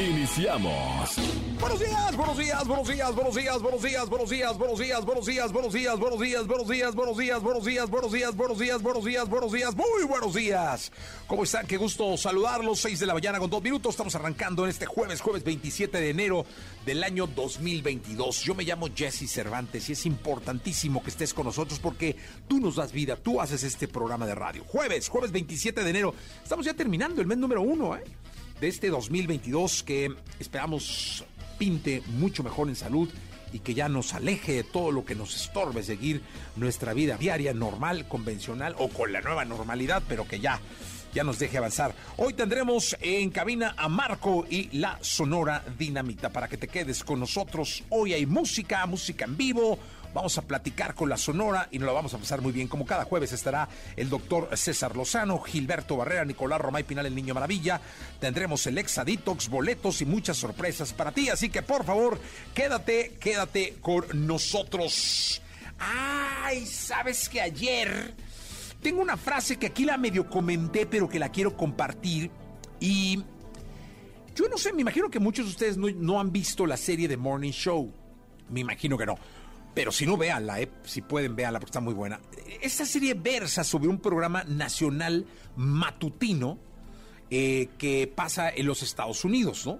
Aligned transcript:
Iniciamos. 0.00 1.18
Buenos 1.60 1.78
días, 1.78 2.16
buenos 2.16 2.38
días, 2.38 2.66
buenos 2.66 2.88
días, 2.88 3.14
buenos 3.14 3.34
días, 3.34 3.60
buenos 3.60 3.82
días, 3.82 4.08
buenos 4.08 4.30
días, 4.30 4.56
buenos 4.56 4.78
días, 4.78 5.04
buenos 5.04 5.28
días, 5.28 5.50
buenos 5.52 5.78
días, 5.78 6.06
buenos 6.06 6.68
días, 7.18 7.42
buenos 7.44 7.66
días, 7.66 7.90
buenos 7.90 8.12
días, 8.12 8.34
buenos 8.34 8.58
días, 8.58 8.82
buenos 8.82 9.04
días, 9.04 9.28
buenos 9.28 9.52
días, 9.52 9.76
muy 9.76 10.04
buenos 10.08 10.32
días. 10.32 10.90
¿Cómo 11.26 11.42
están? 11.44 11.66
Qué 11.66 11.76
gusto 11.76 12.16
saludarlos. 12.16 12.80
6 12.80 12.98
de 12.98 13.06
la 13.06 13.12
mañana 13.12 13.38
con 13.38 13.50
dos 13.50 13.62
minutos. 13.62 13.90
Estamos 13.90 14.14
arrancando 14.14 14.64
en 14.64 14.70
este 14.70 14.86
jueves, 14.86 15.20
jueves 15.20 15.44
27 15.44 16.00
de 16.00 16.08
enero 16.08 16.46
del 16.86 17.04
año 17.04 17.26
2022. 17.26 18.40
Yo 18.40 18.54
me 18.54 18.64
llamo 18.64 18.88
Jesse 18.94 19.30
Cervantes 19.30 19.90
y 19.90 19.92
es 19.92 20.06
importantísimo 20.06 21.02
que 21.02 21.10
estés 21.10 21.34
con 21.34 21.44
nosotros 21.44 21.78
porque 21.78 22.16
tú 22.48 22.58
nos 22.58 22.76
das 22.76 22.92
vida, 22.92 23.16
tú 23.16 23.38
haces 23.38 23.64
este 23.64 23.86
programa 23.86 24.24
de 24.24 24.34
radio. 24.34 24.64
Jueves, 24.64 25.10
jueves 25.10 25.30
27 25.30 25.84
de 25.84 25.90
enero. 25.90 26.14
Estamos 26.42 26.64
ya 26.64 26.72
terminando 26.72 27.20
el 27.20 27.26
mes 27.26 27.36
número 27.36 27.60
uno, 27.60 27.96
¿eh? 27.96 28.04
De 28.60 28.68
este 28.68 28.90
2022 28.90 29.82
que 29.82 30.14
esperamos 30.38 31.24
pinte 31.58 32.02
mucho 32.18 32.42
mejor 32.42 32.68
en 32.68 32.76
salud 32.76 33.08
y 33.52 33.60
que 33.60 33.74
ya 33.74 33.88
nos 33.88 34.14
aleje 34.14 34.52
de 34.52 34.64
todo 34.64 34.92
lo 34.92 35.04
que 35.04 35.14
nos 35.14 35.34
estorbe 35.34 35.82
seguir 35.82 36.22
nuestra 36.56 36.92
vida 36.92 37.16
diaria 37.16 37.54
normal, 37.54 38.06
convencional 38.06 38.74
o 38.78 38.88
con 38.88 39.12
la 39.12 39.22
nueva 39.22 39.44
normalidad, 39.44 40.02
pero 40.08 40.28
que 40.28 40.40
ya 40.40 40.60
ya 41.12 41.24
nos 41.24 41.38
deje 41.38 41.58
avanzar. 41.58 41.92
Hoy 42.18 42.34
tendremos 42.34 42.96
en 43.00 43.30
cabina 43.30 43.74
a 43.76 43.88
Marco 43.88 44.46
y 44.48 44.78
la 44.78 44.98
Sonora 45.00 45.64
Dinamita 45.76 46.30
para 46.30 46.46
que 46.46 46.56
te 46.56 46.68
quedes 46.68 47.02
con 47.02 47.18
nosotros. 47.18 47.82
Hoy 47.88 48.12
hay 48.12 48.26
música, 48.26 48.86
música 48.86 49.24
en 49.24 49.36
vivo, 49.36 49.78
Vamos 50.12 50.36
a 50.38 50.42
platicar 50.42 50.94
con 50.94 51.08
la 51.08 51.16
Sonora 51.16 51.68
y 51.70 51.78
nos 51.78 51.86
lo 51.86 51.94
vamos 51.94 52.12
a 52.14 52.18
pasar 52.18 52.40
muy 52.40 52.50
bien. 52.50 52.66
Como 52.66 52.84
cada 52.84 53.04
jueves 53.04 53.32
estará 53.32 53.68
el 53.94 54.08
doctor 54.08 54.48
César 54.56 54.96
Lozano, 54.96 55.38
Gilberto 55.38 55.96
Barrera, 55.96 56.24
Nicolás 56.24 56.60
Romay 56.60 56.82
Pinal, 56.82 57.06
el 57.06 57.14
Niño 57.14 57.32
Maravilla. 57.32 57.80
Tendremos 58.18 58.66
el 58.66 58.78
Exa 58.78 59.04
Detox, 59.04 59.48
boletos 59.48 60.02
y 60.02 60.06
muchas 60.06 60.36
sorpresas 60.36 60.92
para 60.92 61.12
ti. 61.12 61.28
Así 61.28 61.48
que 61.48 61.62
por 61.62 61.84
favor, 61.84 62.20
quédate, 62.54 63.18
quédate 63.20 63.76
con 63.80 64.04
nosotros. 64.26 65.40
Ay, 65.78 66.66
sabes 66.66 67.28
que 67.28 67.40
ayer 67.40 68.12
tengo 68.82 69.00
una 69.02 69.16
frase 69.16 69.58
que 69.58 69.66
aquí 69.66 69.84
la 69.84 69.96
medio 69.96 70.28
comenté, 70.28 70.86
pero 70.86 71.08
que 71.08 71.20
la 71.20 71.28
quiero 71.28 71.56
compartir. 71.56 72.32
Y 72.80 73.22
yo 74.34 74.48
no 74.48 74.58
sé, 74.58 74.72
me 74.72 74.80
imagino 74.80 75.08
que 75.08 75.20
muchos 75.20 75.44
de 75.46 75.50
ustedes 75.52 75.76
no, 75.76 75.88
no 75.88 76.18
han 76.18 76.32
visto 76.32 76.66
la 76.66 76.76
serie 76.76 77.06
de 77.06 77.16
Morning 77.16 77.52
Show. 77.52 77.92
Me 78.48 78.60
imagino 78.60 78.98
que 78.98 79.06
no. 79.06 79.16
Pero 79.74 79.92
si 79.92 80.06
no, 80.06 80.16
véanla, 80.16 80.60
eh, 80.60 80.70
si 80.84 81.02
pueden, 81.02 81.36
véanla 81.36 81.60
porque 81.60 81.70
está 81.70 81.80
muy 81.80 81.94
buena. 81.94 82.20
Esta 82.60 82.84
serie 82.84 83.14
versa 83.14 83.62
sobre 83.64 83.88
un 83.88 83.98
programa 83.98 84.44
nacional 84.44 85.26
matutino 85.56 86.58
eh, 87.30 87.68
que 87.78 88.12
pasa 88.12 88.50
en 88.50 88.66
los 88.66 88.82
Estados 88.82 89.24
Unidos, 89.24 89.66
¿no? 89.66 89.78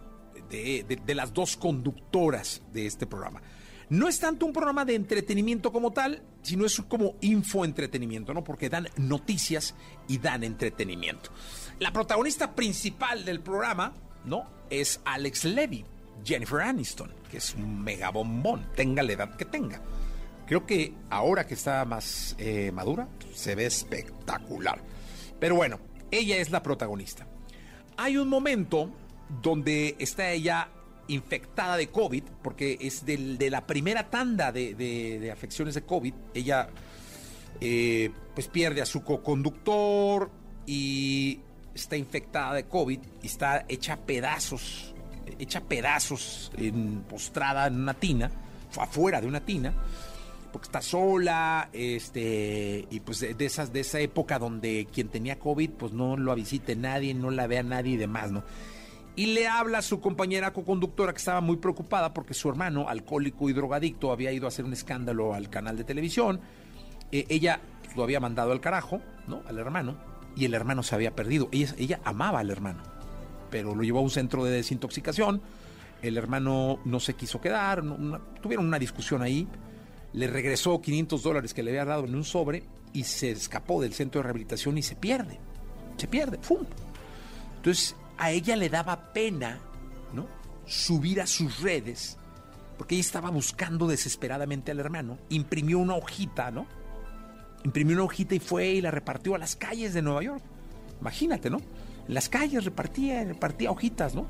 De, 0.48 0.84
de, 1.05 1.14
las 1.14 1.33
dos 1.33 1.56
conductoras 1.56 2.62
de 2.72 2.86
este 2.86 3.06
programa. 3.06 3.41
No 3.88 4.08
es 4.08 4.18
tanto 4.18 4.46
un 4.46 4.52
programa 4.52 4.84
de 4.84 4.96
entretenimiento 4.96 5.73
como 5.73 5.92
tal, 5.92 6.23
sino 6.42 6.64
es 6.67 6.80
como 6.89 7.17
infoentretenimiento, 7.20 8.34
¿no? 8.34 8.42
Porque 8.42 8.68
dan 8.68 8.89
noticias 8.96 9.74
y 10.08 10.18
dan 10.18 10.42
entretenimiento. 10.42 11.30
La 11.79 11.92
protagonista 11.92 12.55
principal 12.55 13.24
del 13.24 13.40
programa, 13.40 13.95
¿no? 14.24 14.48
Es 14.70 15.00
Alex 15.05 15.45
Levy, 15.45 15.84
Jennifer 16.25 16.61
Aniston, 16.61 17.13
que 17.31 17.39
es 17.39 17.55
un 17.55 17.83
mega 17.83 18.11
bombón, 18.11 18.67
tenga 18.75 19.03
la 19.03 19.13
edad 19.13 19.37
que 19.37 19.45
tenga. 19.45 19.81
Creo 20.47 20.67
que 20.67 20.93
ahora 21.11 21.47
que 21.47 21.55
está 21.55 21.85
más 21.85 22.35
eh, 22.39 22.73
madura, 22.73 23.09
se 23.33 23.55
ve 23.55 23.67
espectacular. 23.67 24.83
Pero 25.39 25.55
bueno, 25.55 25.79
ella 26.11 26.39
es 26.39 26.51
la 26.51 26.63
protagonista. 26.63 27.27
Hay 27.97 28.17
un 28.17 28.29
momento 28.29 28.91
donde 29.43 29.95
está 29.98 30.31
ella 30.31 30.69
infectada 31.09 31.77
de 31.77 31.89
COVID, 31.89 32.25
porque 32.42 32.79
es 32.81 33.05
de 33.05 33.48
la 33.51 33.67
primera 33.67 34.11
tanda 34.11 34.53
de, 34.53 35.31
afecciones 35.33 35.75
de 35.75 35.83
COVID. 35.83 36.15
Ella 36.35 36.69
eh, 37.61 38.11
pues 38.35 38.48
pierde 38.48 38.83
a 38.83 38.87
su 38.87 39.03
co-conductor 39.03 40.31
y 40.67 41.41
está 41.75 41.97
infectada 41.97 42.55
de 42.55 42.65
COVID 42.65 42.98
y 43.23 43.27
está 43.27 43.65
hecha 43.69 43.97
pedazos 43.97 44.89
hecha 45.39 45.61
pedazos, 45.61 46.51
en, 46.57 47.02
postrada 47.08 47.67
en 47.67 47.80
una 47.80 47.95
tina, 47.95 48.30
afuera 48.79 49.20
de 49.20 49.27
una 49.27 49.41
tina, 49.41 49.73
porque 50.52 50.67
está 50.67 50.83
sola, 50.83 51.68
este, 51.73 52.86
y 52.91 53.01
pues 53.01 53.20
de, 53.20 53.45
esas, 53.45 53.73
de 53.73 53.80
esa 53.80 54.01
época 54.01 54.39
donde 54.39 54.89
quien 54.92 55.08
tenía 55.08 55.39
COVID, 55.39 55.70
pues 55.70 55.92
no 55.92 56.17
lo 56.17 56.35
visite 56.35 56.77
nadie, 56.77 57.14
no 57.14 57.30
la 57.30 57.46
vea 57.46 57.63
nadie 57.63 57.95
y 57.95 57.96
demás, 57.96 58.30
¿no? 58.30 58.42
Y 59.17 59.27
le 59.27 59.48
habla 59.48 59.79
a 59.79 59.83
su 59.83 60.01
compañera 60.01 60.52
co-conductora 60.52 61.13
que 61.13 61.18
estaba 61.18 61.41
muy 61.41 61.57
preocupada 61.57 62.14
porque 62.14 62.33
su 62.33 62.48
hermano, 62.48 62.89
alcohólico 62.89 63.51
y 63.51 63.52
drogadicto, 63.52 64.12
había 64.12 64.33
ido 64.33 64.47
a 64.47 64.48
hacer 64.48 64.64
un 64.64 64.73
escándalo 64.73 65.35
al 65.35 65.51
canal 65.51 65.77
de 65.77 65.85
televisión. 65.85 66.41
Eh, 67.12 67.27
ella 67.29 67.61
lo 67.97 68.05
había 68.05 68.20
mandado 68.20 68.52
al 68.52 68.61
carajo, 68.61 69.01
¿no? 69.27 69.42
Al 69.47 69.58
hermano, 69.58 69.97
y 70.36 70.45
el 70.45 70.55
hermano 70.55 70.83
se 70.83 70.95
había 70.95 71.14
perdido. 71.14 71.48
Ella 71.52 72.01
amaba 72.05 72.39
al 72.39 72.51
hermano 72.51 72.99
pero 73.50 73.74
lo 73.74 73.83
llevó 73.83 73.98
a 73.98 74.02
un 74.02 74.11
centro 74.11 74.44
de 74.44 74.52
desintoxicación. 74.52 75.42
El 76.02 76.16
hermano 76.16 76.80
no 76.84 77.00
se 77.00 77.14
quiso 77.14 77.40
quedar, 77.40 77.83
tuvieron 78.40 78.66
una 78.66 78.78
discusión 78.78 79.22
ahí. 79.22 79.46
Le 80.12 80.27
regresó 80.27 80.80
500 80.80 81.22
dólares 81.22 81.55
que 81.55 81.62
le 81.62 81.70
había 81.70 81.84
dado 81.84 82.05
en 82.05 82.14
un 82.14 82.24
sobre 82.24 82.64
y 82.92 83.05
se 83.05 83.30
escapó 83.30 83.80
del 83.80 83.92
centro 83.92 84.20
de 84.20 84.24
rehabilitación 84.24 84.78
y 84.78 84.83
se 84.83 84.96
pierde. 84.96 85.38
Se 85.96 86.08
pierde, 86.08 86.38
¡fum! 86.40 86.64
Entonces 87.56 87.94
a 88.16 88.30
ella 88.30 88.56
le 88.56 88.68
daba 88.68 89.12
pena, 89.12 89.58
¿no? 90.14 90.27
Subir 90.67 91.20
a 91.20 91.27
sus 91.27 91.61
redes, 91.61 92.17
porque 92.78 92.94
ella 92.94 93.02
estaba 93.02 93.30
buscando 93.30 93.86
desesperadamente 93.86 94.70
al 94.70 94.80
hermano. 94.80 95.18
Imprimió 95.28 95.78
una 95.78 95.94
hojita, 95.94 96.50
¿no? 96.50 96.67
Imprimió 97.64 97.96
una 97.96 98.05
hojita 98.05 98.34
y 98.34 98.40
fue 98.40 98.68
y 98.68 98.80
la 98.80 98.90
repartió 98.90 99.34
a 99.34 99.38
las 99.38 99.56
calles 99.56 99.92
de 99.92 100.02
Nueva 100.02 100.22
York. 100.22 100.42
Imagínate, 101.00 101.50
¿no? 101.50 101.61
Las 102.11 102.29
calles 102.29 102.65
repartía, 102.65 103.23
repartía 103.25 103.71
hojitas, 103.71 104.17
¿no? 104.17 104.27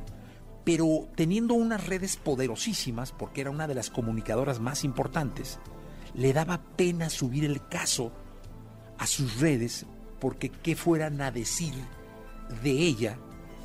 Pero 0.65 1.09
teniendo 1.17 1.55
unas 1.55 1.87
redes 1.87 2.19
poderosísimas, 2.19 3.11
porque 3.13 3.41
era 3.41 3.51
una 3.51 3.67
de 3.67 3.75
las 3.75 3.89
comunicadoras 3.89 4.61
más 4.61 4.85
importantes, 4.85 5.59
le 6.15 6.35
daba 6.35 6.61
pena 6.77 7.09
subir 7.09 7.45
el 7.45 7.67
caso 7.69 8.13
a 8.99 9.07
sus 9.07 9.41
redes, 9.41 9.87
porque 10.21 10.51
qué 10.51 10.77
fueran 10.77 11.23
a 11.23 11.31
decir 11.31 11.73
de 12.63 12.71
ella 12.71 13.17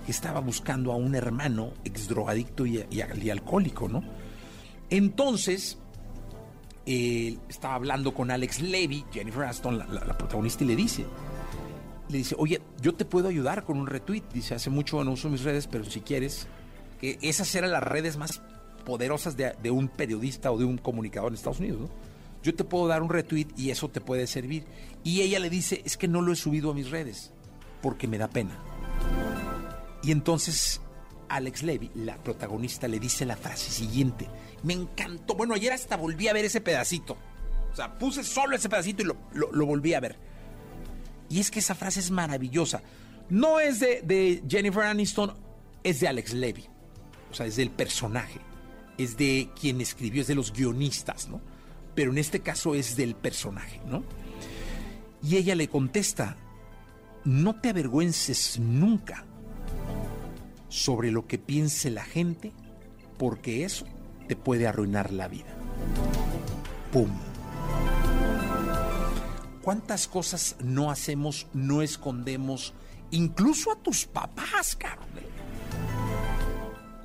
que 0.05 0.13
estaba 0.13 0.39
buscando 0.39 0.93
a 0.93 0.95
un 0.95 1.13
hermano 1.13 1.73
exdrogadicto 1.83 2.65
y, 2.65 2.85
y, 2.89 3.29
alcohólico, 3.29 3.89
¿no? 3.89 4.01
Entonces, 4.89 5.77
estaba 6.85 7.75
hablando 7.75 8.13
con 8.13 8.31
Alex 8.31 8.61
Levy, 8.61 9.03
Jennifer 9.11 9.43
Aston, 9.43 9.77
la 9.77 10.17
protagonista, 10.17 10.63
y 10.63 10.67
le 10.67 10.75
dice, 10.77 11.05
le 12.09 12.19
dice, 12.19 12.35
oye, 12.37 12.61
yo 12.81 12.93
te 12.93 13.05
puedo 13.05 13.27
ayudar 13.27 13.63
con 13.63 13.77
un 13.77 13.87
retweet. 13.87 14.23
Dice, 14.33 14.55
hace 14.55 14.69
mucho 14.69 15.03
no 15.03 15.11
uso 15.11 15.29
mis 15.29 15.43
redes, 15.43 15.67
pero 15.67 15.85
si 15.85 16.01
quieres, 16.01 16.47
que 16.99 17.17
esas 17.21 17.53
eran 17.55 17.71
las 17.71 17.83
redes 17.83 18.17
más 18.17 18.41
poderosas 18.85 19.35
de, 19.35 19.71
un 19.71 19.87
periodista 19.87 20.51
o 20.51 20.57
de 20.57 20.65
un 20.65 20.77
comunicador 20.77 21.29
en 21.29 21.35
Estados 21.35 21.59
Unidos. 21.59 21.89
Yo 22.43 22.53
te 22.53 22.63
puedo 22.63 22.87
dar 22.87 23.01
un 23.01 23.09
retweet 23.09 23.47
y 23.57 23.71
eso 23.71 23.89
te 23.89 24.01
puede 24.01 24.27
servir. 24.27 24.65
Y 25.03 25.21
ella 25.21 25.39
le 25.39 25.49
dice, 25.49 25.81
es 25.83 25.97
que 25.97 26.07
no 26.07 26.21
lo 26.21 26.31
he 26.31 26.35
subido 26.35 26.71
a 26.71 26.75
mis 26.75 26.91
redes 26.91 27.31
porque 27.81 28.07
me 28.07 28.19
da 28.19 28.27
pena. 28.27 28.57
Y 30.03 30.11
entonces 30.11 30.81
Alex 31.27 31.63
Levy, 31.63 31.89
la 31.95 32.17
protagonista, 32.23 32.87
le 32.87 32.99
dice 32.99 33.25
la 33.25 33.35
frase 33.35 33.71
siguiente. 33.71 34.27
Me 34.61 34.73
encantó. 34.73 35.33
Bueno, 35.33 35.55
ayer 35.55 35.73
hasta 35.73 35.97
volví 35.97 36.27
a 36.27 36.33
ver 36.33 36.45
ese 36.45 36.61
pedacito. 36.61 37.17
O 37.71 37.75
sea, 37.75 37.97
puse 37.97 38.23
solo 38.23 38.55
ese 38.55 38.69
pedacito 38.69 39.01
y 39.01 39.05
lo 39.33 39.65
volví 39.65 39.95
a 39.95 39.99
ver. 39.99 40.34
Y 41.35 41.41
es 41.41 41.51
que 41.51 41.59
esa 41.59 41.75
frase 41.75 41.99
es 41.99 42.11
maravillosa. 42.11 42.81
No 43.27 43.59
es 43.59 43.81
de, 43.81 44.41
Jennifer 44.47 44.83
Aniston, 44.83 45.33
es 45.83 45.99
de 45.99 46.07
Alex 46.07 46.31
Levy. 46.31 46.63
O 47.29 47.33
sea, 47.33 47.45
es 47.45 47.57
del 47.57 47.71
personaje. 47.71 48.39
Es 48.97 49.17
de 49.17 49.49
quien 49.59 49.81
escribió, 49.81 50.21
es 50.21 50.27
de 50.27 50.35
los 50.35 50.53
guionistas, 50.53 51.27
¿no? 51.27 51.41
Pero 51.93 52.13
en 52.13 52.19
este 52.19 52.39
caso 52.39 52.73
es 52.73 52.95
del 52.95 53.15
personaje, 53.15 53.81
¿no? 53.85 54.05
Y 55.21 55.35
ella 55.35 55.55
le 55.55 55.67
contesta, 55.67 56.37
no 57.25 57.59
te 57.59 57.67
avergüences 57.67 58.57
nunca 58.57 59.25
sobre 60.69 61.11
lo 61.11 61.27
que 61.27 61.37
piense 61.37 61.89
la 61.89 62.05
gente, 62.05 62.53
porque 63.17 63.65
eso 63.65 63.85
te 64.29 64.37
puede 64.37 64.67
arruinar 64.67 65.11
la 65.11 65.27
vida. 65.27 65.53
¡Pum! 66.93 67.09
¿Cuántas 69.65 70.07
cosas 70.07 70.57
no 70.63 70.91
hacemos, 70.91 71.47
no 71.51 71.81
escondemos, 71.81 72.75
incluso 73.09 73.71
a 73.71 73.75
tus 73.75 74.05
papás, 74.05 74.75
cabrón? 74.75 75.07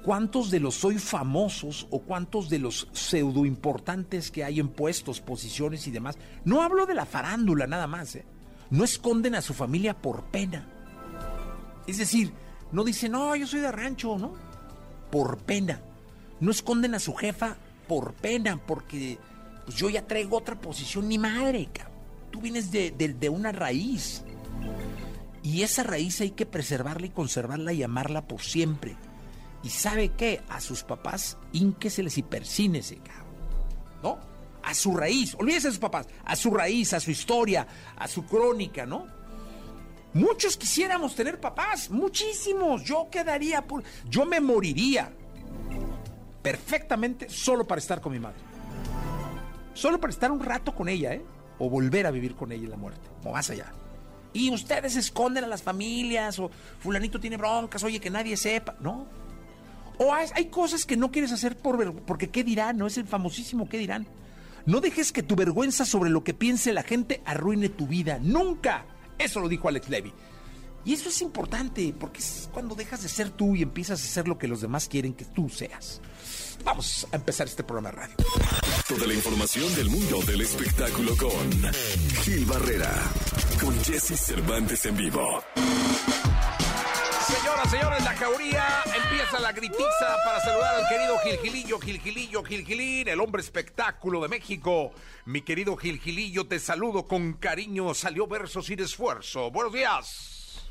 ¿Cuántos 0.05 0.51
de 0.51 0.61
los 0.61 0.75
soy 0.75 0.99
famosos 0.99 1.87
o 1.91 2.01
cuántos 2.03 2.51
de 2.51 2.59
los 2.59 2.87
pseudo 2.93 3.47
importantes 3.47 4.31
que 4.31 4.45
hay 4.45 4.61
en 4.61 4.69
puestos, 4.69 5.23
posiciones 5.23 5.87
y 5.87 5.91
demás? 5.91 6.19
No 6.45 6.61
hablo 6.61 6.85
de 6.85 6.93
la 6.93 7.07
farándula 7.07 7.67
nada 7.67 7.87
más, 7.87 8.15
¿eh? 8.17 8.27
No 8.69 8.85
esconden 8.85 9.37
a 9.37 9.41
su 9.41 9.55
familia 9.55 9.97
por 9.97 10.25
pena. 10.25 10.69
Es 11.87 11.97
decir, 11.97 12.31
no 12.73 12.85
dicen, 12.85 13.13
no, 13.13 13.35
yo 13.37 13.47
soy 13.47 13.61
de 13.61 13.73
rancho, 13.73 14.19
¿no? 14.19 14.35
Por 15.11 15.39
pena. 15.39 15.81
No 16.41 16.51
esconden 16.51 16.95
a 16.95 16.99
su 17.01 17.15
jefa 17.15 17.57
por 17.89 18.13
pena, 18.13 18.61
porque 18.67 19.19
pues, 19.65 19.79
yo 19.79 19.89
ya 19.89 20.07
traigo 20.07 20.37
otra 20.37 20.61
posición, 20.61 21.09
ni 21.09 21.17
madre, 21.17 21.67
cabrón. 21.73 21.90
Tú 22.31 22.41
vienes 22.41 22.71
de, 22.71 22.91
de 22.91 23.29
una 23.29 23.53
raíz. 23.53 24.23
Y 25.43 25.63
esa 25.63 25.83
raíz 25.83 26.21
hay 26.21 26.33
que 26.33 26.47
preservarla 26.47 27.07
y 27.07 27.11
conservarla 27.11 27.73
y 27.73 27.83
amarla 27.83 28.27
por 28.27 28.43
siempre. 28.43 28.97
Y 29.63 29.71
sabe 29.71 30.11
qué, 30.11 30.43
a 30.49 30.61
sus 30.61 30.83
papás, 30.83 31.37
ínqueseles 31.53 32.19
y 32.19 32.23
persínese, 32.23 32.97
cabrón. 32.97 33.27
¿No? 34.03 34.19
A 34.63 34.75
su 34.75 34.97
raíz, 34.97 35.35
olvídese 35.35 35.69
de 35.69 35.73
sus 35.73 35.81
papás, 35.81 36.07
a 36.25 36.37
su 36.37 36.51
raíz, 36.51 36.93
a 36.93 37.01
su 37.01 37.11
historia, 37.11 37.67
a 37.97 38.09
su 38.09 38.25
crónica, 38.27 38.85
¿no? 38.85 39.07
Muchos 40.13 40.57
quisiéramos 40.57 41.15
tener 41.15 41.41
papás, 41.41 41.89
muchísimos. 41.89 42.83
Yo 42.85 43.09
quedaría 43.11 43.67
por. 43.67 43.85
Yo 44.09 44.27
me 44.27 44.41
moriría 44.41 45.13
perfectamente 46.43 47.29
solo 47.29 47.67
para 47.67 47.79
estar 47.79 48.01
con 48.01 48.13
mi 48.13 48.19
madre. 48.19 48.41
Solo 49.73 50.01
para 50.01 50.13
estar 50.13 50.33
un 50.33 50.41
rato 50.41 50.75
con 50.75 50.89
ella, 50.89 51.15
¿eh? 51.15 51.25
O 51.61 51.71
volver 51.71 52.07
a 52.07 52.11
vivir 52.11 52.35
con 52.35 52.51
ella 52.51 52.69
la 52.69 52.77
muerte, 52.77 53.09
o 53.23 53.33
más 53.33 53.49
allá. 53.51 53.73
Y 54.33 54.51
ustedes 54.51 54.97
esconden 54.97 55.45
a 55.45 55.47
las 55.47 55.63
familias, 55.63 56.41
o 56.41 56.51
fulanito 56.81 57.21
tiene 57.21 57.37
broncas, 57.37 57.85
oye, 57.85 58.01
que 58.01 58.11
nadie 58.11 58.37
sepa. 58.37 58.77
No, 58.81 59.07
o 60.03 60.15
hay, 60.15 60.47
cosas 60.47 60.87
que 60.87 60.97
no 60.97 61.11
quieres 61.11 61.31
hacer 61.31 61.59
por 61.59 61.95
porque 62.07 62.31
qué 62.31 62.43
dirán, 62.43 62.79
no 62.79 62.87
es 62.87 62.97
el 62.97 63.07
famosísimo 63.07 63.69
qué 63.69 63.77
dirán. 63.77 64.07
No 64.65 64.81
dejes 64.81 65.13
que 65.13 65.23
tu 65.23 65.37
vergüenza 65.37 65.85
sobre 65.85 66.09
lo 66.09 66.25
que 66.25 66.33
piense 66.33 66.73
la 66.73 66.83
gente 66.83 67.21
arruine 67.27 67.69
tu 67.69 67.87
vida. 67.87 68.19
Nunca. 68.19 68.87
Eso 69.19 69.41
lo 69.41 69.49
dijo 69.51 69.69
Alex 69.69 69.91
Levy. 69.91 70.15
Y 70.87 70.95
eso 70.95 71.11
es 71.11 71.21
importante 71.21 71.95
porque 72.01 72.21
es 72.21 72.49
cuando 72.51 72.75
dejas 72.75 73.03
de 73.03 73.11
ser 73.11 73.29
tú 73.29 73.55
y 73.55 73.61
empiezas 73.61 74.03
a 74.03 74.07
ser 74.07 74.27
lo 74.27 74.39
que 74.39 74.49
los 74.49 74.63
demás 74.63 74.89
quieren 74.89 75.13
que 75.13 75.27
tú 75.27 75.51
seas. 75.51 76.01
Vamos 76.65 77.07
a 77.11 77.17
empezar 77.17 77.47
este 77.47 77.65
programa 77.65 77.91
de 77.91 77.97
radio. 77.97 78.17
Toda 78.89 79.07
la 79.07 79.15
información 79.15 79.75
del 79.75 79.89
mundo 79.89 80.21
del 80.27 80.43
espectáculo 80.43 81.17
con 81.17 81.73
Gil 82.23 82.45
Barrera, 82.45 82.93
con 83.61 83.79
Jesse 83.85 84.19
Cervantes 84.19 84.85
en 84.87 84.97
vivo. 84.97 85.43
Señoras, 87.27 87.71
señores, 87.71 88.05
la 88.05 88.15
jauría 88.15 88.65
empieza 88.87 89.41
la 89.41 89.53
gritiza 89.53 90.17
para 90.25 90.41
saludar 90.41 90.75
al 90.75 90.89
querido 90.89 91.19
Gilgilillo, 91.19 91.79
Gilgilillo, 91.79 92.43
Gilgilín, 92.43 93.09
el 93.09 93.21
hombre 93.21 93.41
espectáculo 93.41 94.21
de 94.21 94.29
México. 94.29 94.93
Mi 95.27 95.43
querido 95.43 95.77
Gilgilillo, 95.77 96.47
te 96.47 96.59
saludo 96.59 97.07
con 97.07 97.35
cariño. 97.35 97.95
Salió 97.95 98.27
verso 98.27 98.63
sin 98.63 98.81
esfuerzo. 98.81 99.51
Buenos 99.51 99.73
días. 99.73 100.71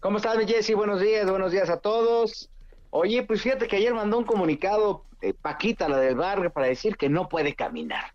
¿Cómo 0.00 0.16
estás, 0.16 0.36
mi 0.36 0.46
Jesse? 0.46 0.74
Buenos 0.74 1.00
días, 1.00 1.30
buenos 1.30 1.52
días 1.52 1.68
a 1.70 1.76
todos. 1.76 2.48
Oye, 2.90 3.22
pues 3.22 3.42
fíjate 3.42 3.68
que 3.68 3.76
ayer 3.76 3.94
mandó 3.94 4.18
un 4.18 4.24
comunicado 4.24 5.04
eh, 5.22 5.34
Paquita, 5.34 5.88
la 5.88 5.98
del 5.98 6.16
barrio, 6.16 6.52
para 6.52 6.66
decir 6.66 6.96
que 6.96 7.08
no 7.08 7.28
puede 7.28 7.54
caminar. 7.54 8.12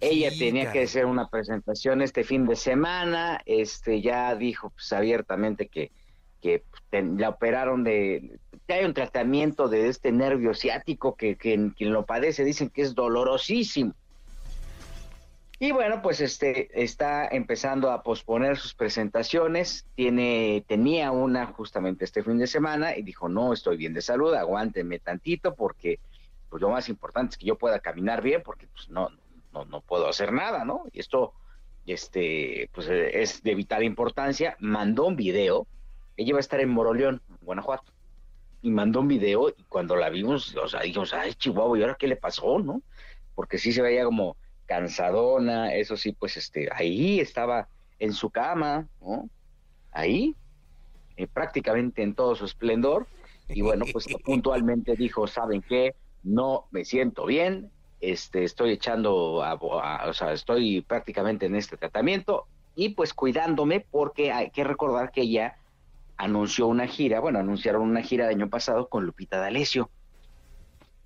Ella 0.00 0.30
tenía 0.36 0.70
que 0.72 0.82
hacer 0.82 1.06
una 1.06 1.28
presentación 1.28 2.02
este 2.02 2.24
fin 2.24 2.46
de 2.46 2.56
semana, 2.56 3.40
este 3.46 4.02
ya 4.02 4.34
dijo 4.34 4.70
pues 4.70 4.92
abiertamente 4.92 5.68
que 5.68 5.92
que 6.44 6.62
la 6.92 7.30
operaron 7.30 7.84
de, 7.84 8.38
que 8.66 8.74
hay 8.74 8.84
un 8.84 8.92
tratamiento 8.92 9.68
de 9.68 9.88
este 9.88 10.12
nervio 10.12 10.52
ciático 10.52 11.16
que, 11.16 11.38
quien 11.38 11.74
lo 11.78 12.04
padece 12.04 12.44
dicen 12.44 12.68
que 12.68 12.82
es 12.82 12.94
dolorosísimo. 12.94 13.94
Y 15.58 15.70
bueno, 15.72 16.02
pues 16.02 16.20
este 16.20 16.82
está 16.82 17.28
empezando 17.28 17.90
a 17.90 18.02
posponer 18.02 18.56
sus 18.56 18.74
presentaciones. 18.74 19.86
Tiene, 19.94 20.64
tenía 20.66 21.10
una 21.10 21.46
justamente 21.46 22.04
este 22.04 22.22
fin 22.22 22.38
de 22.38 22.46
semana 22.46 22.96
y 22.96 23.02
dijo, 23.02 23.28
no, 23.28 23.52
estoy 23.52 23.76
bien 23.76 23.94
de 23.94 24.02
salud, 24.02 24.34
aguántenme 24.34 24.98
tantito 24.98 25.54
porque 25.54 26.00
pues 26.50 26.60
lo 26.60 26.70
más 26.70 26.88
importante 26.88 27.34
es 27.34 27.38
que 27.38 27.46
yo 27.46 27.56
pueda 27.56 27.78
caminar 27.80 28.22
bien 28.22 28.42
porque 28.44 28.66
pues 28.66 28.88
no, 28.88 29.10
no, 29.52 29.64
no 29.64 29.80
puedo 29.80 30.08
hacer 30.08 30.32
nada, 30.32 30.64
¿no? 30.64 30.84
Y 30.92 31.00
esto 31.00 31.32
este, 31.86 32.68
pues 32.72 32.88
es 32.88 33.42
de 33.42 33.54
vital 33.54 33.84
importancia. 33.84 34.56
Mandó 34.58 35.06
un 35.06 35.16
video 35.16 35.66
ella 36.16 36.30
iba 36.30 36.38
a 36.38 36.40
estar 36.40 36.60
en 36.60 36.70
Moroleón, 36.70 37.22
Guanajuato. 37.42 37.92
Y 38.62 38.70
mandó 38.70 39.00
un 39.00 39.08
video 39.08 39.50
y 39.50 39.62
cuando 39.64 39.96
la 39.96 40.08
vimos, 40.08 40.56
o 40.56 40.68
sea, 40.68 40.80
dijimos, 40.80 41.12
ay, 41.12 41.34
Chihuahua, 41.34 41.78
¿y 41.78 41.82
ahora 41.82 41.96
qué 41.98 42.06
le 42.06 42.16
pasó, 42.16 42.58
no? 42.58 42.82
Porque 43.34 43.58
sí 43.58 43.72
se 43.72 43.82
veía 43.82 44.04
como 44.04 44.36
cansadona, 44.66 45.74
eso 45.74 45.96
sí, 45.96 46.12
pues 46.12 46.36
este, 46.36 46.68
ahí 46.72 47.20
estaba 47.20 47.68
en 47.98 48.12
su 48.12 48.30
cama, 48.30 48.86
¿no? 49.00 49.28
Ahí, 49.92 50.34
eh, 51.16 51.26
prácticamente 51.26 52.02
en 52.02 52.14
todo 52.14 52.34
su 52.34 52.44
esplendor. 52.44 53.06
Y 53.48 53.62
bueno, 53.62 53.84
pues 53.92 54.06
puntualmente 54.24 54.96
dijo, 54.96 55.26
¿saben 55.26 55.62
qué? 55.62 55.94
No 56.22 56.66
me 56.70 56.84
siento 56.84 57.26
bien, 57.26 57.70
este, 58.00 58.44
estoy 58.44 58.72
echando, 58.72 59.14
o 59.14 60.12
sea, 60.12 60.32
estoy 60.32 60.80
prácticamente 60.82 61.46
en 61.46 61.54
este 61.54 61.76
tratamiento 61.76 62.46
y 62.74 62.90
pues 62.90 63.14
cuidándome 63.14 63.80
porque 63.80 64.32
hay 64.32 64.50
que 64.50 64.64
recordar 64.64 65.10
que 65.10 65.22
ella 65.22 65.56
anunció 66.16 66.66
una 66.66 66.86
gira, 66.86 67.20
bueno, 67.20 67.38
anunciaron 67.38 67.82
una 67.82 68.02
gira 68.02 68.26
del 68.26 68.36
año 68.36 68.50
pasado 68.50 68.88
con 68.88 69.04
Lupita 69.04 69.38
D'Alessio. 69.38 69.90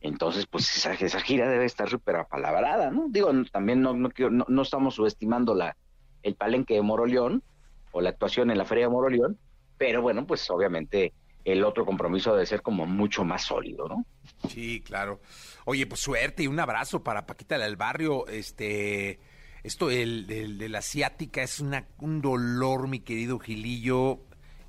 Entonces, 0.00 0.46
pues 0.46 0.76
esa, 0.76 1.20
gira 1.20 1.48
debe 1.48 1.64
estar 1.64 1.88
súper 1.88 2.16
apalabrada, 2.16 2.90
¿no? 2.90 3.06
Digo, 3.08 3.32
también 3.50 3.82
no, 3.82 3.94
no, 3.94 4.10
no, 4.48 4.62
estamos 4.62 4.94
subestimando 4.94 5.54
la, 5.54 5.76
el 6.22 6.34
palenque 6.34 6.74
de 6.74 6.82
Moroleón 6.82 7.42
o 7.90 8.00
la 8.00 8.10
actuación 8.10 8.50
en 8.50 8.58
la 8.58 8.64
Feria 8.64 8.84
de 8.84 8.92
Moroleón, 8.92 9.38
pero 9.76 10.00
bueno, 10.00 10.26
pues 10.26 10.48
obviamente 10.50 11.12
el 11.44 11.64
otro 11.64 11.84
compromiso 11.84 12.32
debe 12.32 12.46
ser 12.46 12.62
como 12.62 12.86
mucho 12.86 13.24
más 13.24 13.42
sólido, 13.42 13.88
¿no? 13.88 14.04
Sí, 14.48 14.82
claro. 14.82 15.20
Oye, 15.64 15.86
pues 15.86 16.00
suerte 16.00 16.44
y 16.44 16.46
un 16.46 16.60
abrazo 16.60 17.02
para 17.02 17.26
Paquita 17.26 17.58
del 17.58 17.76
Barrio. 17.76 18.26
Este, 18.28 19.18
esto 19.62 19.90
el, 19.90 20.26
de 20.26 20.68
la 20.68 20.78
asiática 20.78 21.42
es 21.42 21.58
una, 21.58 21.88
un 21.98 22.20
dolor, 22.20 22.86
mi 22.86 23.00
querido 23.00 23.38
Gilillo 23.38 24.20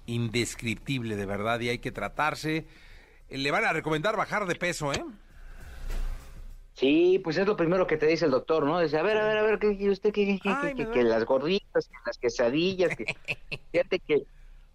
indescriptible, 0.10 1.16
de 1.16 1.26
verdad, 1.26 1.60
y 1.60 1.70
hay 1.70 1.80
que 1.80 1.92
tratarse. 1.92 2.66
Le 3.30 3.52
van 3.52 3.66
a 3.66 3.74
recomendar 3.74 4.18
bajar 4.18 4.46
de 4.46 4.56
peso, 4.56 4.92
¿eh? 4.94 5.04
Sí, 6.74 7.20
pues 7.24 7.38
es 7.38 7.46
lo 7.46 7.58
primero 7.58 7.86
que 7.88 7.98
te 7.98 8.08
dice 8.08 8.24
el 8.24 8.32
doctor, 8.32 8.66
¿no? 8.66 8.80
Dice, 8.80 8.98
a 8.98 9.04
ver, 9.04 9.18
a 9.18 9.28
ver, 9.28 9.38
a 9.38 9.44
ver, 9.44 9.60
¿qué 9.60 9.90
usted 9.90 10.14
que 10.14 10.40
las 11.04 11.26
gorditas, 11.26 11.88
que 11.88 11.96
las 12.06 12.18
quesadillas, 12.18 12.96
que... 12.96 13.06
Fíjate 13.74 14.00
que 14.00 14.24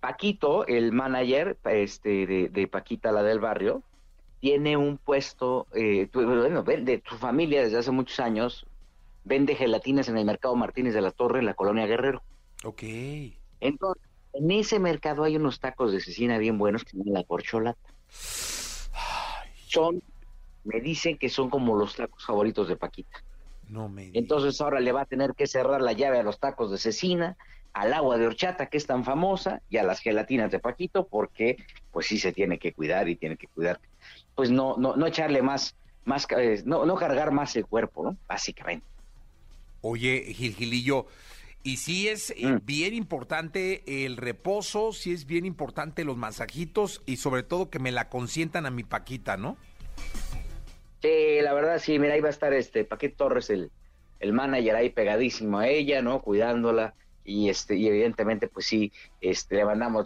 Paquito, 0.01 0.67
el 0.67 0.93
manager 0.93 1.57
este, 1.65 2.27
de, 2.27 2.69
Paquita, 2.69 3.11
la 3.11 3.23
del 3.23 3.41
barrio, 3.41 3.83
tiene 4.41 4.77
un 4.77 4.99
puesto, 4.99 5.67
eh, 5.75 6.11
bueno, 6.13 6.63
de 6.63 7.03
su 7.09 7.17
familia 7.17 7.63
desde 7.63 7.79
hace 7.79 7.91
muchos 7.91 8.21
años, 8.21 8.67
vende 9.25 9.55
gelatinas 9.55 10.11
en 10.11 10.19
el 10.19 10.27
mercado 10.27 10.55
Martínez 10.57 10.93
de 10.93 11.01
la 11.01 11.11
Torre, 11.11 11.39
en 11.39 11.47
la 11.47 11.55
colonia 11.55 11.87
Guerrero. 11.87 12.23
Ok. 12.65 12.83
Entonces, 13.61 14.03
en 14.35 14.51
ese 14.51 14.79
mercado 14.79 15.25
hay 15.25 15.37
unos 15.37 15.59
tacos 15.59 15.91
de 15.91 16.01
cecina 16.01 16.37
bien 16.37 16.59
buenos 16.59 16.85
que 16.85 16.99
llaman 16.99 17.15
la 17.15 17.25
corcholata. 17.25 17.94
Son, 19.69 20.03
me 20.65 20.81
dicen 20.81 21.19
que 21.19 21.29
son 21.29 21.51
como 21.51 21.77
los 21.77 21.97
tacos 21.97 22.25
favoritos 22.25 22.69
de 22.69 22.77
Paquita. 22.77 23.23
No 23.69 23.89
me 23.89 24.11
Entonces 24.13 24.61
ahora 24.61 24.81
le 24.81 24.93
va 24.93 25.03
a 25.03 25.07
tener 25.07 25.35
que 25.35 25.47
cerrar 25.47 25.81
la 25.81 25.93
llave 25.93 26.19
a 26.19 26.23
los 26.23 26.39
tacos 26.39 26.71
de 26.71 26.79
cecina, 26.79 27.37
al 27.73 27.93
agua 27.93 28.17
de 28.19 28.27
horchata 28.27 28.67
que 28.67 28.77
es 28.77 28.87
tan 28.87 29.05
famosa 29.05 29.61
y 29.69 29.79
a 29.79 29.83
las 29.83 30.01
gelatinas 30.01 30.51
de 30.51 30.61
Paquito 30.61 31.07
porque 31.07 31.57
pues 31.93 32.07
sí 32.07 32.19
se 32.19 32.33
tiene 32.33 32.59
que 32.59 32.73
cuidar 32.73 33.09
y 33.09 33.17
tiene 33.17 33.37
que 33.37 33.49
cuidar, 33.49 33.81
pues 34.35 34.51
no 34.51 34.77
no 34.79 34.97
no 34.97 35.07
echarle 35.07 35.43
más 35.43 35.75
más 36.05 36.27
eh, 36.39 36.63
no 36.65 36.87
no 36.87 36.95
cargar 36.95 37.33
más 37.33 37.57
el 37.57 37.67
cuerpo, 37.67 38.05
¿no? 38.05 38.17
Básicamente. 38.29 38.87
Oye, 39.81 40.33
Gilgilillo, 40.33 41.07
y 41.65 41.79
sí 41.79 42.09
es 42.09 42.31
eh, 42.31 42.47
mm. 42.47 42.61
bien 42.65 42.95
importante 42.95 44.05
el 44.05 44.19
reposo, 44.19 44.93
sí 44.93 45.13
es 45.13 45.27
bien 45.27 45.47
importante 45.47 46.05
los 46.05 46.17
masajitos 46.17 47.03
y 47.07 47.17
sobre 47.17 47.43
todo 47.43 47.71
que 47.71 47.79
me 47.79 47.91
la 47.91 48.09
consientan 48.11 48.67
a 48.67 48.71
mi 48.71 48.85
Paquita, 48.85 49.37
¿no? 49.37 49.57
Sí, 51.03 51.41
la 51.43 51.53
verdad 51.55 51.79
sí, 51.79 51.99
mira, 51.99 52.15
ahí 52.15 52.21
va 52.21 52.29
a 52.29 52.31
estar 52.31 52.53
este 52.53 52.85
Paquito 52.85 53.17
Torres, 53.17 53.51
el, 53.51 53.71
el 54.21 54.33
manager 54.35 54.77
ahí 54.77 54.91
pegadísimo 54.91 55.59
a 55.59 55.67
ella, 55.67 56.03
¿no? 56.03 56.21
Cuidándola 56.21 56.95
y 57.25 57.49
este 57.49 57.77
y 57.77 57.89
evidentemente 57.89 58.49
pues 58.49 58.67
sí, 58.67 58.93
este 59.23 59.57
le 59.57 59.65
mandamos 59.65 60.05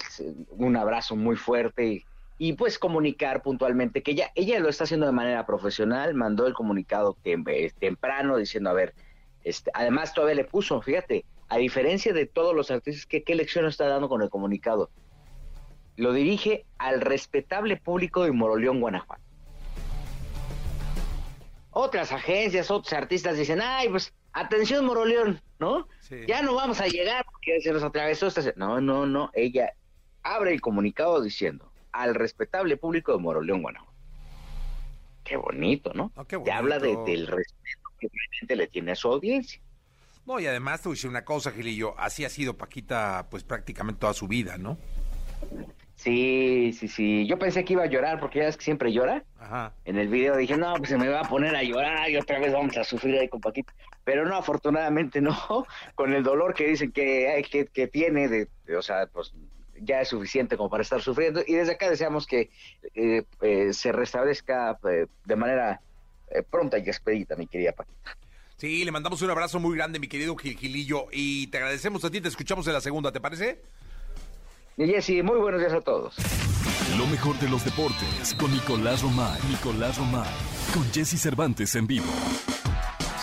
un 0.50 0.76
abrazo 0.76 1.16
muy 1.16 1.34
fuerte 1.34 1.84
y, 1.84 2.04
y 2.38 2.52
pues 2.52 2.78
comunicar 2.78 3.42
puntualmente 3.42 4.04
que 4.04 4.12
ella, 4.12 4.30
ella 4.36 4.60
lo 4.60 4.68
está 4.68 4.84
haciendo 4.84 5.06
de 5.06 5.12
manera 5.12 5.44
profesional, 5.44 6.14
mandó 6.14 6.46
el 6.46 6.54
comunicado 6.54 7.16
eh, 7.24 7.72
temprano 7.80 8.36
diciendo, 8.36 8.70
a 8.70 8.74
ver, 8.74 8.94
este, 9.42 9.72
además 9.74 10.14
todavía 10.14 10.36
le 10.36 10.44
puso, 10.44 10.80
fíjate, 10.80 11.24
a 11.49 11.57
diferencia 11.57 12.12
de 12.12 12.26
todos 12.26 12.55
los 12.55 12.71
artistas, 12.71 13.07
¿qué, 13.07 13.23
qué 13.23 13.35
lección 13.35 13.67
está 13.67 13.88
dando 13.88 14.09
con 14.09 14.23
el 14.23 14.31
comunicado? 14.31 14.90
Lo 15.97 16.12
dirige 16.12 16.67
al 16.78 17.00
respetable 17.00 17.76
público 17.76 18.25
de 18.25 18.33
Moroleón, 18.33 18.81
Guanajuato. 18.81 19.23
Otras 21.71 22.12
agencias, 22.12 22.71
otros 22.71 22.93
artistas 22.93 23.37
dicen, 23.37 23.61
ay, 23.62 23.88
pues 23.88 24.14
atención 24.33 24.85
Moroleón, 24.85 25.40
¿no? 25.59 25.88
Ya 26.26 26.43
no 26.43 26.55
vamos 26.55 26.81
a 26.81 26.87
llegar 26.87 27.25
porque 27.25 27.61
se 27.61 27.73
nos 27.73 27.83
atravesó 27.83 28.26
esta... 28.26 28.43
No, 28.57 28.81
no, 28.81 29.07
no, 29.07 29.31
ella 29.35 29.73
abre 30.23 30.52
el 30.52 30.61
comunicado 30.61 31.23
diciendo, 31.23 31.71
al 31.93 32.14
respetable 32.14 32.76
público 32.76 33.12
de 33.12 33.19
Moroleón, 33.19 33.62
Guanajuato. 33.62 33.97
Qué 35.25 35.37
bonito, 35.37 35.93
¿no? 35.95 36.12
Ah, 36.17 36.25
qué 36.26 36.38
Te 36.38 36.52
habla 36.52 36.78
de, 36.78 36.97
del 37.05 37.26
respeto 37.26 37.90
que 37.99 38.09
realmente 38.09 38.57
le 38.57 38.67
tiene 38.67 38.93
a 38.93 38.97
su 38.97 39.09
audiencia. 39.09 39.61
No, 40.28 40.38
y 40.38 40.47
además 40.47 40.82
te 40.82 40.90
voy 40.90 40.94
a 40.94 40.97
decir 40.97 41.08
una 41.08 41.25
cosa, 41.25 41.52
Gilillo, 41.52 41.99
así 41.99 42.23
ha 42.23 42.28
sido 42.28 42.54
Paquita 42.58 43.28
pues 43.30 43.44
prácticamente 43.44 43.99
toda 43.99 44.12
su 44.12 44.28
vida, 44.28 44.58
¿no? 44.58 44.76
Sí, 45.94 46.70
sí, 46.78 46.87
sí. 46.87 47.26
Yo 47.26 47.38
pensé 47.38 47.64
que 47.64 47.73
iba 47.73 47.85
a 47.85 47.87
llorar 47.87 48.20
porque 48.20 48.40
ya 48.40 48.49
es 48.49 48.58
que 48.58 48.64
siempre 48.64 48.92
llora. 48.92 49.25
Ajá. 49.38 49.73
En 49.87 49.97
el 49.97 50.08
video 50.08 50.37
dije, 50.37 50.58
no, 50.58 50.75
pues 50.75 50.90
se 50.90 50.99
me 50.99 51.08
va 51.08 51.20
a 51.20 51.25
poner 51.25 51.56
a 51.56 51.62
llorar 51.62 52.11
y 52.11 52.18
otra 52.18 52.38
vez 52.40 52.52
vamos 52.52 52.76
a 52.76 52.85
sufrir 52.85 53.18
ahí 53.18 53.28
con 53.30 53.40
Paquita. 53.40 53.73
Pero 54.04 54.26
no, 54.26 54.37
afortunadamente 54.37 55.23
no. 55.23 55.35
Con 55.94 56.12
el 56.12 56.23
dolor 56.23 56.52
que 56.52 56.66
dicen 56.68 56.92
que, 56.92 57.42
que, 57.50 57.64
que 57.64 57.88
tiene, 57.88 58.28
de, 58.28 58.49
de, 58.66 58.76
o 58.76 58.82
sea, 58.82 59.06
pues 59.06 59.32
ya 59.80 60.02
es 60.02 60.08
suficiente 60.08 60.58
como 60.58 60.68
para 60.68 60.82
estar 60.82 61.00
sufriendo. 61.00 61.40
Y 61.47 61.54
desde 61.54 61.73
acá 61.73 61.88
deseamos 61.88 62.26
que 62.26 62.50
eh, 62.94 63.25
eh, 63.40 63.73
se 63.73 63.92
restablezca 63.92 64.78
eh, 64.90 65.06
de 65.25 65.37
manera 65.37 65.80
eh, 66.30 66.42
pronta 66.42 66.76
y 66.76 66.82
expedita, 66.82 67.35
mi 67.35 67.47
querida 67.47 67.73
Paquita. 67.73 68.14
Sí, 68.58 68.84
le 68.84 68.90
mandamos 68.90 69.22
un 69.22 69.30
abrazo 69.30 69.60
muy 69.60 69.76
grande, 69.76 70.00
mi 70.00 70.08
querido 70.08 70.36
Gilillo, 70.36 71.06
y 71.12 71.46
te 71.46 71.58
agradecemos 71.58 72.04
a 72.04 72.10
ti, 72.10 72.20
te 72.20 72.26
escuchamos 72.26 72.66
en 72.66 72.72
la 72.72 72.80
segunda, 72.80 73.12
¿te 73.12 73.20
parece? 73.20 73.62
Y 74.76 74.86
Jessy, 74.86 75.22
muy 75.22 75.38
buenos 75.38 75.60
días 75.60 75.72
a 75.72 75.80
todos. 75.80 76.16
Lo 76.96 77.06
mejor 77.06 77.38
de 77.38 77.48
los 77.48 77.64
deportes 77.64 78.34
con 78.36 78.50
Nicolás 78.50 79.02
Romay. 79.02 79.40
Nicolás 79.48 79.96
Romay. 79.96 80.28
Con 80.74 80.84
Jesse 80.92 81.20
Cervantes 81.20 81.76
en 81.76 81.86
vivo. 81.86 82.06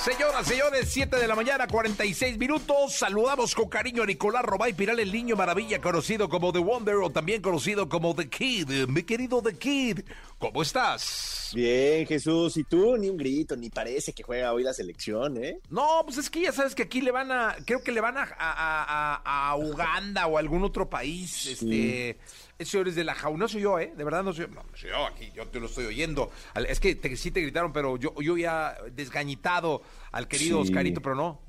Señoras, 0.05 0.45
señores, 0.45 0.87
7 0.89 1.17
de 1.17 1.27
la 1.27 1.33
mañana, 1.33 1.65
46 1.65 2.37
minutos. 2.37 2.93
Saludamos 2.93 3.55
con 3.55 3.67
cariño 3.67 4.03
a 4.03 4.05
Nicolás 4.05 4.43
Robay 4.43 4.73
Piral, 4.73 4.99
el 4.99 5.11
niño 5.11 5.35
maravilla, 5.35 5.81
conocido 5.81 6.29
como 6.29 6.53
The 6.53 6.59
Wonder 6.59 6.97
o 6.97 7.09
también 7.09 7.41
conocido 7.41 7.89
como 7.89 8.13
The 8.13 8.29
Kid. 8.29 8.69
Mi 8.87 9.01
querido 9.01 9.41
The 9.41 9.57
Kid, 9.57 10.01
¿cómo 10.37 10.61
estás? 10.61 11.49
Bien, 11.55 12.05
Jesús. 12.05 12.55
¿Y 12.55 12.63
tú? 12.65 12.95
Ni 12.97 13.09
un 13.09 13.17
grito, 13.17 13.55
ni 13.55 13.71
parece 13.71 14.13
que 14.13 14.21
juega 14.21 14.53
hoy 14.53 14.61
la 14.61 14.75
selección, 14.75 15.43
¿eh? 15.43 15.57
No, 15.71 16.03
pues 16.05 16.19
es 16.19 16.29
que 16.29 16.41
ya 16.41 16.51
sabes 16.51 16.75
que 16.75 16.83
aquí 16.83 17.01
le 17.01 17.09
van 17.09 17.31
a, 17.31 17.55
creo 17.65 17.81
que 17.81 17.91
le 17.91 17.99
van 17.99 18.19
a, 18.19 18.27
a, 18.37 19.15
a, 19.25 19.49
a 19.49 19.55
Uganda 19.55 20.27
o 20.27 20.37
a 20.37 20.39
algún 20.39 20.63
otro 20.63 20.87
país, 20.87 21.31
sí. 21.31 21.51
este... 21.53 22.19
Ese 22.57 22.79
es 22.81 22.95
de 22.95 23.03
la 23.03 23.15
jaula, 23.15 23.37
no 23.37 23.47
soy 23.49 23.61
yo, 23.61 23.79
¿eh? 23.79 23.93
De 23.97 24.03
verdad 24.05 24.23
no 24.23 24.31
soy 24.31 24.45
yo. 24.45 24.53
No, 24.53 24.63
no 24.63 24.77
soy 24.77 24.89
yo 24.89 25.05
aquí, 25.05 25.29
yo 25.35 25.45
te 25.47 25.59
lo 25.59 25.65
estoy 25.65 25.85
oyendo. 25.85 26.31
Es 26.67 26.79
que 26.79 26.95
te, 26.95 27.15
sí 27.17 27.31
te 27.31 27.41
gritaron, 27.41 27.73
pero 27.73 27.97
yo, 27.97 28.13
yo 28.21 28.37
ya 28.37 28.77
desgañitado 28.93 29.81
al 30.11 30.27
querido 30.29 30.63
sí. 30.63 30.69
Oscarito, 30.69 31.01
pero 31.01 31.15
no. 31.15 31.41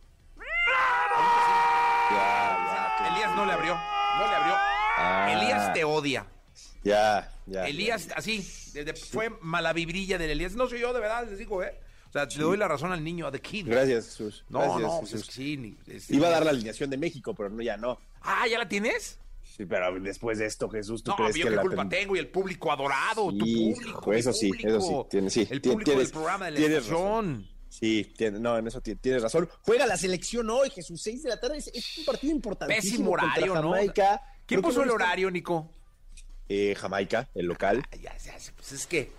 Ya, 2.10 2.96
ya, 2.98 3.08
Elías 3.12 3.36
no 3.36 3.46
le 3.46 3.52
abrió, 3.52 3.74
no 3.74 4.28
le 4.28 4.34
abrió. 4.34 4.54
Ah. 4.98 5.32
Elías 5.32 5.72
te 5.72 5.84
odia. 5.84 6.26
Ya, 6.82 7.32
ya. 7.46 7.66
Elías, 7.66 8.08
así, 8.14 8.44
de, 8.74 8.84
de, 8.84 8.94
fue 8.94 9.30
mala 9.40 9.72
vibrilla 9.72 10.18
del 10.18 10.30
Elías. 10.30 10.54
No 10.54 10.68
soy 10.68 10.80
yo, 10.80 10.92
de 10.92 11.00
verdad, 11.00 11.28
les 11.28 11.38
digo, 11.38 11.62
¿eh? 11.62 11.78
O 12.08 12.12
sea, 12.12 12.28
sí. 12.28 12.38
le 12.38 12.44
doy 12.44 12.56
la 12.56 12.68
razón 12.68 12.92
al 12.92 13.02
niño, 13.02 13.26
a 13.26 13.32
The 13.32 13.40
Kid. 13.40 13.68
Gracias, 13.68 14.06
Jesús. 14.06 14.44
No, 14.48 14.60
Gracias, 14.60 14.80
no, 14.80 14.88
Jesús. 14.88 15.10
pues 15.10 15.22
es 15.22 15.26
que 15.28 15.32
sí. 15.32 15.78
Es, 15.86 16.10
Iba 16.10 16.28
a 16.28 16.30
dar 16.30 16.44
la 16.44 16.50
alineación 16.50 16.90
de 16.90 16.96
México, 16.96 17.34
pero 17.34 17.50
no, 17.50 17.62
ya 17.62 17.76
no. 17.76 17.98
Ah, 18.22 18.46
¿ya 18.48 18.58
la 18.58 18.68
tienes? 18.68 19.18
Sí, 19.56 19.64
pero 19.64 19.98
después 19.98 20.38
de 20.38 20.44
esto, 20.44 20.68
Jesús, 20.68 21.02
¿tú 21.02 21.12
no, 21.12 21.16
crees 21.16 21.36
yo 21.36 21.44
que 21.44 21.50
qué 21.50 21.56
la 21.56 21.62
culpa 21.62 21.88
tengo 21.88 22.14
y 22.14 22.18
el 22.18 22.28
público 22.28 22.70
adorado, 22.70 23.30
sí, 23.30 23.38
tu 23.38 23.80
público, 23.80 24.12
eso 24.12 24.32
sí, 24.34 24.48
público, 24.48 24.68
eso 24.68 24.80
sí, 24.80 25.08
tiene, 25.08 25.30
sí, 25.30 25.48
el 25.50 25.62
público 25.62 25.84
tienes, 25.84 26.04
del 26.08 26.12
programa 26.12 26.44
de 26.44 26.50
la 26.50 26.56
tienes. 26.58 26.88
Razón. 26.88 27.48
Sí, 27.70 28.12
tiene, 28.16 28.38
no, 28.38 28.58
en 28.58 28.66
eso 28.66 28.82
tienes 28.82 29.22
razón. 29.22 29.48
Juega 29.62 29.86
la 29.86 29.96
selección 29.96 30.50
hoy, 30.50 30.68
Jesús, 30.68 31.00
6 31.02 31.22
de 31.22 31.28
la 31.30 31.40
tarde. 31.40 31.56
Es, 31.56 31.68
es 31.68 31.98
un 31.98 32.04
partido 32.04 32.34
importantísimo. 32.34 32.90
Pésimo 32.90 33.10
horario, 33.12 33.52
contra 33.54 33.70
Jamaica. 33.70 34.10
¿no? 34.12 34.42
¿Quién 34.44 34.62
puso 34.62 34.82
el 34.82 34.90
horario, 34.90 35.30
Nico? 35.30 35.70
Eh, 36.48 36.74
Jamaica, 36.76 37.28
el 37.34 37.46
local. 37.46 37.82
Ah, 37.90 37.96
ya, 37.96 38.16
ya, 38.18 38.34
pues 38.56 38.72
es 38.72 38.86
que, 38.86 39.10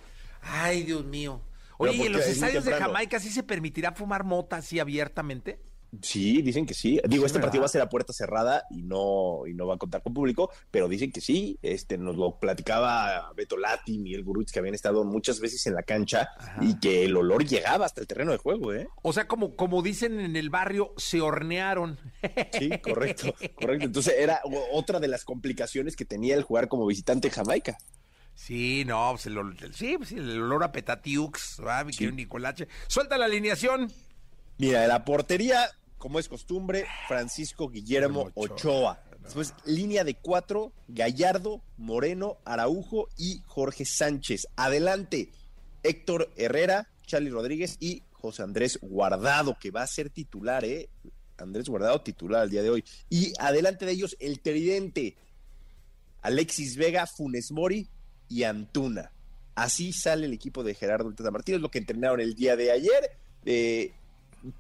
ay, 0.42 0.84
Dios 0.84 1.04
mío. 1.04 1.42
Oye, 1.80 1.96
¿y 1.96 2.02
en 2.04 2.14
los 2.14 2.26
estadios 2.26 2.64
de 2.64 2.74
Jamaica 2.74 3.20
sí 3.20 3.32
se 3.32 3.42
permitirá 3.42 3.92
fumar 3.92 4.24
mota 4.24 4.58
así 4.58 4.80
abiertamente? 4.80 5.60
Sí, 6.02 6.42
dicen 6.42 6.66
que 6.66 6.74
sí. 6.74 7.00
Digo, 7.08 7.26
este 7.26 7.40
partido 7.40 7.62
va 7.62 7.68
a 7.68 7.70
ser 7.70 7.82
a 7.82 7.90
puerta 7.90 8.12
cerrada 8.12 8.64
y 8.70 8.82
no, 8.82 9.48
y 9.48 9.54
no 9.54 9.68
va 9.68 9.76
a 9.76 9.78
contar 9.78 10.04
con 10.04 10.14
público, 10.14 10.52
pero 10.70 10.88
dicen 10.88 11.12
que 11.12 11.22
sí. 11.22 11.58
Este, 11.62 11.98
nos 11.98 12.18
lo 12.18 12.40
platicaba 12.40 13.32
Beto 13.36 13.58
Lati, 13.58 13.98
Miguel 13.98 14.24
Gurutz, 14.24 14.52
que 14.52 14.60
habían 14.60 14.76
estado 14.76 15.06
muchas 15.06 15.40
veces 15.40 15.66
en 15.66 15.76
la 15.76 15.84
cancha 15.84 16.30
Ajá. 16.38 16.60
y 16.62 16.78
que 16.80 17.06
el 17.06 17.16
olor 17.16 17.46
llegaba 17.46 17.86
hasta 17.86 18.02
el 18.02 18.08
terreno 18.08 18.32
de 18.32 18.38
juego, 18.38 18.74
¿eh? 18.74 18.88
O 19.02 19.14
sea, 19.14 19.28
como, 19.28 19.56
como 19.56 19.82
dicen 19.82 20.20
en 20.20 20.36
el 20.36 20.50
barrio, 20.50 20.94
se 20.98 21.22
hornearon. 21.22 21.98
Sí, 22.52 22.70
correcto, 22.84 23.34
correcto. 23.56 23.86
Entonces 23.86 24.16
era 24.18 24.42
otra 24.74 25.00
de 25.00 25.08
las 25.08 25.24
complicaciones 25.24 25.96
que 25.96 26.06
tenía 26.06 26.36
el 26.36 26.44
jugar 26.44 26.68
como 26.68 26.86
visitante 26.86 27.30
en 27.30 27.34
Jamaica. 27.34 27.78
Sí, 28.36 28.84
no, 28.86 29.10
pues 29.14 29.26
el, 29.26 29.74
sí, 29.74 29.98
pues 29.98 30.12
el 30.12 30.42
olor 30.42 30.64
a 30.64 30.72
petatiux, 30.72 31.58
¿verdad, 31.58 31.88
sí. 31.92 32.12
Nicolache? 32.12 32.68
Suelta 32.88 33.18
la 33.18 33.26
alineación. 33.26 33.92
Mira, 34.60 34.82
de 34.82 34.88
la 34.88 35.06
portería, 35.06 35.70
como 35.98 36.20
es 36.20 36.30
costumbre, 36.30 36.86
Francisco 37.08 37.70
Guillermo 37.70 38.32
Ochoa. 38.36 39.04
Después, 39.24 39.54
línea 39.66 40.04
de 40.04 40.16
cuatro, 40.16 40.72
Gallardo, 40.88 41.62
Moreno, 41.78 42.38
Araujo 42.46 43.10
y 43.18 43.42
Jorge 43.46 43.84
Sánchez. 43.84 44.48
Adelante, 44.56 45.32
Héctor 45.84 46.32
Herrera, 46.38 46.88
Charlie 47.06 47.30
Rodríguez 47.30 47.78
y 47.80 48.04
José 48.14 48.44
Andrés 48.44 48.80
Guardado, 48.82 49.58
que 49.60 49.72
va 49.72 49.82
a 49.82 49.88
ser 49.88 50.10
titular, 50.10 50.64
¿eh? 50.64 50.90
Andrés 51.38 51.68
Guardado 51.68 52.02
titular 52.02 52.42
al 52.42 52.50
día 52.50 52.64
de 52.64 52.70
hoy. 52.70 52.86
Y 53.10 53.34
adelante 53.40 53.86
de 53.86 53.92
ellos, 53.92 54.16
el 54.20 54.40
tridente, 54.40 55.18
Alexis 56.22 56.78
Vega, 56.78 57.06
Funes 57.06 57.52
Mori 57.52 57.90
y 58.30 58.44
Antuna. 58.44 59.12
Así 59.56 59.92
sale 59.92 60.26
el 60.28 60.34
equipo 60.34 60.64
de 60.64 60.74
Gerardo 60.74 61.12
Tata 61.14 61.32
Martínez, 61.32 61.62
lo 61.62 61.72
que 61.72 61.80
entrenaron 61.80 62.22
el 62.22 62.36
día 62.36 62.56
de 62.56 62.72
ayer. 62.72 63.18
Eh, 63.46 63.94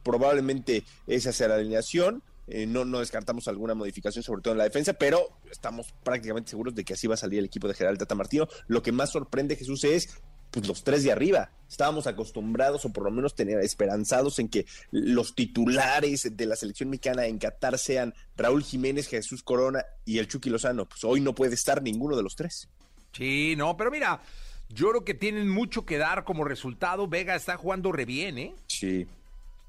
probablemente 0.04 0.84
esa 1.08 1.32
sea 1.32 1.50
la 1.50 1.56
alineación. 1.56 2.24
Eh, 2.50 2.66
no, 2.66 2.86
no 2.86 3.00
descartamos 3.00 3.48
alguna 3.50 3.74
modificación, 3.74 4.24
sobre 4.24 4.42
todo 4.42 4.54
en 4.54 4.58
la 4.58 4.64
defensa, 4.64 4.94
pero 4.94 5.38
estamos 5.52 5.94
prácticamente 6.04 6.50
seguros 6.50 6.74
de 6.76 6.86
que 6.86 6.94
así 6.94 7.06
va 7.06 7.16
a 7.16 7.18
salir 7.18 7.40
el 7.40 7.46
equipo 7.46 7.68
de 7.68 7.74
Gerardo 7.74 7.98
Tata 7.98 8.16
Martino. 8.16 8.48
Lo 8.68 8.82
que 8.82 8.94
más 8.94 9.12
sorprende, 9.12 9.58
Jesús, 9.58 9.84
es 9.84 10.18
pues, 10.52 10.66
los 10.68 10.84
tres 10.84 11.04
de 11.04 11.12
arriba. 11.12 11.52
Estábamos 11.70 12.08
acostumbrados, 12.08 12.86
o 12.86 12.94
por 12.94 13.04
lo 13.04 13.12
menos 13.12 13.36
tener 13.36 13.60
esperanzados, 13.60 14.40
en 14.40 14.48
que 14.48 14.66
los 14.92 15.36
titulares 15.36 16.38
de 16.38 16.46
la 16.46 16.56
selección 16.56 16.90
mexicana 16.90 17.26
en 17.26 17.38
Qatar 17.38 17.78
sean 17.78 18.14
Raúl 18.38 18.64
Jiménez, 18.64 19.08
Jesús 19.08 19.44
Corona 19.44 19.86
y 20.06 20.20
el 20.20 20.28
Chucky 20.28 20.50
Lozano. 20.50 20.88
Pues 20.88 21.04
hoy 21.04 21.20
no 21.20 21.36
puede 21.36 21.56
estar 21.56 21.82
ninguno 21.82 22.16
de 22.16 22.24
los 22.24 22.36
tres. 22.36 22.70
Sí, 23.12 23.56
no, 23.58 23.76
pero 23.76 23.92
mira, 23.92 24.22
yo 24.70 24.90
creo 24.90 25.04
que 25.04 25.14
tienen 25.14 25.50
mucho 25.50 25.86
que 25.86 25.98
dar 25.98 26.24
como 26.24 26.44
resultado. 26.44 27.08
Vega 27.08 27.36
está 27.36 27.58
jugando 27.58 27.92
re 27.92 28.06
bien, 28.06 28.38
¿eh? 28.38 28.56
Sí. 28.68 29.08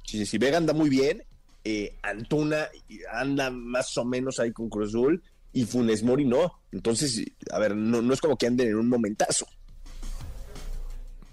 Sí, 0.09 0.25
sí, 0.25 0.39
Vega 0.39 0.57
anda 0.57 0.73
muy 0.73 0.89
bien. 0.89 1.23
Eh, 1.65 1.99
Antuna 2.03 2.71
anda 3.13 3.51
más 3.51 3.95
o 3.99 4.07
menos 4.07 4.39
ahí 4.39 4.53
con 4.53 4.71
Cruzul 4.71 5.23
y 5.53 5.67
Funes 5.67 6.03
Mori 6.03 6.25
no. 6.25 6.63
Entonces, 6.73 7.23
a 7.53 7.59
ver, 7.59 7.77
no, 7.77 8.01
no 8.01 8.15
es 8.15 8.21
como 8.23 8.39
que 8.39 8.47
anden 8.47 8.69
en 8.69 8.77
un 8.77 8.89
momentazo. 8.89 9.47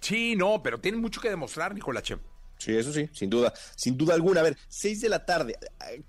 Sí, 0.01 0.36
no, 0.36 0.62
pero 0.62 0.82
tienen 0.82 1.00
mucho 1.00 1.22
que 1.22 1.29
demostrar, 1.29 1.74
Nicolache. 1.74 2.17
Sí, 2.58 2.75
eso 2.75 2.91
sí, 2.91 3.08
sin 3.13 3.29
duda, 3.29 3.53
sin 3.77 3.96
duda 3.96 4.13
alguna. 4.13 4.41
A 4.41 4.44
ver, 4.44 4.58
seis 4.67 5.00
de 5.00 5.08
la 5.08 5.25
tarde, 5.25 5.58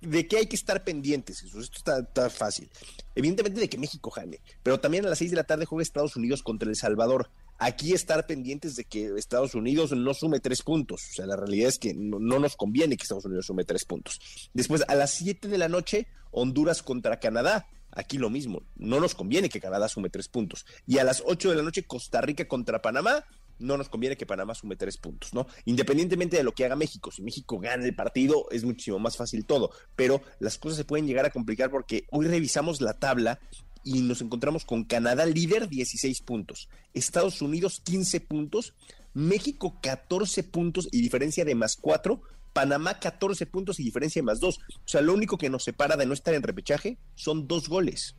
¿de 0.01 0.27
qué 0.27 0.39
hay 0.39 0.47
que 0.47 0.57
estar 0.57 0.83
pendientes, 0.83 1.43
Jesús? 1.43 1.67
Esto 1.67 1.79
está, 1.79 2.01
está, 2.01 2.31
fácil. 2.31 2.69
Evidentemente 3.15 3.61
de 3.61 3.69
que 3.69 3.79
México 3.79 4.11
gane, 4.11 4.41
pero 4.65 4.81
también 4.81 5.07
a 5.07 5.09
las 5.09 5.19
seis 5.19 5.31
de 5.31 5.37
la 5.37 5.45
tarde 5.45 5.67
juega 5.67 5.85
Estados 5.85 6.17
Unidos 6.17 6.43
contra 6.43 6.69
El 6.69 6.75
Salvador. 6.75 7.31
Aquí 7.59 7.93
estar 7.93 8.27
pendientes 8.27 8.77
de 8.77 8.85
que 8.85 9.15
Estados 9.17 9.55
Unidos 9.55 9.93
no 9.93 10.13
sume 10.15 10.41
tres 10.41 10.63
puntos. 10.63 11.03
O 11.11 11.15
sea, 11.15 11.27
la 11.27 11.37
realidad 11.37 11.69
es 11.69 11.79
que 11.79 11.95
no, 11.95 12.19
no 12.19 12.39
nos 12.39 12.57
conviene 12.57 12.97
que 12.97 13.03
Estados 13.03 13.25
Unidos 13.25 13.47
sume 13.47 13.65
tres 13.65 13.85
puntos. 13.85 14.21
Después, 14.53 14.85
a 14.89 14.95
las 14.95 15.13
siete 15.13 15.49
de 15.49 15.59
la 15.59 15.69
noche, 15.69 16.07
Honduras 16.31 16.83
contra 16.83 17.19
Canadá. 17.19 17.67
Aquí 17.93 18.19
lo 18.19 18.29
mismo, 18.29 18.63
no 18.77 19.01
nos 19.01 19.15
conviene 19.15 19.49
que 19.49 19.61
Canadá 19.61 19.89
sume 19.89 20.11
tres 20.11 20.29
puntos. 20.29 20.67
Y 20.87 20.99
a 20.99 21.05
las 21.05 21.23
ocho 21.25 21.49
de 21.49 21.57
la 21.57 21.63
noche, 21.63 21.85
Costa 21.85 22.21
Rica 22.21 22.47
contra 22.47 22.83
Panamá 22.83 23.25
no 23.59 23.77
nos 23.77 23.89
conviene 23.89 24.17
que 24.17 24.27
Panamá 24.27 24.55
sume 24.55 24.77
tres 24.77 24.99
puntos, 24.99 25.33
¿no? 25.33 25.47
Independientemente 25.65 26.37
de 26.37 26.43
lo 26.43 26.53
que 26.53 26.65
haga 26.65 26.77
México, 26.77 27.11
si 27.11 27.23
México 27.23 27.59
gana 27.59 27.85
el 27.85 27.95
partido 27.95 28.49
es 28.51 28.65
muchísimo 28.65 28.99
más 28.99 29.17
fácil 29.17 29.47
todo, 29.47 29.71
pero 29.95 30.21
las 30.41 30.59
cosas 30.59 30.77
se 30.77 30.85
pueden 30.85 31.07
llegar 31.07 31.25
a 31.25 31.31
complicar 31.31 31.71
porque 31.71 32.07
hoy 32.11 32.27
revisamos 32.27 32.81
la 32.81 32.99
tabla 32.99 33.41
y 33.87 34.03
nos 34.03 34.21
encontramos 34.21 34.65
con 34.65 34.83
Canadá 34.85 35.25
líder 35.25 35.69
16 35.69 36.21
puntos, 36.23 36.69
Estados 36.93 37.41
Unidos 37.41 37.81
15 37.85 38.21
puntos, 38.21 38.75
México 39.15 39.79
14 39.81 40.43
puntos 40.43 40.89
y 40.91 41.01
diferencia 41.01 41.45
de 41.45 41.55
más 41.55 41.77
4, 41.77 42.21
Panamá 42.53 42.99
14 42.99 43.47
puntos 43.47 43.79
y 43.79 43.85
diferencia 43.85 44.21
de 44.21 44.27
más 44.27 44.41
2. 44.41 44.59
O 44.59 44.89
sea, 44.89 45.01
lo 45.03 45.15
único 45.15 45.39
que 45.39 45.49
nos 45.49 45.63
separa 45.63 45.97
de 45.97 46.05
no 46.05 46.15
estar 46.15 46.35
en 46.35 46.43
repechaje 46.43 46.99
son 47.15 47.47
dos 47.47 47.69
goles. 47.69 48.17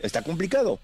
Está 0.00 0.22
complicado. 0.22 0.80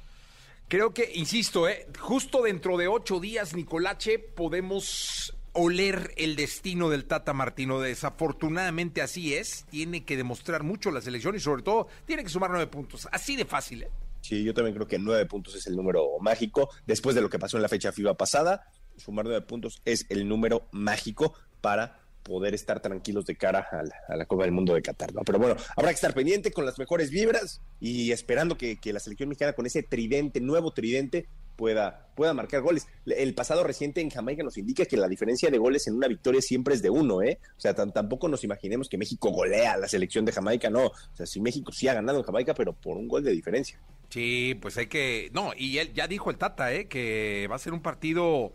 Creo 0.69 0.95
que, 0.95 1.11
insisto, 1.15 1.69
¿eh? 1.69 1.87
justo 1.99 2.43
dentro 2.43 2.77
de 2.77 2.87
ocho 2.87 3.19
días, 3.19 3.55
Nicolache, 3.55 4.19
podemos 4.19 5.35
oler 5.55 6.13
el 6.17 6.37
destino 6.37 6.91
del 6.91 7.07
Tata 7.07 7.33
Martino. 7.33 7.81
Desafortunadamente 7.81 9.01
así 9.01 9.35
es. 9.35 9.65
Tiene 9.71 10.05
que 10.05 10.17
demostrar 10.17 10.63
mucho 10.63 10.91
la 10.91 11.01
selección 11.01 11.35
y 11.35 11.41
sobre 11.41 11.63
todo 11.63 11.89
tiene 12.05 12.23
que 12.23 12.29
sumar 12.29 12.51
nueve 12.51 12.67
puntos. 12.67 13.09
Así 13.11 13.37
de 13.37 13.47
fácil. 13.47 13.85
¿eh? 13.85 13.91
Sí, 14.21 14.45
yo 14.45 14.53
también 14.55 14.75
creo 14.75 14.87
que 14.87 14.99
nueve 14.99 15.25
puntos 15.27 15.55
es 15.55 15.67
el 15.67 15.77
número 15.77 16.19
mágico. 16.21 16.71
Después 16.87 17.15
de 17.15 17.23
lo 17.23 17.31
que 17.31 17.39
pasó 17.39 17.57
en 17.57 17.63
la 17.63 17.69
fecha 17.69 17.93
FIBA 17.93 18.15
pasada, 18.15 18.69
sumar 18.97 19.25
nueve 19.25 19.41
puntos 19.43 19.81
es 19.85 20.07
el 20.11 20.29
número 20.29 20.69
mágico 20.73 21.35
para 21.61 22.01
poder 22.23 22.55
estar 22.55 22.81
tranquilos 22.81 23.27
de 23.27 23.37
cara 23.37 23.69
a 24.09 24.17
la, 24.17 24.25
Copa 24.27 24.45
del 24.45 24.53
Mundo 24.53 24.75
de 24.75 24.83
Qatar. 24.83 25.13
Pero 25.27 25.39
bueno, 25.39 25.57
habrá 25.77 25.91
que 25.91 25.97
estar 25.97 26.15
pendiente 26.15 26.53
con 26.53 26.65
las 26.65 26.79
mejores 26.79 27.11
vibras 27.11 27.61
y 27.81 28.13
esperando 28.13 28.57
que, 28.57 28.81
que 28.81 28.95
la 28.95 29.01
selección 29.01 29.29
mexicana 29.29 29.53
con 29.53 29.67
ese 29.67 29.83
tridente, 29.83 30.41
nuevo 30.41 30.73
tridente, 30.73 31.29
pueda, 31.57 32.09
pueda 32.15 32.35
marcar 32.35 32.61
goles. 32.61 32.87
El 33.07 33.35
pasado 33.35 33.65
reciente 33.65 34.01
en 34.01 34.11
Jamaica 34.11 34.43
nos 34.43 34.57
indica 34.59 34.85
que 34.85 34.97
la 34.97 35.09
diferencia 35.09 35.51
de 35.51 35.59
goles 35.59 35.87
en 35.87 35.95
una 35.95 36.09
victoria 36.09 36.41
siempre 36.41 36.75
es 36.75 36.83
de 36.83 36.91
uno, 36.91 37.23
¿eh? 37.23 37.39
O 37.57 37.61
sea, 37.61 37.75
tampoco 37.75 38.29
nos 38.29 38.45
imaginemos 38.45 38.89
que 38.89 38.99
México 38.99 39.31
golea 39.31 39.73
a 39.75 39.77
la 39.77 39.89
selección 39.89 40.25
de 40.25 40.33
Jamaica, 40.33 40.71
no. 40.71 40.87
O 40.87 41.17
sea, 41.17 41.27
si 41.27 41.41
México 41.41 41.73
sí 41.73 41.89
ha 41.89 41.95
ganado 41.95 42.19
en 42.19 42.25
Jamaica, 42.25 42.55
pero 42.55 42.73
por 42.73 42.97
un 42.97 43.09
gol 43.09 43.25
de 43.25 43.33
diferencia. 43.33 43.79
Sí, 44.09 44.57
pues 44.61 44.77
hay 44.79 44.87
que... 44.87 45.31
No, 45.33 45.53
y 45.57 45.79
él 45.79 45.93
ya 45.93 46.07
dijo 46.07 46.31
el 46.31 46.39
Tata, 46.39 46.73
¿eh? 46.73 46.87
Que 46.87 47.47
va 47.51 47.57
a 47.57 47.59
ser 47.59 47.73
un 47.73 47.83
partido... 47.83 48.53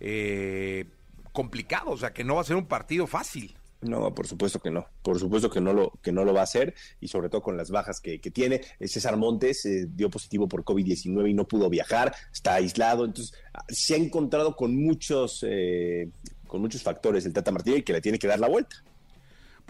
Eh 0.00 0.86
complicado, 1.32 1.90
o 1.90 1.96
sea, 1.96 2.12
que 2.12 2.24
no 2.24 2.36
va 2.36 2.40
a 2.42 2.44
ser 2.44 2.56
un 2.56 2.66
partido 2.66 3.06
fácil. 3.06 3.54
No, 3.82 4.14
por 4.14 4.26
supuesto 4.26 4.58
que 4.58 4.70
no, 4.70 4.86
por 5.02 5.18
supuesto 5.18 5.48
que 5.48 5.60
no 5.60 5.72
lo, 5.72 5.92
que 6.02 6.12
no 6.12 6.24
lo 6.24 6.34
va 6.34 6.40
a 6.40 6.44
hacer 6.44 6.74
y 7.00 7.08
sobre 7.08 7.30
todo 7.30 7.40
con 7.40 7.56
las 7.56 7.70
bajas 7.70 8.00
que, 8.00 8.18
tiene. 8.18 8.60
César 8.80 9.16
Montes 9.16 9.64
eh, 9.64 9.86
dio 9.88 10.10
positivo 10.10 10.46
por 10.48 10.64
COVID-19 10.64 11.30
y 11.30 11.34
no 11.34 11.48
pudo 11.48 11.70
viajar, 11.70 12.14
está 12.30 12.54
aislado, 12.54 13.06
entonces 13.06 13.34
ah, 13.54 13.64
se 13.68 13.94
ha 13.94 13.96
encontrado 13.96 14.54
con 14.54 14.76
muchos, 14.76 15.44
eh, 15.48 16.10
con 16.46 16.60
muchos 16.60 16.82
factores 16.82 17.24
el 17.24 17.32
Tata 17.32 17.52
Martínez 17.52 17.80
y 17.80 17.82
que 17.82 17.94
le 17.94 18.02
tiene 18.02 18.18
que 18.18 18.28
dar 18.28 18.38
la 18.38 18.48
vuelta. 18.48 18.76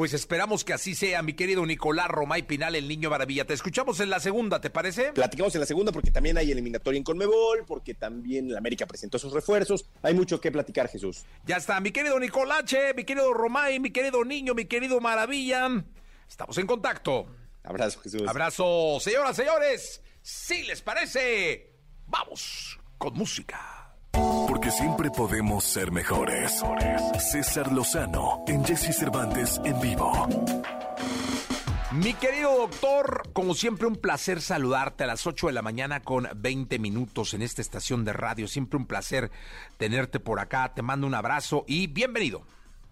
Pues 0.01 0.15
esperamos 0.15 0.65
que 0.65 0.73
así 0.73 0.95
sea, 0.95 1.21
mi 1.21 1.35
querido 1.35 1.67
Nicolás 1.67 2.09
Romay 2.09 2.41
Pinal, 2.45 2.75
el 2.75 2.89
niño 2.89 3.11
maravilla. 3.11 3.45
Te 3.45 3.53
escuchamos 3.53 4.01
en 4.01 4.09
la 4.09 4.19
segunda, 4.19 4.59
¿te 4.59 4.71
parece? 4.71 5.13
Platicamos 5.13 5.55
en 5.55 5.61
la 5.61 5.67
segunda 5.67 5.93
porque 5.93 6.11
también 6.11 6.39
hay 6.39 6.51
eliminatoria 6.51 6.97
en 6.97 7.05
Conmebol, 7.05 7.67
porque 7.67 7.93
también 7.93 8.51
la 8.51 8.61
América 8.61 8.87
presentó 8.87 9.19
sus 9.19 9.31
refuerzos. 9.35 9.91
Hay 10.01 10.15
mucho 10.15 10.41
que 10.41 10.51
platicar, 10.51 10.89
Jesús. 10.89 11.27
Ya 11.45 11.59
está, 11.59 11.79
mi 11.81 11.91
querido 11.91 12.19
Nicolache, 12.19 12.95
mi 12.95 13.05
querido 13.05 13.35
Romay, 13.35 13.79
mi 13.79 13.91
querido 13.91 14.25
niño, 14.25 14.55
mi 14.55 14.65
querido 14.65 15.03
maravilla. 15.03 15.69
Estamos 16.27 16.57
en 16.57 16.67
contacto. 16.67 17.27
Abrazo, 17.63 18.01
Jesús. 18.01 18.27
Abrazo, 18.27 19.01
señoras, 19.01 19.37
señores. 19.37 20.01
Si 20.23 20.63
les 20.63 20.81
parece, 20.81 21.75
vamos 22.07 22.81
con 22.97 23.13
música. 23.13 23.80
Porque 24.61 24.73
siempre 24.73 25.11
podemos 25.11 25.65
ser 25.65 25.91
mejores. 25.91 26.63
César 27.19 27.73
Lozano 27.73 28.45
en 28.47 28.63
Jesse 28.63 28.95
Cervantes 28.95 29.59
en 29.65 29.81
vivo. 29.81 30.13
Mi 31.93 32.13
querido 32.13 32.59
doctor, 32.59 33.31
como 33.33 33.55
siempre 33.55 33.87
un 33.87 33.97
placer 33.97 34.43
saludarte 34.43 35.05
a 35.05 35.07
las 35.07 35.27
8 35.27 35.47
de 35.47 35.55
la 35.55 35.63
mañana 35.63 36.03
con 36.03 36.29
20 36.37 36.79
minutos 36.79 37.33
en 37.33 37.41
esta 37.41 37.63
estación 37.63 38.05
de 38.05 38.13
radio. 38.13 38.47
Siempre 38.47 38.77
un 38.77 38.85
placer 38.85 39.31
tenerte 39.79 40.21
por 40.21 40.41
acá. 40.41 40.75
Te 40.75 40.83
mando 40.83 41.07
un 41.07 41.15
abrazo 41.15 41.65
y 41.67 41.87
bienvenido. 41.87 42.43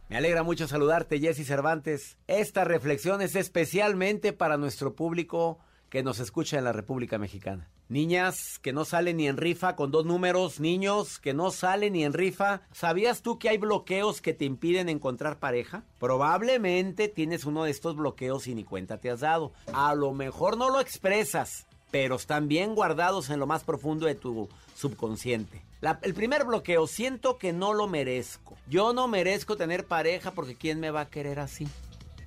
Me 0.09 0.17
alegra 0.17 0.43
mucho 0.43 0.69
saludarte, 0.69 1.21
Jesse 1.21 1.47
Cervantes. 1.47 2.17
Esta 2.29 2.65
reflexión 2.65 3.21
es 3.21 3.37
especialmente 3.37 4.33
para 4.33 4.57
nuestro 4.57 4.95
público 4.97 5.59
que 5.91 6.03
nos 6.03 6.19
escucha 6.19 6.57
en 6.57 6.65
la 6.65 6.73
República 6.73 7.19
Mexicana. 7.19 7.69
Niñas 7.91 8.59
que 8.59 8.75
no 8.75 8.85
salen 8.85 9.17
ni 9.17 9.29
en 9.29 9.39
rifa 9.39 9.75
con 9.75 9.91
dos 9.91 10.05
números, 10.05 10.61
niños 10.61 11.19
que 11.19 11.33
no 11.33 11.51
salen 11.51 11.95
ni 11.95 12.05
en 12.05 12.13
rifa. 12.13 12.61
¿Sabías 12.71 13.23
tú 13.23 13.39
que 13.39 13.49
hay 13.49 13.57
bloqueos 13.57 14.21
que 14.21 14.35
te 14.35 14.45
impiden 14.45 14.91
encontrar 14.91 15.39
pareja? 15.39 15.85
Probablemente 15.99 17.09
tienes 17.09 17.47
uno 17.47 17.65
de 17.65 17.71
estos 17.71 17.97
bloqueos 17.97 18.47
y 18.47 18.55
ni 18.55 18.65
cuenta 18.65 18.99
te 18.99 19.11
has 19.11 19.21
dado. 19.21 19.53
A 19.73 19.95
lo 19.95 20.13
mejor 20.13 20.59
no 20.59 20.69
lo 20.69 20.81
expresas, 20.81 21.67
pero 21.91 22.17
están 22.17 22.47
bien 22.47 22.75
guardados 22.75 23.31
en 23.31 23.41
lo 23.41 23.47
más 23.47 23.65
profundo 23.65 24.05
de 24.05 24.15
tu 24.15 24.51
subconsciente. 24.77 25.63
el 26.03 26.13
primer 26.13 26.45
bloqueo, 26.45 26.87
siento 26.87 27.39
que 27.39 27.55
no 27.55 27.73
lo 27.73 27.89
merezco. 27.89 28.59
Yo 28.69 28.93
no 28.93 29.09
merezco 29.09 29.57
tener 29.57 29.87
pareja 29.87 30.33
porque 30.33 30.57
¿quién 30.57 30.79
me 30.79 30.91
va 30.91 31.01
a 31.01 31.09
querer 31.09 31.41
así? 31.41 31.67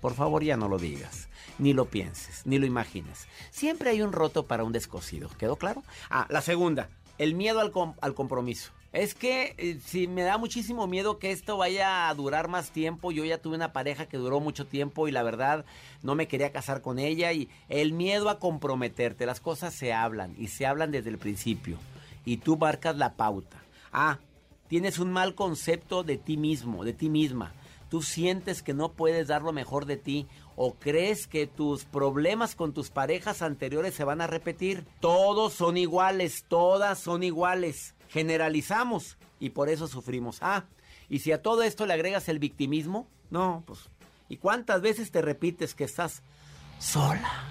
Por 0.02 0.14
favor, 0.14 0.44
ya 0.44 0.58
no 0.58 0.68
lo 0.68 0.78
digas 0.78 1.30
ni 1.62 1.74
lo 1.74 1.86
pienses, 1.86 2.42
ni 2.46 2.58
lo 2.58 2.66
imagines. 2.66 3.28
Siempre 3.52 3.92
hay 3.92 4.02
un 4.02 4.12
roto 4.12 4.48
para 4.48 4.64
un 4.64 4.72
descosido. 4.72 5.30
¿Quedó 5.38 5.56
claro? 5.58 5.84
Ah, 6.10 6.26
la 6.30 6.42
segunda, 6.42 6.90
el 7.20 7.36
miedo 7.36 7.60
al, 7.60 7.72
al 8.02 8.14
compromiso. 8.16 8.72
Es 8.94 9.14
que 9.14 9.56
eh, 9.58 9.80
si 9.86 10.08
me 10.08 10.24
da 10.24 10.38
muchísimo 10.38 10.86
miedo 10.88 11.18
que 11.18 11.32
esto 11.32 11.56
vaya 11.56 12.10
a 12.10 12.14
durar 12.16 12.50
más 12.50 12.72
tiempo. 12.72 13.12
Yo 13.12 13.24
ya 13.24 13.38
tuve 13.38 13.56
una 13.56 13.72
pareja 13.72 14.08
que 14.08 14.18
duró 14.18 14.40
mucho 14.40 14.66
tiempo 14.66 15.08
y 15.08 15.12
la 15.12 15.24
verdad 15.24 15.66
no 16.02 16.16
me 16.16 16.28
quería 16.28 16.52
casar 16.52 16.82
con 16.82 17.00
ella. 17.00 17.32
Y 17.32 17.48
el 17.70 17.94
miedo 17.94 18.30
a 18.30 18.40
comprometerte. 18.40 19.26
Las 19.26 19.40
cosas 19.40 19.74
se 19.74 19.94
hablan 19.94 20.36
y 20.38 20.48
se 20.48 20.66
hablan 20.66 20.92
desde 20.92 21.10
el 21.10 21.20
principio. 21.20 21.78
Y 22.26 22.38
tú 22.38 22.58
marcas 22.58 22.98
la 22.98 23.14
pauta. 23.14 23.64
Ah, 23.94 24.18
tienes 24.68 25.00
un 25.00 25.12
mal 25.12 25.36
concepto 25.36 26.04
de 26.04 26.18
ti 26.18 26.36
mismo, 26.38 26.84
de 26.84 26.94
ti 26.94 27.08
misma. 27.08 27.54
Tú 27.92 28.02
sientes 28.02 28.64
que 28.64 28.74
no 28.74 28.94
puedes 28.94 29.28
dar 29.28 29.44
lo 29.44 29.52
mejor 29.52 29.86
de 29.86 29.98
ti 29.98 30.28
¿O 30.64 30.76
crees 30.76 31.26
que 31.26 31.48
tus 31.48 31.86
problemas 31.86 32.54
con 32.54 32.72
tus 32.72 32.92
parejas 32.92 33.42
anteriores 33.42 33.96
se 33.96 34.04
van 34.04 34.22
a 34.22 34.28
repetir? 34.28 34.86
Todos 35.00 35.54
son 35.54 35.76
iguales, 35.76 36.46
todas 36.48 37.00
son 37.00 37.24
iguales. 37.24 37.96
Generalizamos 38.10 39.18
y 39.40 39.50
por 39.50 39.70
eso 39.70 39.88
sufrimos. 39.88 40.38
Ah, 40.42 40.66
y 41.10 41.18
si 41.18 41.32
a 41.32 41.42
todo 41.42 41.64
esto 41.64 41.88
le 41.88 41.94
agregas 41.94 42.30
el 42.30 42.38
victimismo, 42.38 43.08
no, 43.32 43.64
pues. 43.66 43.90
¿Y 44.30 44.38
cuántas 44.38 44.84
veces 44.84 45.10
te 45.10 45.24
repites 45.24 45.74
que 45.74 45.84
estás 45.84 46.22
sola? 46.78 47.46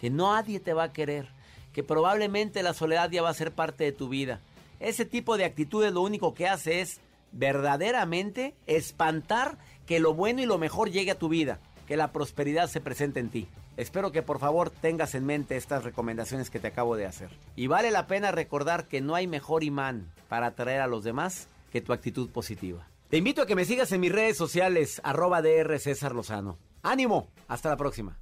Que 0.00 0.08
nadie 0.08 0.60
te 0.60 0.72
va 0.72 0.84
a 0.84 0.92
querer, 0.92 1.28
que 1.72 1.82
probablemente 1.82 2.62
la 2.62 2.74
soledad 2.74 3.10
ya 3.10 3.22
va 3.22 3.30
a 3.30 3.34
ser 3.34 3.50
parte 3.50 3.82
de 3.82 3.92
tu 3.92 4.08
vida. 4.08 4.40
Ese 4.78 5.04
tipo 5.04 5.36
de 5.36 5.46
actitudes 5.46 5.92
lo 5.92 6.02
único 6.02 6.32
que 6.32 6.46
hace 6.46 6.80
es 6.80 7.00
verdaderamente 7.36 8.54
espantar 8.66 9.58
que 9.86 10.00
lo 10.00 10.14
bueno 10.14 10.42
y 10.42 10.46
lo 10.46 10.58
mejor 10.58 10.90
llegue 10.90 11.12
a 11.12 11.18
tu 11.18 11.28
vida 11.28 11.60
que 11.86 11.96
la 11.96 12.12
prosperidad 12.12 12.68
se 12.68 12.80
presente 12.80 13.20
en 13.20 13.30
ti. 13.30 13.48
Espero 13.76 14.10
que 14.10 14.22
por 14.22 14.38
favor 14.38 14.70
tengas 14.70 15.14
en 15.14 15.24
mente 15.24 15.56
estas 15.56 15.84
recomendaciones 15.84 16.50
que 16.50 16.58
te 16.58 16.68
acabo 16.68 16.96
de 16.96 17.06
hacer. 17.06 17.30
Y 17.54 17.68
vale 17.68 17.90
la 17.90 18.06
pena 18.06 18.32
recordar 18.32 18.88
que 18.88 19.00
no 19.00 19.14
hay 19.14 19.26
mejor 19.26 19.62
imán 19.62 20.12
para 20.28 20.48
atraer 20.48 20.80
a 20.80 20.86
los 20.86 21.04
demás 21.04 21.48
que 21.70 21.80
tu 21.80 21.92
actitud 21.92 22.30
positiva. 22.30 22.88
Te 23.08 23.18
invito 23.18 23.42
a 23.42 23.46
que 23.46 23.54
me 23.54 23.64
sigas 23.64 23.92
en 23.92 24.00
mis 24.00 24.12
redes 24.12 24.36
sociales, 24.36 25.00
arroba 25.04 25.42
DR 25.42 25.78
César 25.78 26.14
Lozano. 26.14 26.58
¡Ánimo! 26.82 27.28
Hasta 27.46 27.68
la 27.68 27.76
próxima. 27.76 28.18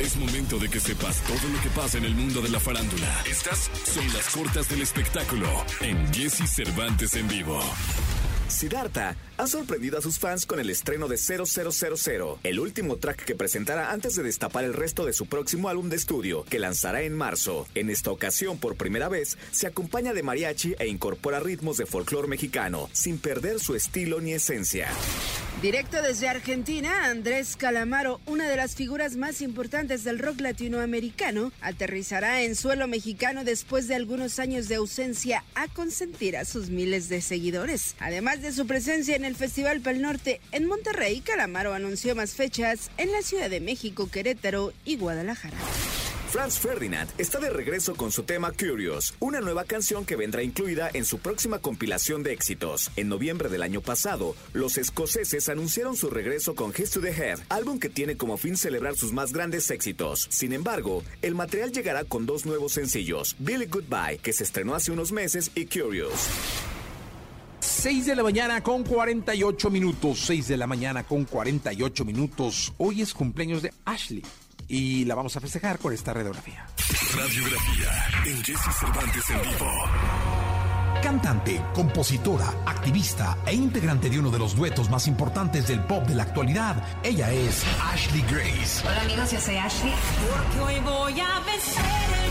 Es 0.00 0.16
momento 0.16 0.58
de 0.58 0.68
que 0.68 0.78
sepas 0.78 1.20
todo 1.22 1.48
lo 1.52 1.60
que 1.60 1.70
pasa 1.70 1.98
en 1.98 2.04
el 2.04 2.14
mundo 2.14 2.40
de 2.40 2.48
la 2.50 2.60
farándula. 2.60 3.22
Estas 3.28 3.68
son 3.84 4.06
las 4.12 4.28
cortas 4.30 4.68
del 4.68 4.82
espectáculo 4.82 5.48
en 5.80 6.14
Jesse 6.14 6.48
Cervantes 6.48 7.14
en 7.14 7.26
vivo. 7.26 7.60
Siddhartha 8.48 9.16
ha 9.38 9.46
sorprendido 9.46 9.98
a 9.98 10.02
sus 10.02 10.18
fans 10.18 10.46
con 10.46 10.58
el 10.58 10.68
estreno 10.68 11.06
de 11.06 11.16
0000, 11.16 12.40
el 12.42 12.58
último 12.58 12.96
track 12.96 13.24
que 13.24 13.36
presentará 13.36 13.92
antes 13.92 14.16
de 14.16 14.24
destapar 14.24 14.64
el 14.64 14.74
resto 14.74 15.06
de 15.06 15.12
su 15.12 15.26
próximo 15.26 15.68
álbum 15.68 15.88
de 15.88 15.96
estudio, 15.96 16.44
que 16.44 16.58
lanzará 16.58 17.02
en 17.02 17.16
marzo. 17.16 17.66
En 17.76 17.88
esta 17.88 18.10
ocasión, 18.10 18.58
por 18.58 18.76
primera 18.76 19.08
vez, 19.08 19.38
se 19.52 19.68
acompaña 19.68 20.12
de 20.12 20.24
mariachi 20.24 20.74
e 20.80 20.88
incorpora 20.88 21.38
ritmos 21.38 21.76
de 21.76 21.86
folclore 21.86 22.26
mexicano, 22.26 22.90
sin 22.92 23.18
perder 23.18 23.60
su 23.60 23.76
estilo 23.76 24.20
ni 24.20 24.32
esencia. 24.32 24.88
Directo 25.62 26.02
desde 26.02 26.28
Argentina, 26.28 27.06
Andrés 27.06 27.56
Calamaro, 27.56 28.20
una 28.26 28.48
de 28.48 28.56
las 28.56 28.76
figuras 28.76 29.16
más 29.16 29.40
importantes 29.40 30.04
del 30.04 30.20
rock 30.20 30.40
latinoamericano, 30.40 31.50
aterrizará 31.60 32.42
en 32.42 32.54
suelo 32.54 32.86
mexicano 32.86 33.42
después 33.42 33.88
de 33.88 33.96
algunos 33.96 34.38
años 34.38 34.68
de 34.68 34.76
ausencia 34.76 35.42
a 35.56 35.66
consentir 35.66 36.36
a 36.36 36.44
sus 36.44 36.70
miles 36.70 37.08
de 37.08 37.20
seguidores. 37.20 37.96
Además 37.98 38.40
de 38.40 38.52
su 38.52 38.68
presencia 38.68 39.16
en 39.16 39.24
el 39.28 39.36
Festival 39.36 39.80
Pel 39.82 40.00
Norte 40.00 40.40
en 40.52 40.66
Monterrey, 40.66 41.20
Calamaro 41.20 41.74
anunció 41.74 42.16
más 42.16 42.32
fechas 42.32 42.90
en 42.96 43.12
la 43.12 43.20
Ciudad 43.20 43.50
de 43.50 43.60
México, 43.60 44.08
Querétaro 44.10 44.72
y 44.86 44.96
Guadalajara. 44.96 45.56
Franz 46.30 46.58
Ferdinand 46.58 47.10
está 47.18 47.38
de 47.38 47.50
regreso 47.50 47.94
con 47.94 48.10
su 48.10 48.22
tema 48.22 48.52
Curious, 48.52 49.14
una 49.18 49.40
nueva 49.40 49.64
canción 49.64 50.04
que 50.04 50.16
vendrá 50.16 50.42
incluida 50.42 50.90
en 50.92 51.04
su 51.04 51.18
próxima 51.18 51.58
compilación 51.58 52.22
de 52.22 52.32
éxitos. 52.32 52.90
En 52.96 53.08
noviembre 53.08 53.48
del 53.48 53.62
año 53.62 53.82
pasado, 53.82 54.34
los 54.52 54.78
escoceses 54.78 55.48
anunciaron 55.48 55.96
su 55.96 56.10
regreso 56.10 56.54
con 56.54 56.72
His 56.76 56.90
to 56.90 57.00
the 57.00 57.10
Head, 57.10 57.38
álbum 57.50 57.78
que 57.78 57.88
tiene 57.90 58.16
como 58.16 58.38
fin 58.38 58.56
celebrar 58.56 58.96
sus 58.96 59.12
más 59.12 59.32
grandes 59.32 59.70
éxitos. 59.70 60.26
Sin 60.30 60.52
embargo, 60.52 61.02
el 61.22 61.34
material 61.34 61.72
llegará 61.72 62.04
con 62.04 62.24
dos 62.26 62.46
nuevos 62.46 62.72
sencillos, 62.72 63.36
Billy 63.38 63.66
Goodbye, 63.66 64.18
que 64.22 64.32
se 64.32 64.44
estrenó 64.44 64.74
hace 64.74 64.90
unos 64.90 65.12
meses, 65.12 65.50
y 65.54 65.66
Curious. 65.66 66.28
6 67.78 68.06
de 68.06 68.16
la 68.16 68.24
mañana 68.24 68.60
con 68.60 68.82
48 68.82 69.70
minutos. 69.70 70.18
6 70.26 70.48
de 70.48 70.56
la 70.56 70.66
mañana 70.66 71.04
con 71.04 71.24
48 71.24 72.04
minutos. 72.04 72.72
Hoy 72.76 73.02
es 73.02 73.14
cumpleaños 73.14 73.62
de 73.62 73.72
Ashley 73.84 74.20
y 74.66 75.04
la 75.04 75.14
vamos 75.14 75.36
a 75.36 75.40
festejar 75.40 75.78
con 75.78 75.92
esta 75.92 76.12
radiografía. 76.12 76.66
Radiografía 77.14 77.90
en 78.26 78.42
Jesse 78.42 78.74
Cervantes 78.80 79.30
en 79.30 79.42
vivo. 79.42 79.70
Cantante, 81.00 81.62
compositora, 81.72 82.52
activista 82.66 83.38
e 83.46 83.54
integrante 83.54 84.10
de 84.10 84.18
uno 84.18 84.32
de 84.32 84.40
los 84.40 84.56
duetos 84.56 84.90
más 84.90 85.06
importantes 85.06 85.68
del 85.68 85.84
pop 85.84 86.04
de 86.04 86.16
la 86.16 86.24
actualidad, 86.24 86.82
ella 87.04 87.30
es 87.30 87.64
Ashley 87.80 88.22
Grace. 88.22 88.84
Hola 88.84 89.02
amigos, 89.02 89.30
yo 89.30 89.40
soy 89.40 89.56
Ashley. 89.56 89.94
Porque 90.28 90.60
hoy 90.60 90.80
voy 90.80 91.20
a 91.20 91.38
vencer 91.46 92.27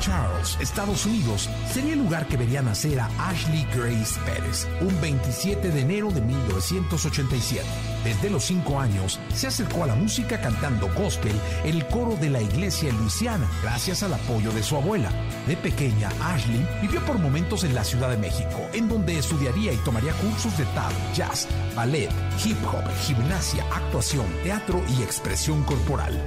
Charles, 0.00 0.56
Estados 0.60 1.04
Unidos, 1.04 1.48
sería 1.70 1.92
el 1.92 1.98
lugar 1.98 2.26
que 2.26 2.38
vería 2.38 2.62
nacer 2.62 2.98
a 2.98 3.10
Ashley 3.18 3.66
Grace 3.74 4.18
Pérez, 4.24 4.66
un 4.80 4.98
27 5.00 5.70
de 5.70 5.80
enero 5.80 6.10
de 6.10 6.22
1987. 6.22 7.66
Desde 8.02 8.30
los 8.30 8.44
cinco 8.44 8.80
años, 8.80 9.20
se 9.34 9.46
acercó 9.46 9.84
a 9.84 9.88
la 9.88 9.94
música 9.94 10.40
cantando 10.40 10.88
gospel 10.94 11.38
en 11.64 11.76
el 11.76 11.86
coro 11.88 12.16
de 12.16 12.30
la 12.30 12.40
iglesia 12.40 12.92
Luisiana, 12.94 13.46
gracias 13.62 14.02
al 14.02 14.14
apoyo 14.14 14.50
de 14.52 14.62
su 14.62 14.76
abuela. 14.76 15.12
De 15.46 15.56
pequeña, 15.56 16.08
Ashley 16.22 16.66
vivió 16.80 17.04
por 17.04 17.18
momentos 17.18 17.62
en 17.64 17.74
la 17.74 17.84
Ciudad 17.84 18.08
de 18.08 18.16
México, 18.16 18.68
en 18.72 18.88
donde 18.88 19.18
estudiaría 19.18 19.72
y 19.72 19.76
tomaría 19.78 20.14
cursos 20.14 20.56
de 20.56 20.64
tap, 20.66 20.92
jazz, 21.14 21.46
ballet, 21.76 22.10
hip 22.42 22.56
hop, 22.64 22.90
gimnasia, 23.02 23.64
actuación, 23.70 24.26
teatro 24.42 24.82
y 24.98 25.02
expresión 25.02 25.62
corporal. 25.64 26.18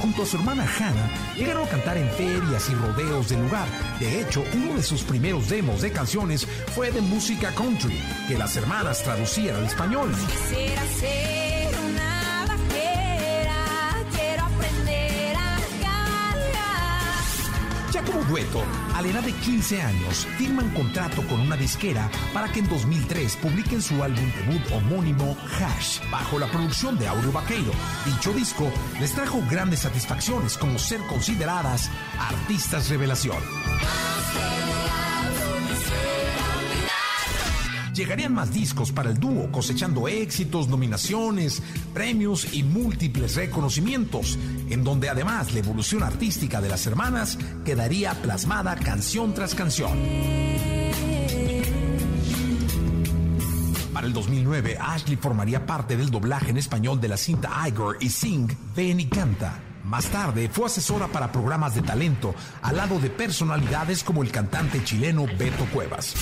Junto 0.00 0.22
a 0.22 0.26
su 0.26 0.36
hermana 0.36 0.66
Hannah, 0.78 1.34
llegaron 1.36 1.66
a 1.66 1.70
cantar 1.70 1.96
en 1.96 2.10
ferias 2.10 2.68
y 2.70 2.74
rodeos 2.74 3.28
del 3.28 3.42
lugar. 3.42 3.68
De 4.00 4.20
hecho, 4.20 4.44
uno 4.54 4.74
de 4.74 4.82
sus 4.82 5.02
primeros 5.02 5.48
demos 5.48 5.82
de 5.82 5.92
canciones 5.92 6.46
fue 6.74 6.90
de 6.90 7.00
música 7.00 7.52
country, 7.54 8.00
que 8.28 8.38
las 8.38 8.56
hermanas 8.56 9.02
traducían 9.02 9.56
al 9.56 9.64
español. 9.66 10.10
Dueto, 18.28 18.62
a 18.94 19.02
la 19.02 19.08
edad 19.08 19.22
de 19.22 19.32
15 19.32 19.82
años, 19.82 20.26
firman 20.38 20.70
contrato 20.70 21.22
con 21.26 21.40
una 21.40 21.56
disquera 21.56 22.10
para 22.32 22.50
que 22.50 22.60
en 22.60 22.68
2003 22.68 23.36
publiquen 23.36 23.82
su 23.82 24.02
álbum 24.02 24.30
debut 24.32 24.62
homónimo 24.72 25.36
Hash, 25.58 26.00
bajo 26.10 26.38
la 26.38 26.46
producción 26.46 26.98
de 26.98 27.08
Aureo 27.08 27.32
Vaqueiro. 27.32 27.72
Dicho 28.04 28.32
disco 28.32 28.70
les 29.00 29.12
trajo 29.12 29.42
grandes 29.50 29.80
satisfacciones 29.80 30.56
como 30.56 30.78
ser 30.78 31.00
consideradas 31.02 31.90
artistas 32.18 32.88
revelación. 32.88 33.38
Llegarían 37.96 38.34
más 38.34 38.52
discos 38.52 38.92
para 38.92 39.08
el 39.08 39.18
dúo, 39.18 39.50
cosechando 39.50 40.06
éxitos, 40.06 40.68
nominaciones, 40.68 41.62
premios 41.94 42.52
y 42.52 42.62
múltiples 42.62 43.36
reconocimientos, 43.36 44.38
en 44.68 44.84
donde 44.84 45.08
además 45.08 45.54
la 45.54 45.60
evolución 45.60 46.02
artística 46.02 46.60
de 46.60 46.68
las 46.68 46.86
hermanas 46.86 47.38
quedaría 47.64 48.12
plasmada 48.20 48.76
canción 48.76 49.32
tras 49.32 49.54
canción. 49.54 49.92
Para 53.94 54.06
el 54.06 54.12
2009, 54.12 54.76
Ashley 54.78 55.16
formaría 55.16 55.64
parte 55.64 55.96
del 55.96 56.10
doblaje 56.10 56.50
en 56.50 56.58
español 56.58 57.00
de 57.00 57.08
la 57.08 57.16
cinta 57.16 57.66
Igor 57.66 57.96
y 58.02 58.10
Sing, 58.10 58.54
Ven 58.76 59.00
y 59.00 59.06
Canta. 59.06 59.58
Más 59.84 60.04
tarde 60.08 60.50
fue 60.52 60.66
asesora 60.66 61.08
para 61.08 61.32
programas 61.32 61.74
de 61.74 61.80
talento, 61.80 62.34
al 62.60 62.76
lado 62.76 62.98
de 62.98 63.08
personalidades 63.08 64.04
como 64.04 64.22
el 64.22 64.30
cantante 64.30 64.84
chileno 64.84 65.24
Beto 65.38 65.64
Cuevas. 65.72 66.14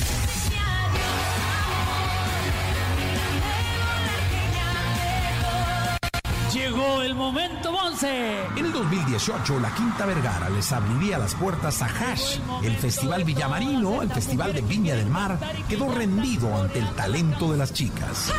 Llegó 6.54 7.02
el 7.02 7.16
momento, 7.16 7.72
Monse. 7.72 8.44
En 8.56 8.66
el 8.66 8.72
2018, 8.72 9.58
la 9.58 9.74
Quinta 9.74 10.06
Vergara 10.06 10.48
les 10.48 10.70
abriría 10.70 11.18
las 11.18 11.34
puertas 11.34 11.82
a 11.82 11.86
Hash. 11.86 12.38
El 12.62 12.76
Festival 12.76 13.24
Villamarino, 13.24 14.02
el 14.02 14.12
Festival 14.12 14.52
de 14.52 14.60
Viña 14.60 14.94
del 14.94 15.10
Mar, 15.10 15.36
quedó 15.68 15.92
rendido 15.92 16.56
ante 16.56 16.78
el 16.78 16.88
talento 16.90 17.50
de 17.50 17.58
las 17.58 17.72
chicas. 17.72 18.32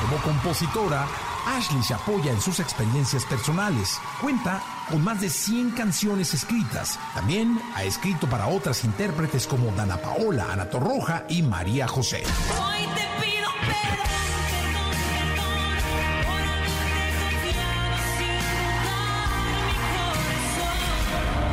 Como 0.00 0.22
compositora, 0.22 1.08
Ashley 1.56 1.82
se 1.82 1.94
apoya 1.94 2.30
en 2.30 2.40
sus 2.40 2.60
experiencias 2.60 3.24
personales. 3.24 3.98
Cuenta 4.20 4.62
con 4.90 5.02
más 5.02 5.20
de 5.20 5.30
100 5.30 5.70
canciones 5.70 6.34
escritas. 6.34 6.98
También 7.14 7.60
ha 7.74 7.84
escrito 7.84 8.28
para 8.28 8.48
otras 8.48 8.84
intérpretes 8.84 9.46
como 9.46 9.72
Dana 9.72 9.96
Paola, 9.96 10.52
Ana 10.52 10.68
Torroja 10.68 11.24
y 11.28 11.42
María 11.42 11.88
José. 11.88 12.22
Hoy 12.60 12.84
te 12.94 13.26
pido. 13.26 13.48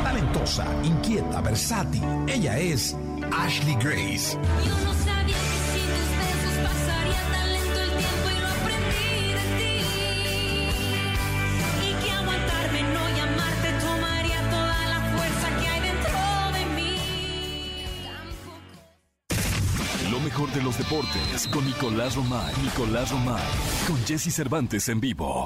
Talentosa, 0.04 0.66
inquieta, 0.82 1.40
versátil. 1.40 2.02
Ella 2.28 2.58
es 2.58 2.96
Ashley 3.32 3.76
Grace. 3.76 4.38
Con 21.44 21.66
Nicolás 21.66 22.16
Romay. 22.16 22.54
Nicolás 22.62 23.10
Romay. 23.10 23.42
Con 23.86 23.98
Jesse 24.06 24.32
Cervantes 24.32 24.88
en 24.88 25.00
vivo. 25.00 25.44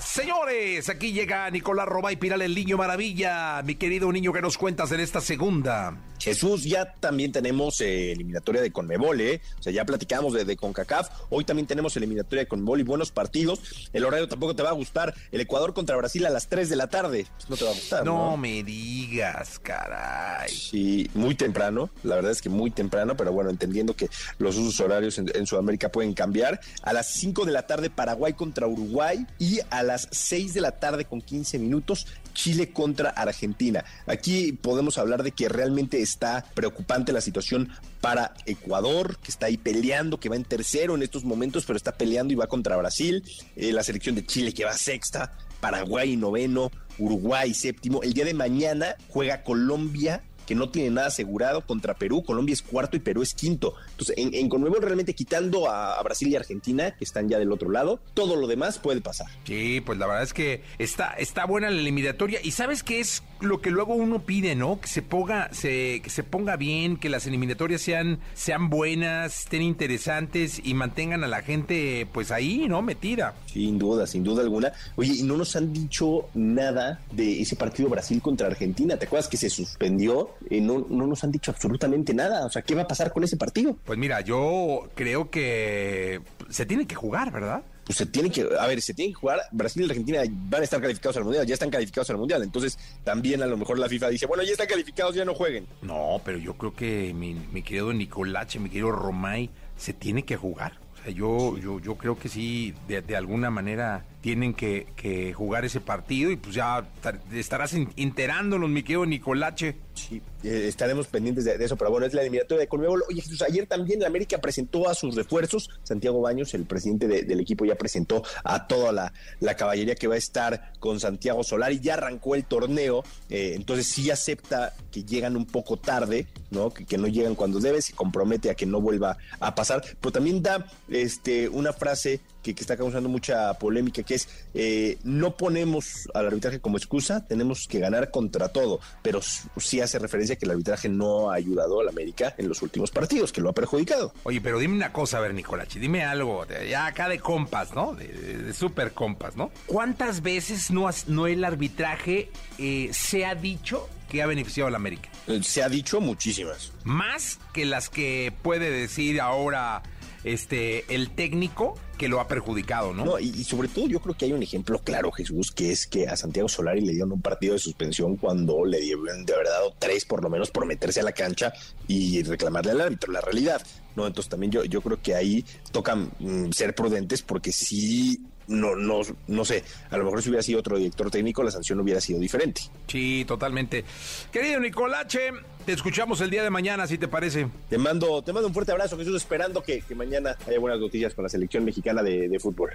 Señores, 0.00 0.88
aquí 0.88 1.12
llega 1.12 1.50
Nicolás 1.50 1.86
Robay 1.86 2.16
Piral, 2.16 2.40
el 2.42 2.54
niño 2.54 2.78
maravilla. 2.78 3.60
Mi 3.62 3.74
querido 3.74 4.10
niño, 4.10 4.32
¿qué 4.32 4.40
nos 4.40 4.56
cuentas 4.56 4.90
en 4.92 5.00
esta 5.00 5.20
segunda? 5.20 5.98
Jesús, 6.18 6.62
ya 6.62 6.94
también 6.94 7.32
tenemos 7.32 7.80
eh, 7.80 8.12
eliminatoria 8.12 8.62
de 8.62 8.70
Conmebol, 8.70 9.20
¿eh? 9.20 9.40
O 9.58 9.62
sea, 9.62 9.72
ya 9.72 9.84
platicamos 9.84 10.32
de, 10.34 10.44
de 10.44 10.56
CONCACAF. 10.56 11.10
Hoy 11.30 11.44
también 11.44 11.66
tenemos 11.66 11.96
eliminatoria 11.96 12.44
de 12.44 12.48
Conmebol 12.48 12.78
y 12.78 12.84
buenos 12.84 13.10
partidos. 13.10 13.90
El 13.92 14.04
horario 14.04 14.28
tampoco 14.28 14.54
te 14.54 14.62
va 14.62 14.68
a 14.70 14.74
gustar. 14.74 15.14
El 15.32 15.40
Ecuador 15.40 15.74
contra 15.74 15.96
Brasil 15.96 16.24
a 16.24 16.30
las 16.30 16.48
3 16.48 16.68
de 16.68 16.76
la 16.76 16.86
tarde. 16.86 17.26
Pues 17.36 17.50
no 17.50 17.56
te 17.56 17.64
va 17.64 17.70
a 17.70 17.74
gustar, 17.74 18.04
¿no? 18.04 18.30
No 18.30 18.36
me 18.36 18.62
digas, 18.62 19.58
caray. 19.58 20.48
Sí, 20.48 21.10
muy 21.14 21.34
temprano, 21.34 21.90
la 22.04 22.14
verdad 22.14 22.30
es 22.30 22.40
que 22.40 22.48
muy 22.48 22.70
temprano, 22.70 23.16
pero 23.16 23.32
bueno, 23.32 23.50
entendiendo 23.50 23.96
que 23.96 24.08
los 24.38 24.56
usos 24.56 24.78
horarios 24.78 25.18
en, 25.18 25.28
en 25.34 25.44
Sudamérica 25.44 25.90
pueden 25.90 26.14
cambiar. 26.14 26.60
A 26.84 26.92
las 26.92 27.08
5 27.14 27.44
de 27.44 27.52
la 27.52 27.66
tarde 27.66 27.90
Paraguay 27.90 28.32
contra 28.34 28.68
Uruguay 28.68 29.26
y 29.40 29.58
a 29.70 29.81
las 29.82 30.08
6 30.10 30.54
de 30.54 30.60
la 30.60 30.72
tarde 30.72 31.04
con 31.04 31.20
15 31.20 31.58
minutos 31.58 32.06
Chile 32.34 32.72
contra 32.72 33.10
Argentina. 33.10 33.84
Aquí 34.06 34.52
podemos 34.52 34.98
hablar 34.98 35.22
de 35.22 35.32
que 35.32 35.48
realmente 35.48 36.00
está 36.00 36.44
preocupante 36.54 37.12
la 37.12 37.20
situación 37.20 37.70
para 38.00 38.34
Ecuador, 38.46 39.18
que 39.18 39.30
está 39.30 39.46
ahí 39.46 39.56
peleando, 39.56 40.18
que 40.18 40.28
va 40.28 40.36
en 40.36 40.44
tercero 40.44 40.94
en 40.94 41.02
estos 41.02 41.24
momentos, 41.24 41.64
pero 41.66 41.76
está 41.76 41.92
peleando 41.92 42.32
y 42.32 42.36
va 42.36 42.46
contra 42.46 42.76
Brasil. 42.76 43.22
Eh, 43.56 43.72
la 43.72 43.82
selección 43.82 44.14
de 44.14 44.26
Chile 44.26 44.52
que 44.52 44.64
va 44.64 44.72
sexta, 44.72 45.36
Paraguay 45.60 46.16
noveno, 46.16 46.70
Uruguay 46.98 47.54
séptimo. 47.54 48.02
El 48.02 48.12
día 48.12 48.24
de 48.24 48.34
mañana 48.34 48.96
juega 49.08 49.42
Colombia 49.42 50.22
que 50.46 50.54
no 50.54 50.70
tiene 50.70 50.90
nada 50.90 51.08
asegurado 51.08 51.64
contra 51.66 51.94
Perú. 51.94 52.22
Colombia 52.22 52.52
es 52.52 52.62
cuarto 52.62 52.96
y 52.96 53.00
Perú 53.00 53.22
es 53.22 53.34
quinto. 53.34 53.74
Entonces, 53.90 54.16
en, 54.18 54.34
en 54.34 54.48
Conmebol 54.48 54.82
realmente 54.82 55.14
quitando 55.14 55.68
a, 55.68 55.94
a, 55.94 56.02
Brasil 56.02 56.28
y 56.28 56.36
Argentina, 56.36 56.92
que 56.92 57.04
están 57.04 57.28
ya 57.28 57.38
del 57.38 57.52
otro 57.52 57.70
lado, 57.70 58.00
todo 58.14 58.36
lo 58.36 58.46
demás 58.46 58.78
puede 58.78 59.00
pasar. 59.00 59.26
Sí, 59.44 59.80
pues 59.80 59.98
la 59.98 60.06
verdad 60.06 60.22
es 60.22 60.32
que 60.32 60.62
está, 60.78 61.14
está 61.14 61.44
buena 61.44 61.70
la 61.70 61.80
eliminatoria. 61.80 62.40
¿Y 62.42 62.52
sabes 62.52 62.82
qué 62.82 63.00
es 63.00 63.22
lo 63.40 63.60
que 63.60 63.70
luego 63.70 63.94
uno 63.94 64.22
pide, 64.22 64.54
¿no? 64.54 64.80
Que 64.80 64.88
se 64.88 65.02
ponga, 65.02 65.52
se, 65.52 66.00
que 66.02 66.10
se 66.10 66.22
ponga 66.22 66.56
bien, 66.56 66.96
que 66.96 67.08
las 67.08 67.26
eliminatorias 67.26 67.80
sean, 67.80 68.20
sean 68.34 68.70
buenas, 68.70 69.40
estén 69.40 69.62
interesantes 69.62 70.60
y 70.62 70.74
mantengan 70.74 71.24
a 71.24 71.28
la 71.28 71.42
gente 71.42 72.06
pues 72.12 72.30
ahí, 72.30 72.66
¿no? 72.68 72.82
Metida. 72.82 73.34
Sin 73.46 73.78
duda, 73.78 74.06
sin 74.06 74.24
duda 74.24 74.42
alguna. 74.42 74.72
Oye, 74.96 75.14
y 75.14 75.22
no 75.22 75.36
nos 75.36 75.56
han 75.56 75.72
dicho 75.72 76.28
nada 76.34 77.00
de 77.12 77.40
ese 77.40 77.56
partido 77.56 77.88
Brasil 77.88 78.20
contra 78.22 78.46
Argentina. 78.46 78.96
¿Te 78.96 79.06
acuerdas 79.06 79.28
que 79.28 79.36
se 79.36 79.50
suspendió? 79.50 80.30
Eh, 80.50 80.60
no, 80.60 80.86
no 80.88 81.06
nos 81.06 81.24
han 81.24 81.32
dicho 81.32 81.50
absolutamente 81.50 82.14
nada. 82.14 82.46
O 82.46 82.50
sea, 82.50 82.62
¿qué 82.62 82.74
va 82.74 82.82
a 82.82 82.88
pasar 82.88 83.12
con 83.12 83.24
ese 83.24 83.36
partido? 83.36 83.76
Pues 83.84 83.98
mira, 83.98 84.20
yo 84.20 84.88
creo 84.94 85.30
que 85.30 86.20
se 86.50 86.66
tiene 86.66 86.86
que 86.86 86.94
jugar, 86.94 87.32
¿verdad? 87.32 87.62
Pues 87.84 87.98
se 87.98 88.06
tiene 88.06 88.30
que, 88.30 88.46
a 88.58 88.66
ver, 88.66 88.80
se 88.80 88.94
tiene 88.94 89.12
que 89.12 89.18
jugar. 89.18 89.40
Brasil 89.50 89.82
y 89.82 89.86
Argentina 89.86 90.22
van 90.28 90.60
a 90.60 90.64
estar 90.64 90.80
calificados 90.80 91.16
al 91.16 91.24
mundial, 91.24 91.46
ya 91.46 91.54
están 91.54 91.70
calificados 91.70 92.08
al 92.10 92.16
mundial. 92.18 92.42
Entonces, 92.42 92.78
también 93.02 93.42
a 93.42 93.46
lo 93.46 93.56
mejor 93.56 93.78
la 93.78 93.88
FIFA 93.88 94.08
dice, 94.10 94.26
bueno, 94.26 94.42
ya 94.44 94.52
están 94.52 94.68
calificados, 94.68 95.14
ya 95.14 95.24
no 95.24 95.34
jueguen. 95.34 95.66
No, 95.82 96.20
pero 96.24 96.38
yo 96.38 96.54
creo 96.54 96.74
que 96.74 97.12
mi, 97.12 97.34
mi 97.34 97.62
querido 97.62 97.92
Nicolache, 97.92 98.60
mi 98.60 98.68
querido 98.68 98.92
Romay, 98.92 99.50
se 99.76 99.92
tiene 99.92 100.24
que 100.24 100.36
jugar. 100.36 100.78
O 100.94 101.02
sea, 101.02 101.12
yo, 101.12 101.58
yo, 101.58 101.80
yo 101.80 101.96
creo 101.96 102.16
que 102.16 102.28
sí, 102.28 102.72
de, 102.86 103.02
de 103.02 103.16
alguna 103.16 103.50
manera 103.50 104.04
tienen 104.22 104.54
que, 104.54 104.86
que 104.96 105.32
jugar 105.34 105.64
ese 105.66 105.80
partido 105.80 106.30
y 106.30 106.36
pues 106.36 106.54
ya 106.54 106.88
tar- 107.02 107.20
estarás 107.32 107.74
enterándonos, 107.96 108.70
mi 108.70 108.82
querido 108.82 109.04
Nicolache. 109.04 109.74
Sí, 109.94 110.22
eh, 110.42 110.66
estaremos 110.68 111.08
pendientes 111.08 111.44
de, 111.44 111.62
eso, 111.62 111.76
pero 111.76 111.90
bueno, 111.90 112.06
es 112.06 112.14
la 112.14 112.22
eliminatoria 112.22 112.60
de 112.62 112.68
Conmebol. 112.68 113.02
Oye, 113.08 113.20
Jesús, 113.20 113.42
ayer 113.42 113.66
también 113.66 114.00
la 114.00 114.06
América 114.06 114.38
presentó 114.40 114.88
a 114.88 114.94
sus 114.94 115.16
refuerzos. 115.16 115.68
Santiago 115.82 116.20
Baños, 116.20 116.54
el 116.54 116.64
presidente 116.64 117.08
de- 117.08 117.24
del 117.24 117.40
equipo, 117.40 117.64
ya 117.64 117.74
presentó 117.74 118.22
a 118.44 118.66
toda 118.68 118.92
la, 118.92 119.12
la 119.40 119.54
caballería 119.56 119.96
que 119.96 120.06
va 120.06 120.14
a 120.14 120.18
estar 120.18 120.72
con 120.78 121.00
Santiago 121.00 121.42
Solari. 121.42 121.80
Ya 121.80 121.94
arrancó 121.94 122.34
el 122.36 122.44
torneo, 122.44 123.02
eh, 123.28 123.52
entonces 123.56 123.88
sí 123.88 124.08
acepta 124.10 124.72
que 124.92 125.02
llegan 125.04 125.36
un 125.36 125.46
poco 125.46 125.76
tarde, 125.78 126.26
¿no? 126.50 126.70
Que, 126.70 126.86
que 126.86 126.96
no 126.96 127.08
llegan 127.08 127.34
cuando 127.34 127.58
debe, 127.58 127.82
se 127.82 127.92
compromete 127.92 128.50
a 128.50 128.54
que 128.54 128.66
no 128.66 128.80
vuelva 128.80 129.18
a 129.40 129.54
pasar, 129.54 129.82
pero 130.00 130.12
también 130.12 130.42
da 130.42 130.64
este, 130.88 131.48
una 131.48 131.72
frase 131.72 132.20
que, 132.42 132.54
que 132.54 132.60
está 132.60 132.76
causando 132.76 133.08
mucha 133.08 133.54
polémica, 133.54 134.02
que 134.02 134.14
es 134.16 134.28
eh, 134.54 134.98
no 135.04 135.36
ponemos 135.36 136.08
al 136.14 136.26
arbitraje 136.26 136.60
como 136.60 136.76
excusa, 136.76 137.26
tenemos 137.26 137.66
que 137.68 137.78
ganar 137.78 138.10
contra 138.10 138.48
todo, 138.48 138.80
pero 139.02 139.20
sí 139.22 139.80
hace 139.80 139.98
referencia 139.98 140.36
que 140.36 140.44
el 140.44 140.50
arbitraje 140.52 140.88
no 140.88 141.30
ha 141.30 141.34
ayudado 141.34 141.80
al 141.80 141.88
América 141.88 142.34
en 142.38 142.48
los 142.48 142.62
últimos 142.62 142.90
partidos, 142.90 143.32
que 143.32 143.40
lo 143.40 143.50
ha 143.50 143.52
perjudicado. 143.52 144.12
Oye, 144.24 144.40
pero 144.40 144.58
dime 144.58 144.74
una 144.74 144.92
cosa, 144.92 145.18
a 145.18 145.20
ver, 145.20 145.34
Nicolache, 145.34 145.78
dime 145.78 146.04
algo, 146.04 146.44
de- 146.46 146.68
ya 146.68 146.86
acá 146.86 147.08
de 147.08 147.18
compas, 147.20 147.72
¿no? 147.74 147.94
De, 147.94 148.08
de- 148.08 148.38
de 148.38 148.52
super 148.52 148.92
compas, 148.92 149.36
¿no? 149.36 149.50
¿Cuántas 149.66 150.22
veces 150.22 150.70
no, 150.70 150.88
has- 150.88 151.08
no 151.08 151.26
el 151.26 151.44
arbitraje 151.44 152.30
eh, 152.58 152.90
se 152.92 153.24
ha 153.24 153.34
dicho 153.34 153.88
que 154.08 154.22
ha 154.22 154.26
beneficiado 154.26 154.68
a 154.68 154.70
la 154.70 154.76
América? 154.76 155.08
Eh, 155.26 155.40
Se 155.42 155.62
ha 155.62 155.68
dicho 155.68 156.00
muchísimas. 156.00 156.72
Más 156.84 157.38
que 157.52 157.64
las 157.64 157.88
que 157.88 158.32
puede 158.42 158.70
decir 158.70 159.20
ahora 159.20 159.82
este 160.24 160.84
el 160.94 161.10
técnico 161.10 161.78
que 162.02 162.08
lo 162.08 162.18
ha 162.18 162.26
perjudicado, 162.26 162.92
¿no? 162.92 163.04
No, 163.04 163.18
y, 163.20 163.44
sobre 163.44 163.68
todo 163.68 163.86
yo 163.86 164.00
creo 164.00 164.16
que 164.16 164.24
hay 164.24 164.32
un 164.32 164.42
ejemplo 164.42 164.80
claro, 164.80 165.12
Jesús, 165.12 165.52
que 165.52 165.70
es 165.70 165.86
que 165.86 166.08
a 166.08 166.16
Santiago 166.16 166.48
Solari 166.48 166.80
le 166.80 166.90
dieron 166.90 167.12
un 167.12 167.22
partido 167.22 167.52
de 167.52 167.60
suspensión 167.60 168.16
cuando 168.16 168.64
le 168.64 168.80
dieron 168.80 169.24
de 169.24 169.32
haber 169.32 169.46
dado 169.46 169.72
tres 169.78 170.04
por 170.04 170.20
lo 170.20 170.28
menos 170.28 170.50
por 170.50 170.66
meterse 170.66 170.98
a 170.98 171.04
la 171.04 171.12
cancha 171.12 171.52
y 171.86 172.20
reclamarle 172.24 172.72
al 172.72 172.80
árbitro 172.80 173.12
la 173.12 173.20
realidad. 173.20 173.62
No, 173.94 174.04
entonces 174.04 174.28
también 174.28 174.50
yo, 174.50 174.64
yo 174.64 174.80
creo 174.80 175.00
que 175.00 175.14
ahí 175.14 175.44
tocan 175.70 176.10
mm, 176.18 176.50
ser 176.50 176.74
prudentes 176.74 177.22
porque 177.22 177.52
sí, 177.52 178.20
no, 178.48 178.76
no, 178.76 179.00
no 179.28 179.44
sé, 179.44 179.64
a 179.90 179.96
lo 179.96 180.04
mejor 180.04 180.22
si 180.22 180.28
hubiera 180.28 180.42
sido 180.42 180.60
otro 180.60 180.78
director 180.78 181.10
técnico 181.10 181.42
la 181.42 181.50
sanción 181.50 181.80
hubiera 181.80 182.00
sido 182.00 182.18
diferente. 182.18 182.62
Sí, 182.86 183.24
totalmente. 183.26 183.84
Querido 184.30 184.60
Nicolache, 184.60 185.30
te 185.64 185.72
escuchamos 185.72 186.20
el 186.20 186.30
día 186.30 186.42
de 186.42 186.50
mañana, 186.50 186.86
si 186.86 186.98
te 186.98 187.08
parece. 187.08 187.48
Te 187.68 187.78
mando, 187.78 188.22
te 188.22 188.32
mando 188.32 188.48
un 188.48 188.54
fuerte 188.54 188.72
abrazo, 188.72 188.96
Jesús, 188.96 189.16
esperando 189.16 189.62
que, 189.62 189.80
que 189.82 189.94
mañana 189.94 190.36
haya 190.46 190.58
buenas 190.58 190.80
noticias 190.80 191.14
con 191.14 191.22
la 191.24 191.28
selección 191.28 191.64
mexicana 191.64 192.02
de, 192.02 192.28
de 192.28 192.38
fútbol. 192.38 192.72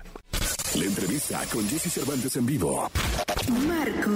La 0.78 0.86
entrevista 0.86 1.42
con 1.52 1.68
Jesse 1.68 1.92
Cervantes 1.92 2.36
en 2.36 2.46
vivo. 2.46 2.88
Marco, 3.66 4.12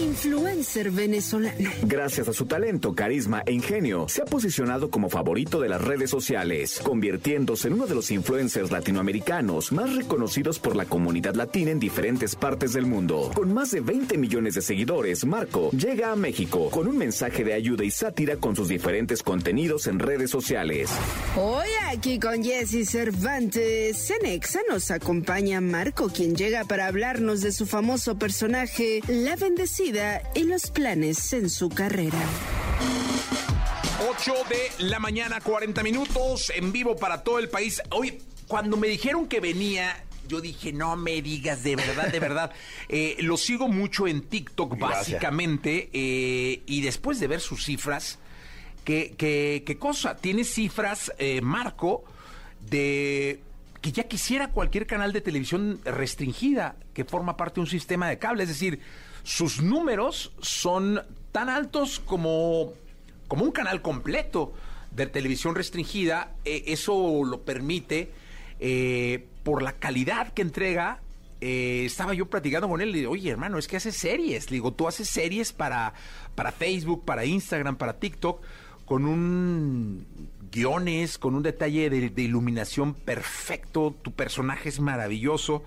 influencer 0.00 0.90
venezolano. 0.90 1.70
Gracias 1.82 2.28
a 2.28 2.32
su 2.32 2.46
talento, 2.46 2.94
carisma 2.94 3.42
e 3.44 3.52
ingenio, 3.52 4.08
se 4.08 4.22
ha 4.22 4.24
posicionado 4.24 4.90
como 4.90 5.10
favorito 5.10 5.60
de 5.60 5.68
las 5.68 5.82
redes 5.82 6.08
sociales, 6.08 6.80
convirtiéndose 6.82 7.68
en 7.68 7.74
uno 7.74 7.86
de 7.86 7.94
los 7.94 8.10
influencers 8.10 8.70
latinoamericanos 8.70 9.70
más 9.72 9.94
reconocidos 9.94 10.58
por 10.58 10.76
la 10.76 10.86
comunidad 10.86 11.34
latina 11.34 11.72
en 11.72 11.78
diferentes 11.78 12.34
partes 12.34 12.72
del 12.72 12.86
mundo. 12.86 13.30
Con 13.34 13.52
más 13.52 13.70
de 13.70 13.80
20 13.80 14.16
millones 14.16 14.54
de 14.54 14.62
seguidores, 14.62 15.26
Marco 15.26 15.70
llega 15.72 16.10
a 16.10 16.16
México 16.16 16.70
con 16.70 16.88
un 16.88 16.96
mensaje 16.96 17.44
de 17.44 17.52
ayuda 17.52 17.84
y 17.84 17.90
sátira 17.90 18.36
con 18.36 18.56
sus 18.56 18.68
diferentes 18.68 19.22
contenidos 19.22 19.86
en 19.86 19.98
redes 19.98 20.30
sociales. 20.30 20.88
Hoy 21.36 21.68
aquí 21.90 22.18
con 22.18 22.42
Jesse 22.42 22.88
Cervantes, 22.88 24.10
en 24.10 24.26
Exa 24.26 24.60
nos 24.70 24.90
acompaña 24.90 25.60
Marco, 25.60 25.99
quien 26.08 26.34
llega 26.34 26.64
para 26.64 26.86
hablarnos 26.86 27.42
de 27.42 27.52
su 27.52 27.66
famoso 27.66 28.18
personaje, 28.18 29.00
La 29.06 29.36
Bendecida, 29.36 30.22
y 30.34 30.44
los 30.44 30.70
planes 30.70 31.32
en 31.34 31.50
su 31.50 31.68
carrera. 31.68 32.18
8 34.08 34.32
de 34.48 34.84
la 34.86 34.98
mañana, 34.98 35.40
40 35.40 35.82
minutos, 35.82 36.50
en 36.54 36.72
vivo 36.72 36.96
para 36.96 37.22
todo 37.22 37.38
el 37.38 37.50
país. 37.50 37.82
Hoy, 37.90 38.22
cuando 38.46 38.78
me 38.78 38.88
dijeron 38.88 39.28
que 39.28 39.40
venía, 39.40 40.04
yo 40.26 40.40
dije, 40.40 40.72
no 40.72 40.96
me 40.96 41.20
digas, 41.20 41.62
de 41.62 41.76
verdad, 41.76 42.10
de 42.10 42.20
verdad. 42.20 42.52
Eh, 42.88 43.16
lo 43.20 43.36
sigo 43.36 43.68
mucho 43.68 44.08
en 44.08 44.22
TikTok, 44.22 44.76
básicamente, 44.78 45.90
eh, 45.92 46.62
y 46.66 46.80
después 46.80 47.20
de 47.20 47.28
ver 47.28 47.40
sus 47.40 47.64
cifras, 47.64 48.18
¿qué, 48.84 49.14
qué, 49.16 49.62
qué 49.64 49.76
cosa? 49.76 50.16
Tiene 50.16 50.42
cifras, 50.42 51.12
eh, 51.18 51.40
Marco, 51.40 52.02
de 52.68 53.40
que 53.80 53.92
ya 53.92 54.04
quisiera 54.04 54.48
cualquier 54.48 54.86
canal 54.86 55.12
de 55.12 55.20
televisión 55.20 55.80
restringida 55.84 56.76
que 56.92 57.04
forma 57.04 57.36
parte 57.36 57.56
de 57.56 57.60
un 57.62 57.66
sistema 57.66 58.08
de 58.08 58.18
cable. 58.18 58.42
Es 58.42 58.50
decir, 58.50 58.80
sus 59.22 59.62
números 59.62 60.32
son 60.40 61.02
tan 61.32 61.48
altos 61.48 62.00
como, 62.00 62.72
como 63.28 63.44
un 63.44 63.52
canal 63.52 63.80
completo 63.80 64.52
de 64.90 65.06
televisión 65.06 65.54
restringida. 65.54 66.34
Eh, 66.44 66.64
eso 66.66 67.24
lo 67.24 67.42
permite 67.42 68.10
eh, 68.58 69.26
por 69.42 69.62
la 69.62 69.72
calidad 69.72 70.32
que 70.32 70.42
entrega. 70.42 71.00
Eh, 71.40 71.84
estaba 71.86 72.12
yo 72.12 72.26
platicando 72.26 72.68
con 72.68 72.82
él 72.82 72.90
y 72.90 72.92
le 72.92 72.98
digo, 72.98 73.12
oye 73.12 73.30
hermano, 73.30 73.58
es 73.58 73.66
que 73.66 73.78
haces 73.78 73.96
series. 73.96 74.50
Le 74.50 74.56
digo, 74.56 74.72
tú 74.72 74.88
haces 74.88 75.08
series 75.08 75.54
para, 75.54 75.94
para 76.34 76.52
Facebook, 76.52 77.04
para 77.06 77.24
Instagram, 77.24 77.76
para 77.76 77.98
TikTok, 77.98 78.42
con 78.84 79.06
un 79.06 80.06
guiones, 80.50 81.18
con 81.18 81.34
un 81.34 81.42
detalle 81.42 81.90
de, 81.90 82.10
de 82.10 82.22
iluminación 82.22 82.94
perfecto. 82.94 83.94
Tu 84.02 84.12
personaje 84.12 84.68
es 84.68 84.80
maravilloso. 84.80 85.62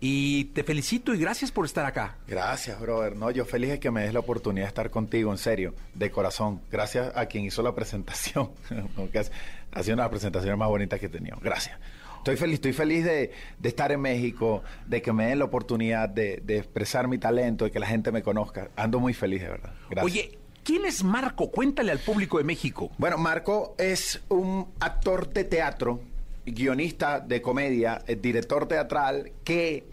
Y 0.00 0.46
te 0.46 0.64
felicito 0.64 1.14
y 1.14 1.18
gracias 1.18 1.50
por 1.50 1.64
estar 1.64 1.86
acá. 1.86 2.16
Gracias, 2.28 2.78
brother. 2.80 3.16
No, 3.16 3.30
yo 3.30 3.46
feliz 3.46 3.70
de 3.70 3.80
que 3.80 3.90
me 3.90 4.02
des 4.02 4.12
la 4.12 4.20
oportunidad 4.20 4.66
de 4.66 4.68
estar 4.68 4.90
contigo, 4.90 5.30
en 5.32 5.38
serio, 5.38 5.74
de 5.94 6.10
corazón. 6.10 6.60
Gracias 6.70 7.16
a 7.16 7.24
quien 7.26 7.44
hizo 7.44 7.62
la 7.62 7.74
presentación. 7.74 8.50
ha- 8.70 9.78
ha 9.78 9.82
sido 9.82 9.94
una 9.94 10.02
de 10.02 10.06
las 10.06 10.10
presentaciones 10.10 10.58
más 10.58 10.68
bonitas 10.68 11.00
que 11.00 11.06
he 11.06 11.08
tenido. 11.08 11.38
Gracias. 11.40 11.78
Estoy 12.18 12.36
feliz, 12.36 12.54
estoy 12.54 12.72
feliz 12.72 13.04
de, 13.04 13.32
de 13.58 13.68
estar 13.68 13.92
en 13.92 14.00
México, 14.00 14.62
de 14.86 15.00
que 15.00 15.12
me 15.12 15.26
den 15.26 15.38
la 15.38 15.44
oportunidad 15.46 16.08
de, 16.08 16.40
de 16.44 16.58
expresar 16.58 17.06
mi 17.08 17.18
talento, 17.18 17.64
de 17.64 17.70
que 17.70 17.78
la 17.78 17.86
gente 17.86 18.12
me 18.12 18.22
conozca. 18.22 18.70
Ando 18.76 18.98
muy 19.00 19.14
feliz, 19.14 19.42
de 19.42 19.48
verdad. 19.48 19.72
Gracias. 19.90 20.04
Oye, 20.04 20.38
¿quién 20.64 20.86
es 20.86 21.04
Marco? 21.04 21.50
Cuéntale 21.50 21.92
al 21.92 21.98
público 22.00 22.38
de 22.38 22.44
México. 22.44 22.90
Bueno, 22.98 23.18
Marco 23.18 23.74
es 23.78 24.20
un 24.28 24.72
actor 24.80 25.32
de 25.32 25.44
teatro, 25.44 26.00
guionista 26.44 27.20
de 27.20 27.40
comedia, 27.40 28.02
eh, 28.06 28.16
director 28.16 28.66
teatral 28.66 29.30
que 29.44 29.84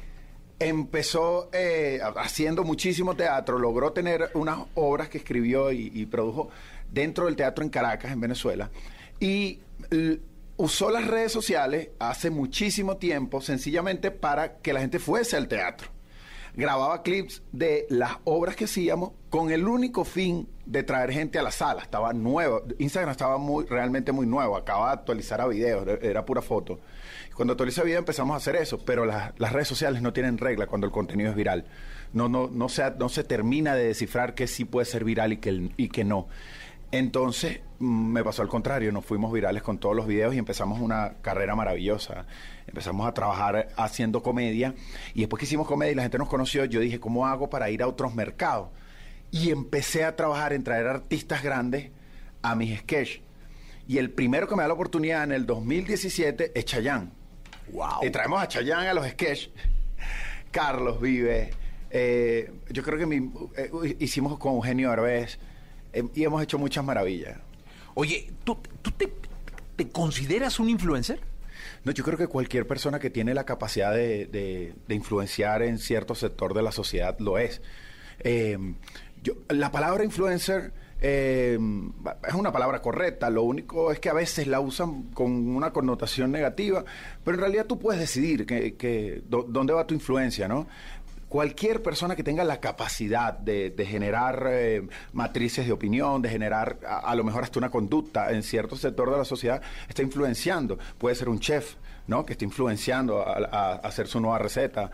empezó 0.58 1.50
eh, 1.54 2.00
haciendo 2.18 2.64
muchísimo 2.64 3.16
teatro, 3.16 3.60
logró 3.60 3.92
tener 3.92 4.30
unas 4.34 4.60
obras 4.76 5.10
que 5.10 5.18
escribió 5.18 5.72
y, 5.72 5.92
y 5.94 6.06
produjo 6.06 6.50
dentro 6.90 7.26
del 7.26 7.36
teatro 7.36 7.64
en 7.64 7.70
Caracas, 7.70 8.12
en 8.12 8.22
Venezuela, 8.22 8.70
y 9.20 9.60
usó 10.58 10.92
las 10.92 11.08
redes 11.08 11.32
sociales 11.32 11.90
hace 11.98 12.30
muchísimo 12.30 12.98
tiempo 12.98 13.42
sencillamente 13.42 14.12
para 14.12 14.58
que 14.58 14.74
la 14.74 14.82
gente 14.82 15.00
fuese 15.00 15.36
al 15.36 15.48
teatro 15.48 15.90
grababa 16.56 17.02
clips 17.04 17.42
de 17.52 17.86
las 17.90 18.14
obras 18.24 18.56
que 18.56 18.66
hacíamos 18.66 19.12
con 19.30 19.52
el 19.52 19.68
único 19.68 20.04
fin 20.04 20.48
de 20.66 20.84
traer 20.84 21.12
gente 21.12 21.40
a 21.40 21.44
la 21.44 21.52
sala. 21.52 21.82
Estaba 21.82 22.14
nuevo. 22.14 22.64
Instagram 22.80 23.12
estaba 23.12 23.38
muy, 23.38 23.66
realmente 23.66 24.12
muy 24.12 24.26
nuevo. 24.26 24.58
Acaba 24.58 24.88
de 24.88 24.94
actualizar 24.94 25.42
a 25.42 25.48
videos, 25.48 25.88
era- 26.02 26.26
pura 26.26 26.42
foto. 26.42 26.80
Cuando 27.36 27.54
actualiza 27.54 27.84
video 27.84 28.00
empezamos 28.00 28.34
a 28.34 28.38
hacer 28.38 28.56
eso, 28.56 28.78
pero 28.80 29.06
las, 29.06 29.34
redes 29.52 29.68
sociales 29.68 30.02
no 30.02 30.14
tienen 30.14 30.38
regla 30.38 30.68
cuando 30.68 30.86
el 30.88 30.94
contenido 30.94 31.30
es 31.32 31.36
viral. 31.36 31.66
No, 32.14 32.28
no, 32.28 32.50
no, 32.52 32.68
se, 32.70 32.84
no 33.00 33.08
se 33.10 33.24
termina 33.24 33.74
de 33.74 33.86
descifrar 33.86 34.36
que 34.36 34.48
sí 34.48 34.66
puede 34.66 34.86
ser 34.86 35.06
viral 35.06 35.32
y 35.34 35.38
y 35.78 35.88
que 35.90 36.04
no. 36.04 36.28
Entonces 36.92 37.62
mm, 37.80 38.12
me 38.12 38.24
pasó 38.24 38.42
al 38.42 38.48
contrario, 38.50 38.92
nos 38.92 39.06
fuimos 39.06 39.32
virales 39.32 39.64
con 39.64 39.78
todos 39.78 39.96
los 39.96 40.08
videos 40.08 40.36
y 40.36 40.38
empezamos 40.38 40.80
una 40.80 41.14
carrera 41.22 41.56
maravillosa. 41.56 42.26
Empezamos 42.68 43.08
a 43.08 43.14
trabajar 43.14 43.70
haciendo 43.78 44.22
comedia 44.22 44.74
y 45.14 45.22
después 45.22 45.40
que 45.40 45.46
hicimos 45.46 45.68
comedia 45.68 45.92
y 45.94 45.96
la 45.96 46.02
gente 46.04 46.18
nos 46.18 46.30
conoció, 46.30 46.66
yo 46.66 46.80
dije, 46.80 47.00
¿cómo 47.00 47.28
hago 47.28 47.50
para 47.50 47.70
ir 47.70 47.82
a 47.84 47.88
otros 47.88 48.14
mercados? 48.16 48.70
y 49.34 49.50
empecé 49.50 50.04
a 50.04 50.18
trabajar 50.18 50.52
en 50.52 50.62
traer 50.62 50.88
artistas 50.88 51.42
grandes 51.42 51.90
a 52.42 52.54
mis 52.54 52.78
sketches. 52.80 53.22
Y 53.88 53.98
el 53.98 54.12
primero 54.12 54.46
que 54.46 54.58
me 54.58 54.62
da 54.64 54.68
la 54.68 54.74
oportunidad 54.74 55.24
en 55.24 55.32
el 55.32 55.46
2017 55.46 56.52
es 56.54 56.66
Chayanne. 56.66 57.12
Wow. 57.72 58.00
Y 58.06 58.10
traemos 58.10 58.42
a 58.44 58.50
Chayanne 58.50 58.90
a 58.90 58.94
los 58.94 59.08
sketches. 59.08 59.52
Carlos 60.52 61.00
Vive. 61.00 61.50
eh, 61.92 62.52
yo 62.72 62.84
creo 62.84 63.00
que 63.00 63.06
mi- 63.06 63.32
eh, 63.56 63.96
hicimos 64.00 64.38
con 64.38 64.56
Eugenio 64.56 64.90
Derbez 64.90 65.36
eh, 65.36 65.40
y 66.14 66.24
hemos 66.24 66.42
hecho 66.44 66.58
muchas 66.58 66.84
maravillas. 66.84 67.38
Oye, 67.94 68.32
¿tú, 68.44 68.58
tú 68.82 68.92
te, 68.92 69.12
te 69.76 69.90
consideras 69.90 70.60
un 70.60 70.70
influencer? 70.70 71.20
No, 71.84 71.92
yo 71.92 72.04
creo 72.04 72.18
que 72.18 72.28
cualquier 72.28 72.66
persona 72.68 73.00
que 73.00 73.10
tiene 73.10 73.34
la 73.34 73.44
capacidad 73.44 73.94
de, 73.94 74.26
de- 74.28 74.74
de 74.88 74.96
influenciar 74.96 75.62
en 75.64 75.78
cierto 75.80 76.16
sector 76.16 76.54
de 76.54 76.62
la 76.62 76.72
sociedad 76.72 77.18
lo 77.20 77.38
es. 77.38 77.62
Eh, 78.20 78.58
yo- 79.24 79.34
la 79.50 79.72
palabra 79.72 80.04
influencer 80.04 80.74
eh, 81.04 81.58
es 82.28 82.34
una 82.36 82.52
palabra 82.52 82.80
correcta, 82.82 83.32
lo 83.32 83.42
único 83.42 83.92
es 83.92 84.00
que 84.00 84.10
a 84.10 84.14
veces 84.14 84.46
la 84.46 84.60
usan 84.60 85.04
con 85.14 85.32
una 85.56 85.74
connotación 85.74 86.32
negativa, 86.32 86.86
pero 87.24 87.36
en 87.36 87.42
realidad 87.42 87.66
tú 87.66 87.80
puedes 87.80 88.00
decidir 88.00 88.46
que, 88.46 88.76
que- 88.76 89.24
dó- 89.28 89.46
dónde 89.50 89.74
va 89.74 89.88
tu 89.88 89.96
influencia, 89.96 90.48
¿no? 90.48 90.68
Cualquier 91.32 91.82
persona 91.82 92.18
que 92.18 92.24
tenga 92.24 92.44
la 92.44 92.60
capacidad 92.60 93.32
de, 93.32 93.74
generar 93.88 94.50
eh, 94.50 94.86
matrices 95.14 95.66
de 95.66 95.72
opinión, 95.72 96.22
de 96.22 96.28
generar 96.28 96.78
a, 96.86 97.16
lo 97.16 97.24
mejor 97.24 97.46
hasta 97.46 97.58
una 97.58 97.72
conducta 97.72 98.34
en 98.34 98.44
cierto 98.44 98.76
sector 98.76 99.10
de 99.10 99.18
la 99.18 99.24
sociedad, 99.24 99.62
está 99.88 100.02
influenciando. 100.02 100.78
Puede 100.98 101.16
ser 101.16 101.30
un 101.30 101.40
chef, 101.40 101.76
¿no? 102.06 102.26
Que 102.26 102.34
está 102.34 102.44
influenciando 102.44 103.22
a 103.22 103.76
hacer 103.76 104.08
su 104.08 104.20
nueva 104.20 104.40
receta. 104.40 104.92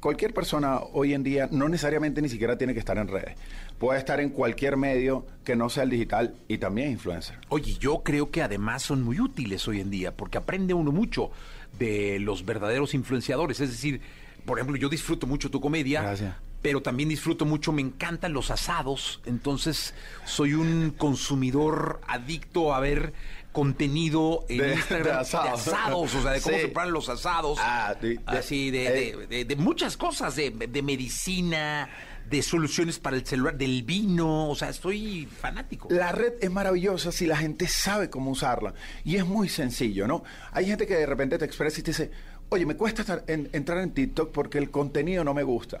Cualquier 0.00 0.34
persona 0.34 0.80
hoy 0.80 1.14
en 1.14 1.22
día 1.22 1.48
no 1.52 1.68
necesariamente 1.68 2.20
ni 2.20 2.28
siquiera 2.28 2.58
tiene 2.58 2.74
que 2.74 2.80
estar 2.80 2.98
en 2.98 3.06
redes. 3.06 3.36
Puede 3.78 4.00
estar 4.00 4.18
en 4.18 4.30
cualquier 4.30 4.76
medio 4.76 5.24
que 5.44 5.54
no 5.54 5.70
sea 5.70 5.84
el 5.84 5.90
digital 5.90 6.34
y 6.48 6.58
también 6.58 6.90
influencer. 6.90 7.38
Oye, 7.50 7.76
yo 7.78 8.02
creo 8.02 8.32
que 8.32 8.42
además 8.42 8.82
son 8.82 9.04
muy 9.04 9.20
útiles 9.20 9.68
hoy 9.68 9.80
en 9.80 9.90
día 9.90 10.10
porque 10.10 10.38
aprende 10.38 10.74
uno 10.74 10.90
mucho 10.90 11.30
de 11.78 12.18
los 12.18 12.44
verdaderos 12.44 12.94
influenciadores. 12.94 13.60
Es 13.60 13.70
decir, 13.70 14.00
por 14.46 14.58
ejemplo, 14.58 14.76
yo 14.76 14.88
disfruto 14.88 15.26
mucho 15.26 15.50
tu 15.50 15.60
comedia. 15.60 16.02
Gracias. 16.02 16.34
Pero 16.62 16.80
también 16.82 17.08
disfruto 17.08 17.44
mucho, 17.44 17.70
me 17.72 17.82
encantan 17.82 18.32
los 18.32 18.50
asados. 18.50 19.20
Entonces, 19.26 19.94
soy 20.24 20.54
un 20.54 20.90
consumidor 20.90 22.00
adicto 22.08 22.74
a 22.74 22.80
ver 22.80 23.12
contenido 23.52 24.44
en 24.48 24.58
De- 24.58 24.74
Instagram 24.74 25.04
de 25.04 25.20
asados. 25.20 25.66
asados, 25.68 26.14
o 26.14 26.22
sea, 26.22 26.32
de 26.32 26.40
cómo 26.40 26.54
Sí. 26.56 26.60
se 26.60 26.66
preparan 26.68 26.92
los 26.92 27.08
asados. 27.08 27.58
Ah, 27.62 27.94
de- 28.00 28.20
así, 28.26 28.70
de, 28.70 28.86
eh. 28.86 29.16
de- 29.16 29.26
de- 29.28 29.44
de 29.44 29.56
muchas 29.56 29.96
cosas, 29.96 30.36
de, 30.36 30.50
de 30.50 30.82
medicina, 30.82 31.88
de 32.28 32.42
soluciones 32.42 32.98
para 32.98 33.16
el 33.16 33.24
celular, 33.24 33.56
del 33.56 33.82
vino. 33.84 34.50
O 34.50 34.54
sea, 34.56 34.68
estoy 34.70 35.26
fanático. 35.40 35.88
La 35.90 36.12
red 36.12 36.34
es 36.40 36.50
maravillosa 36.50 37.12
si 37.12 37.26
la 37.26 37.36
gente 37.36 37.66
sabe 37.68 38.10
cómo 38.10 38.30
usarla. 38.32 38.74
Y 39.04 39.16
es 39.16 39.24
muy 39.24 39.48
sencillo, 39.48 40.06
¿no? 40.06 40.22
Hay 40.52 40.66
gente 40.66 40.86
que 40.86 40.94
de 40.96 41.06
repente 41.06 41.38
te 41.38 41.44
expresa 41.44 41.80
y 41.80 41.82
te 41.82 41.92
dice, 41.92 42.10
oye, 42.48 42.66
me 42.66 42.76
cuesta 42.76 43.22
entrar 43.26 43.78
en 43.78 43.90
TikTok 43.90 44.32
porque 44.32 44.58
el 44.58 44.70
contenido 44.70 45.24
no 45.24 45.34
me 45.34 45.42
gusta. 45.42 45.80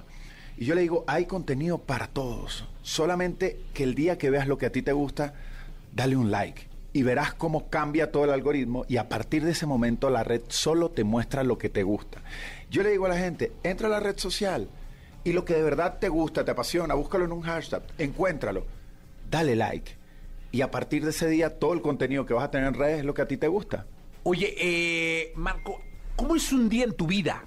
Y 0.56 0.64
yo 0.64 0.74
le 0.74 0.82
digo, 0.82 1.04
hay 1.06 1.26
contenido 1.26 1.78
para 1.78 2.06
todos. 2.08 2.66
Solamente 2.82 3.60
que 3.74 3.82
el 3.82 3.94
día 3.94 4.18
que 4.18 4.30
veas 4.30 4.48
lo 4.48 4.58
que 4.58 4.66
a 4.66 4.72
ti 4.72 4.82
te 4.82 4.92
gusta, 4.92 5.34
dale 5.94 6.16
un 6.16 6.30
like. 6.30 6.68
Y 6.92 7.02
verás 7.02 7.34
cómo 7.34 7.68
cambia 7.68 8.10
todo 8.10 8.24
el 8.24 8.30
algoritmo 8.30 8.86
y 8.88 8.96
a 8.96 9.08
partir 9.08 9.44
de 9.44 9.50
ese 9.50 9.66
momento 9.66 10.08
la 10.08 10.24
red 10.24 10.40
solo 10.48 10.90
te 10.90 11.04
muestra 11.04 11.42
lo 11.42 11.58
que 11.58 11.68
te 11.68 11.82
gusta. 11.82 12.22
Yo 12.70 12.82
le 12.82 12.90
digo 12.90 13.04
a 13.04 13.10
la 13.10 13.18
gente, 13.18 13.52
entra 13.62 13.88
a 13.88 13.90
la 13.90 14.00
red 14.00 14.16
social 14.16 14.68
y 15.24 15.32
lo 15.32 15.44
que 15.44 15.54
de 15.54 15.62
verdad 15.62 15.98
te 15.98 16.08
gusta, 16.08 16.44
te 16.44 16.52
apasiona, 16.52 16.94
búscalo 16.94 17.26
en 17.26 17.32
un 17.32 17.42
hashtag, 17.42 17.82
encuéntralo 17.98 18.64
dale 19.30 19.56
like. 19.56 19.92
Y 20.52 20.62
a 20.62 20.70
partir 20.70 21.04
de 21.04 21.10
ese 21.10 21.28
día, 21.28 21.58
todo 21.58 21.74
el 21.74 21.82
contenido 21.82 22.24
que 22.24 22.34
vas 22.34 22.44
a 22.44 22.50
tener 22.50 22.68
en 22.68 22.74
redes 22.74 22.98
es 23.00 23.04
lo 23.04 23.14
que 23.14 23.22
a 23.22 23.28
ti 23.28 23.36
te 23.36 23.48
gusta. 23.48 23.86
Oye, 24.22 24.54
eh, 24.58 25.32
Marco, 25.36 25.80
¿cómo 26.16 26.34
es 26.34 26.52
un 26.52 26.68
día 26.68 26.84
en 26.84 26.92
tu 26.92 27.06
vida? 27.06 27.44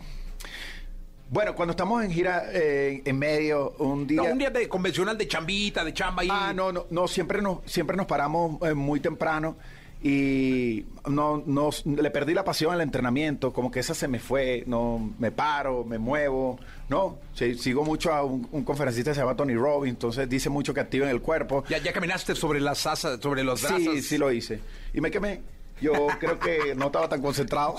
Bueno, 1.31 1.53
cuando 1.53 1.71
estamos 1.71 2.03
en 2.03 2.11
gira 2.11 2.45
eh, 2.51 3.03
en 3.05 3.19
medio, 3.19 3.71
un 3.77 4.07
día... 4.07 4.23
No, 4.23 4.31
un 4.31 4.37
día 4.39 4.49
de 4.49 4.67
convencional 4.67 5.17
de 5.17 5.27
chambita, 5.27 5.83
de 5.83 5.93
chamba 5.93 6.23
y... 6.23 6.29
Ah, 6.31 6.53
no, 6.55 6.71
no, 6.71 6.87
no, 6.89 7.07
siempre 7.07 7.41
nos, 7.41 7.59
siempre 7.65 7.95
nos 7.95 8.07
paramos 8.07 8.59
eh, 8.63 8.73
muy 8.73 8.99
temprano 8.99 9.55
y 10.01 10.85
no, 11.07 11.43
no, 11.45 11.69
le 11.85 12.09
perdí 12.09 12.33
la 12.33 12.43
pasión 12.43 12.73
al 12.73 12.81
entrenamiento, 12.81 13.51
como 13.51 13.69
que 13.69 13.81
esa 13.81 13.93
se 13.93 14.07
me 14.07 14.19
fue, 14.19 14.63
no, 14.65 15.13
me 15.19 15.31
paro, 15.31 15.83
me 15.83 15.97
muevo, 15.97 16.57
no, 16.87 17.17
sí, 17.33 17.55
sigo 17.55 17.83
mucho 17.83 18.13
a 18.13 18.23
un, 18.23 18.47
un 18.51 18.63
conferencista 18.63 19.11
que 19.11 19.15
se 19.15 19.21
llama 19.21 19.35
Tony 19.35 19.55
Robbins, 19.55 19.95
entonces 19.95 20.29
dice 20.29 20.49
mucho 20.49 20.73
que 20.73 20.79
activen 20.79 21.09
el 21.09 21.21
cuerpo. 21.21 21.65
¿Ya, 21.69 21.79
ya 21.79 21.91
caminaste 21.91 22.33
sobre 22.33 22.61
las 22.61 22.87
asas, 22.87 23.19
sobre 23.21 23.43
los 23.43 23.61
brasas? 23.61 23.81
Sí, 23.81 24.01
sí 24.01 24.17
lo 24.17 24.31
hice. 24.31 24.61
Y 24.93 25.01
me 25.01 25.11
quemé. 25.11 25.41
Yo 25.81 26.07
creo 26.19 26.39
que 26.39 26.75
no 26.75 26.87
estaba 26.87 27.07
tan 27.07 27.21
concentrado. 27.21 27.75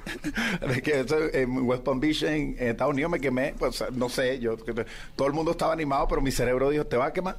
de 0.68 0.82
que 0.82 1.00
eso, 1.00 1.16
en 1.32 1.66
West 1.66 1.82
Palm 1.82 2.00
Beach, 2.00 2.22
en, 2.22 2.56
en 2.58 2.68
Estados 2.68 2.92
Unidos, 2.92 3.10
me 3.10 3.20
quemé. 3.20 3.54
Pues 3.58 3.84
no 3.92 4.08
sé, 4.08 4.38
yo 4.38 4.56
todo 5.16 5.28
el 5.28 5.34
mundo 5.34 5.50
estaba 5.50 5.72
animado, 5.72 6.08
pero 6.08 6.20
mi 6.20 6.30
cerebro 6.30 6.70
dijo, 6.70 6.86
te 6.86 6.96
va 6.96 7.06
a 7.06 7.12
quemar. 7.12 7.36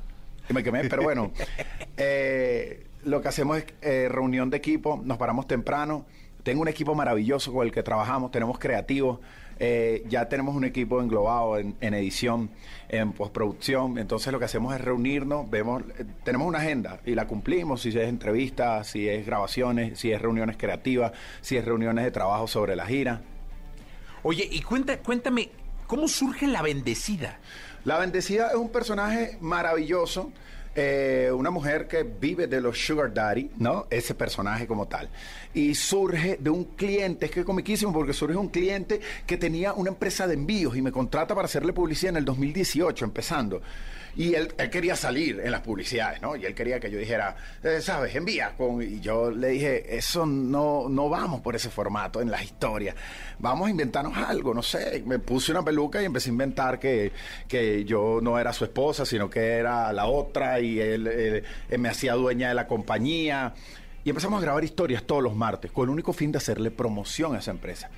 Y 0.50 0.54
me 0.54 0.63
quemé. 0.63 0.88
Pero 0.88 1.04
bueno, 1.04 1.32
eh, 1.98 2.86
lo 3.04 3.22
que 3.22 3.28
hacemos 3.28 3.58
es 3.58 3.65
eh, 3.82 4.08
reunión 4.10 4.50
de 4.50 4.58
equipo, 4.58 5.02
nos 5.04 5.18
paramos 5.18 5.48
temprano. 5.48 6.06
Tengo 6.44 6.62
un 6.62 6.68
equipo 6.68 6.94
maravilloso 6.94 7.52
con 7.52 7.65
el 7.65 7.72
que 7.72 7.82
trabajamos, 7.82 8.32
tenemos 8.32 8.60
creativos. 8.60 9.20
Eh, 9.60 10.04
ya 10.08 10.28
tenemos 10.28 10.56
un 10.56 10.65
equipo 10.65 11.02
englobado 11.02 11.58
en, 11.58 11.76
en 11.82 11.94
edición, 11.94 12.50
en 12.89 13.13
postproducción. 13.13 13.98
Entonces 13.98 14.32
lo 14.32 14.39
que 14.39 14.46
hacemos 14.46 14.76
es 14.76 14.82
reunirnos, 14.82 15.50
vemos, 15.50 15.84
eh, 15.98 16.06
tenemos 16.24 16.48
una 16.48 16.60
agenda 16.60 17.00
y 17.06 17.15
la 17.15 17.28
cumplimos, 17.28 17.82
si 17.82 17.89
es 17.89 17.96
entrevistas, 17.96 18.88
si 18.88 19.08
es 19.08 19.26
grabaciones, 19.26 20.00
si 20.00 20.12
es 20.12 20.22
reuniones 20.22 20.58
creativas, 20.58 21.13
si 21.41 21.58
es 21.58 21.65
reuniones 21.65 22.06
de 22.06 22.12
trabajo 22.12 22.48
sobre 22.48 22.76
la 22.76 22.86
gira. 22.86 23.22
Oye, 24.24 24.48
y 24.52 24.62
cuenta, 24.62 24.98
cuéntame, 25.00 25.50
¿cómo 25.88 26.08
surge 26.08 26.48
La 26.48 26.62
Bendecida? 26.62 27.39
La 27.84 28.00
Bendecida 28.00 28.48
es 28.50 28.56
un 28.56 28.70
personaje 28.70 29.38
maravilloso, 29.41 30.32
eh, 30.76 31.32
una 31.34 31.50
mujer 31.52 31.88
que 31.88 32.04
vive 32.04 32.48
de 32.48 32.60
los 32.60 32.78
Sugar 32.78 33.14
Daddy, 33.14 33.52
¿no? 33.58 33.88
Ese 33.90 34.14
personaje 34.14 34.68
como 34.68 34.88
tal. 34.88 35.10
Y 35.54 35.74
surge 35.74 36.38
de 36.40 36.50
un 36.50 36.66
cliente, 36.66 37.28
es 37.28 37.32
que 37.32 37.40
es 37.40 37.46
comiquísimo 37.46 37.94
porque 37.94 38.12
surge 38.12 38.36
un 38.36 38.50
cliente 38.50 39.00
que 39.26 39.38
tenía 39.38 39.74
una 39.74 39.90
empresa 39.90 40.28
de 40.28 40.34
envíos 40.34 40.76
y 40.76 40.82
me 40.82 40.92
contrata 40.92 41.34
para 41.34 41.46
hacerle 41.46 41.72
publicidad 41.72 42.12
en 42.12 42.18
el 42.18 42.26
2018, 42.26 43.06
empezando. 43.06 43.62
Y 44.17 44.34
él, 44.34 44.54
él 44.58 44.69
quería 44.69 44.95
salir 44.95 45.41
en 45.43 45.51
las 45.51 45.62
publicidades, 45.62 46.21
¿no? 46.21 46.38
Y 46.38 46.45
él 46.45 46.56
quería 46.56 46.80
que 46.80 46.89
yo 46.89 46.97
dijera, 46.97 47.36
eh, 47.62 47.80
¿sabes? 47.82 48.15
Envía. 48.15 48.54
Y 48.82 49.01
yo 49.01 49.30
le 49.30 49.49
dije, 49.49 49.97
eso 49.97 50.25
no, 50.25 50.88
no 50.88 51.10
vamos 51.10 51.41
por 51.41 51.56
ese 51.56 51.69
formato 51.69 52.21
en 52.21 52.32
las 52.32 52.43
historias. 52.43 52.95
Vamos 53.39 53.67
a 53.67 53.71
inventarnos 53.71 54.17
algo, 54.17 54.54
no 54.54 54.63
sé. 54.63 55.04
Me 55.06 55.19
puse 55.19 55.51
una 55.51 55.63
peluca 55.63 56.01
y 56.01 56.06
empecé 56.06 56.30
a 56.30 56.32
inventar 56.32 56.80
que, 56.80 57.12
que 57.47 57.84
yo 57.84 58.19
no 58.21 58.39
era 58.39 58.54
su 58.54 58.63
esposa, 58.63 59.06
sino 59.06 59.30
que 59.30 59.58
era 59.58 59.91
la 59.91 60.06
otra 60.06 60.62
y 60.62 60.80
él 60.80 61.43
me 61.78 61.89
hacía 61.89 62.13
dueña 62.13 62.47
de 62.47 62.56
la 62.56 62.67
compañía. 62.67 63.54
Y 64.06 64.10
empezamos 64.10 64.39
a 64.39 64.41
grabar 64.41 64.63
historias 64.63 65.04
todos 65.04 65.23
los 65.23 65.36
martes 65.36 65.71
con 65.71 65.86
el 65.86 65.89
único 65.89 66.13
fin 66.13 66.32
de 66.32 66.38
hacerle 66.38 66.71
promoción 66.71 67.36
a 67.36 67.39
esa 67.39 67.51
empresa. 67.51 67.89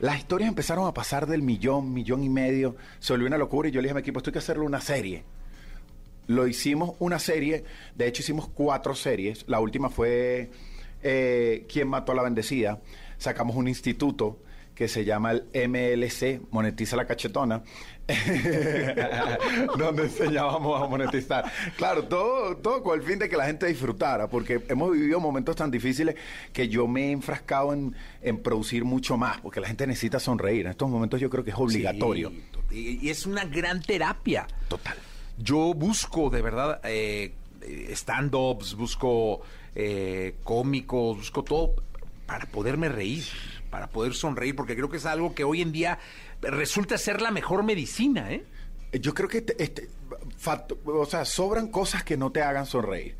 Las 0.00 0.18
historias 0.18 0.48
empezaron 0.48 0.86
a 0.86 0.92
pasar 0.92 1.26
del 1.26 1.40
millón, 1.40 1.94
millón 1.94 2.22
y 2.22 2.28
medio. 2.28 2.76
Se 2.98 3.14
volvió 3.14 3.28
una 3.28 3.38
locura 3.38 3.68
y 3.68 3.72
yo 3.72 3.80
le 3.80 3.86
dije 3.86 3.92
a 3.92 3.94
mi 3.94 4.00
equipo, 4.00 4.18
esto 4.18 4.28
hay 4.28 4.32
que 4.32 4.40
hacerle 4.40 4.64
una 4.64 4.80
serie 4.82 5.24
lo 6.26 6.46
hicimos 6.46 6.96
una 6.98 7.18
serie, 7.18 7.64
de 7.94 8.06
hecho 8.06 8.22
hicimos 8.22 8.48
cuatro 8.48 8.94
series, 8.94 9.44
la 9.48 9.60
última 9.60 9.90
fue 9.90 10.50
eh, 11.04 11.66
¿Quién 11.70 11.86
mató 11.86 12.12
a 12.12 12.14
la 12.14 12.22
bendecida? 12.22 12.80
Sacamos 13.18 13.54
un 13.56 13.68
instituto 13.68 14.40
que 14.74 14.88
se 14.88 15.04
llama 15.04 15.32
el 15.32 15.44
MLC, 15.68 16.40
Monetiza 16.50 16.96
la 16.96 17.06
Cachetona, 17.06 17.62
donde 19.78 20.04
enseñábamos 20.04 20.82
a 20.82 20.86
monetizar. 20.86 21.44
Claro, 21.76 22.04
todo, 22.04 22.56
todo 22.56 22.82
con 22.82 22.98
el 22.98 23.06
fin 23.06 23.18
de 23.18 23.28
que 23.28 23.36
la 23.36 23.46
gente 23.46 23.66
disfrutara, 23.66 24.28
porque 24.28 24.64
hemos 24.68 24.90
vivido 24.90 25.20
momentos 25.20 25.54
tan 25.54 25.70
difíciles 25.70 26.16
que 26.52 26.68
yo 26.68 26.88
me 26.88 27.08
he 27.08 27.12
enfrascado 27.12 27.72
en, 27.72 27.94
en 28.20 28.42
producir 28.42 28.84
mucho 28.84 29.16
más, 29.16 29.40
porque 29.40 29.60
la 29.60 29.68
gente 29.68 29.86
necesita 29.86 30.18
sonreír. 30.18 30.64
En 30.64 30.72
estos 30.72 30.88
momentos 30.88 31.20
yo 31.20 31.30
creo 31.30 31.44
que 31.44 31.50
es 31.50 31.56
obligatorio. 31.56 32.30
Sí, 32.30 32.98
y 33.00 33.06
y 33.06 33.10
es 33.10 33.26
una 33.26 33.44
gran 33.44 33.80
terapia. 33.80 34.48
Total. 34.68 34.96
Yo 35.36 35.74
busco, 35.74 36.30
de 36.30 36.42
verdad, 36.42 36.80
eh, 36.84 37.34
eh, 37.62 37.88
stand-ups, 37.92 38.74
busco 38.74 39.40
eh, 39.74 40.36
cómicos, 40.44 41.16
busco 41.16 41.42
todo 41.42 41.74
para 42.26 42.46
poderme 42.46 42.88
reír, 42.88 43.24
para 43.70 43.88
poder 43.88 44.14
sonreír, 44.14 44.54
porque 44.54 44.76
creo 44.76 44.88
que 44.88 44.98
es 44.98 45.06
algo 45.06 45.34
que 45.34 45.44
hoy 45.44 45.60
en 45.62 45.72
día 45.72 45.98
resulta 46.40 46.98
ser 46.98 47.20
la 47.20 47.30
mejor 47.30 47.62
medicina, 47.64 48.32
¿eh? 48.32 48.44
Yo 48.92 49.12
creo 49.12 49.28
que 49.28 49.38
este, 49.38 49.60
este, 49.60 49.88
o 50.84 51.06
sea, 51.06 51.24
sobran 51.24 51.68
cosas 51.68 52.04
que 52.04 52.16
no 52.16 52.30
te 52.30 52.42
hagan 52.42 52.64
sonreír, 52.64 53.16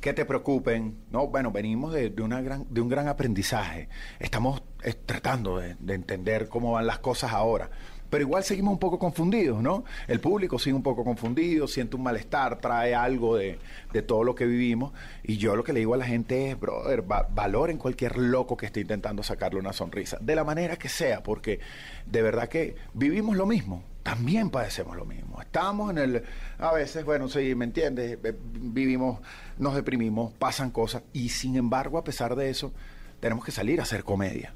que 0.00 0.12
te 0.12 0.26
preocupen. 0.26 0.98
No, 1.10 1.28
bueno, 1.28 1.50
venimos 1.50 1.94
de, 1.94 2.12
una 2.20 2.42
gran, 2.42 2.66
de 2.68 2.82
un 2.82 2.90
gran 2.90 3.08
aprendizaje. 3.08 3.88
Estamos 4.18 4.62
eh, 4.82 4.92
tratando 4.92 5.58
de 5.58 5.94
entender 5.94 6.48
cómo 6.50 6.72
van 6.72 6.86
las 6.86 6.98
cosas 6.98 7.32
ahora. 7.32 7.70
Pero 8.14 8.22
igual 8.22 8.44
seguimos 8.44 8.70
un 8.74 8.78
poco 8.78 8.96
confundidos, 8.96 9.60
¿no? 9.60 9.82
El 10.06 10.20
público 10.20 10.56
sigue 10.60 10.76
un 10.76 10.84
poco 10.84 11.02
confundido, 11.02 11.66
siente 11.66 11.96
un 11.96 12.04
malestar, 12.04 12.60
trae 12.60 12.94
algo 12.94 13.36
de, 13.36 13.58
de 13.92 14.02
todo 14.02 14.22
lo 14.22 14.36
que 14.36 14.46
vivimos. 14.46 14.92
Y 15.24 15.36
yo 15.36 15.56
lo 15.56 15.64
que 15.64 15.72
le 15.72 15.80
digo 15.80 15.94
a 15.94 15.96
la 15.96 16.04
gente 16.06 16.48
es, 16.48 16.60
brother, 16.60 17.02
va- 17.10 17.26
valoren 17.28 17.76
cualquier 17.76 18.16
loco 18.16 18.56
que 18.56 18.66
esté 18.66 18.78
intentando 18.82 19.24
sacarle 19.24 19.58
una 19.58 19.72
sonrisa, 19.72 20.16
de 20.20 20.36
la 20.36 20.44
manera 20.44 20.76
que 20.76 20.88
sea, 20.88 21.24
porque 21.24 21.58
de 22.06 22.22
verdad 22.22 22.48
que 22.48 22.76
vivimos 22.92 23.36
lo 23.36 23.46
mismo. 23.46 23.82
También 24.04 24.48
padecemos 24.50 24.96
lo 24.96 25.06
mismo. 25.06 25.40
Estamos 25.42 25.90
en 25.90 25.98
el. 25.98 26.22
A 26.58 26.72
veces, 26.72 27.04
bueno, 27.04 27.28
sí, 27.28 27.56
¿me 27.56 27.64
entiendes? 27.64 28.16
Eh, 28.22 28.34
Vivimos, 28.52 29.18
nos 29.58 29.74
deprimimos, 29.74 30.32
pasan 30.34 30.70
cosas. 30.70 31.02
Y 31.12 31.30
sin 31.30 31.56
embargo, 31.56 31.98
a 31.98 32.04
pesar 32.04 32.36
de 32.36 32.48
eso, 32.48 32.72
tenemos 33.18 33.44
que 33.44 33.50
salir 33.50 33.80
a 33.80 33.82
hacer 33.82 34.04
comedia. 34.04 34.54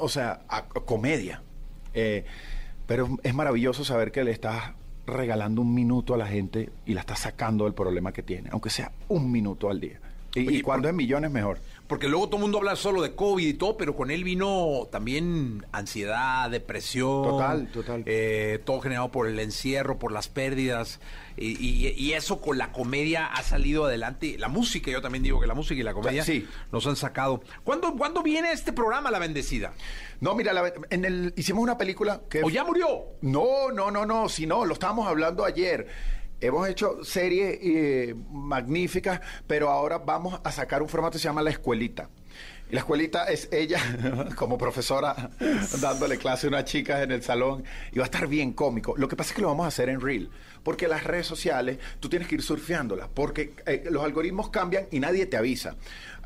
O 0.00 0.08
sea, 0.08 0.40
comedia. 0.84 1.42
Eh, 1.94 2.24
pero 2.88 3.18
es 3.22 3.34
maravilloso 3.34 3.84
saber 3.84 4.10
que 4.10 4.24
le 4.24 4.30
estás 4.32 4.72
regalando 5.06 5.60
un 5.60 5.74
minuto 5.74 6.14
a 6.14 6.16
la 6.16 6.26
gente 6.26 6.70
y 6.86 6.94
la 6.94 7.00
estás 7.00 7.20
sacando 7.20 7.64
del 7.64 7.74
problema 7.74 8.12
que 8.12 8.22
tiene, 8.22 8.48
aunque 8.50 8.70
sea 8.70 8.90
un 9.08 9.30
minuto 9.30 9.70
al 9.70 9.78
día. 9.78 10.00
Y, 10.34 10.56
y 10.56 10.62
cuando 10.62 10.88
es 10.88 10.94
millones, 10.94 11.30
mejor. 11.30 11.58
Porque 11.86 12.08
luego 12.08 12.26
todo 12.26 12.36
el 12.36 12.42
mundo 12.42 12.58
habla 12.58 12.76
solo 12.76 13.02
de 13.02 13.14
COVID 13.14 13.46
y 13.46 13.54
todo, 13.54 13.76
pero 13.76 13.94
con 13.94 14.10
él 14.10 14.24
vino 14.24 14.86
también 14.90 15.66
ansiedad, 15.72 16.50
depresión. 16.50 17.24
Total, 17.24 17.68
total. 17.68 18.02
eh, 18.06 18.60
todo 18.64 18.80
generado 18.80 19.10
por 19.10 19.26
el 19.26 19.38
encierro, 19.38 19.98
por 19.98 20.12
las 20.12 20.28
pérdidas. 20.28 21.00
Y, 21.40 21.56
y- 21.86 21.94
y 21.96 22.12
eso 22.14 22.40
con 22.40 22.58
la 22.58 22.72
comedia 22.72 23.26
ha 23.26 23.42
salido 23.42 23.84
adelante. 23.86 24.36
La 24.38 24.48
música, 24.48 24.90
yo 24.90 25.00
también 25.00 25.22
digo 25.22 25.40
que 25.40 25.46
la 25.46 25.54
música 25.54 25.80
y 25.80 25.84
la 25.84 25.94
comedia 25.94 26.24
Sí. 26.24 26.46
nos 26.72 26.86
han 26.86 26.96
sacado. 26.96 27.42
¿Cuándo, 27.64 27.94
¿Cuándo 27.96 28.22
viene 28.22 28.52
este 28.52 28.72
programa, 28.72 29.10
La 29.10 29.18
Bendecida? 29.18 29.72
No, 30.20 30.34
mira, 30.34 30.52
la- 30.52 30.72
en 30.90 31.04
el, 31.04 31.32
hicimos 31.36 31.62
una 31.62 31.78
película 31.78 32.22
que... 32.28 32.42
¿O 32.42 32.50
ya 32.50 32.64
murió? 32.64 33.04
No, 33.22 33.70
no, 33.72 33.90
no, 33.90 34.04
no, 34.04 34.28
si 34.28 34.46
no, 34.46 34.64
lo 34.64 34.72
estábamos 34.74 35.06
hablando 35.06 35.44
ayer. 35.44 35.86
Hemos 36.40 36.68
hecho 36.68 37.02
series 37.04 37.58
eh, 37.62 38.14
magníficas, 38.30 39.20
pero 39.46 39.70
ahora 39.70 39.98
vamos 39.98 40.40
a 40.44 40.52
sacar 40.52 40.82
un 40.82 40.88
formato 40.88 41.12
que 41.12 41.18
se 41.18 41.24
llama 41.24 41.42
La 41.42 41.50
Escuelita. 41.50 42.10
La 42.70 42.80
escuelita 42.80 43.24
es 43.24 43.48
ella 43.50 43.80
como 44.36 44.58
profesora 44.58 45.30
dándole 45.80 46.18
clase 46.18 46.46
a 46.46 46.50
unas 46.50 46.64
chicas 46.64 47.02
en 47.02 47.12
el 47.12 47.22
salón 47.22 47.64
y 47.92 47.98
va 47.98 48.04
a 48.04 48.06
estar 48.06 48.26
bien 48.26 48.52
cómico. 48.52 48.94
Lo 48.96 49.08
que 49.08 49.16
pasa 49.16 49.30
es 49.30 49.36
que 49.36 49.42
lo 49.42 49.48
vamos 49.48 49.64
a 49.64 49.68
hacer 49.68 49.88
en 49.88 50.00
Reel, 50.00 50.28
porque 50.62 50.86
las 50.86 51.04
redes 51.04 51.26
sociales 51.26 51.78
tú 51.98 52.10
tienes 52.10 52.28
que 52.28 52.34
ir 52.34 52.42
surfeándolas, 52.42 53.08
porque 53.08 53.54
eh, 53.64 53.84
los 53.90 54.04
algoritmos 54.04 54.50
cambian 54.50 54.86
y 54.90 55.00
nadie 55.00 55.24
te 55.24 55.38
avisa. 55.38 55.76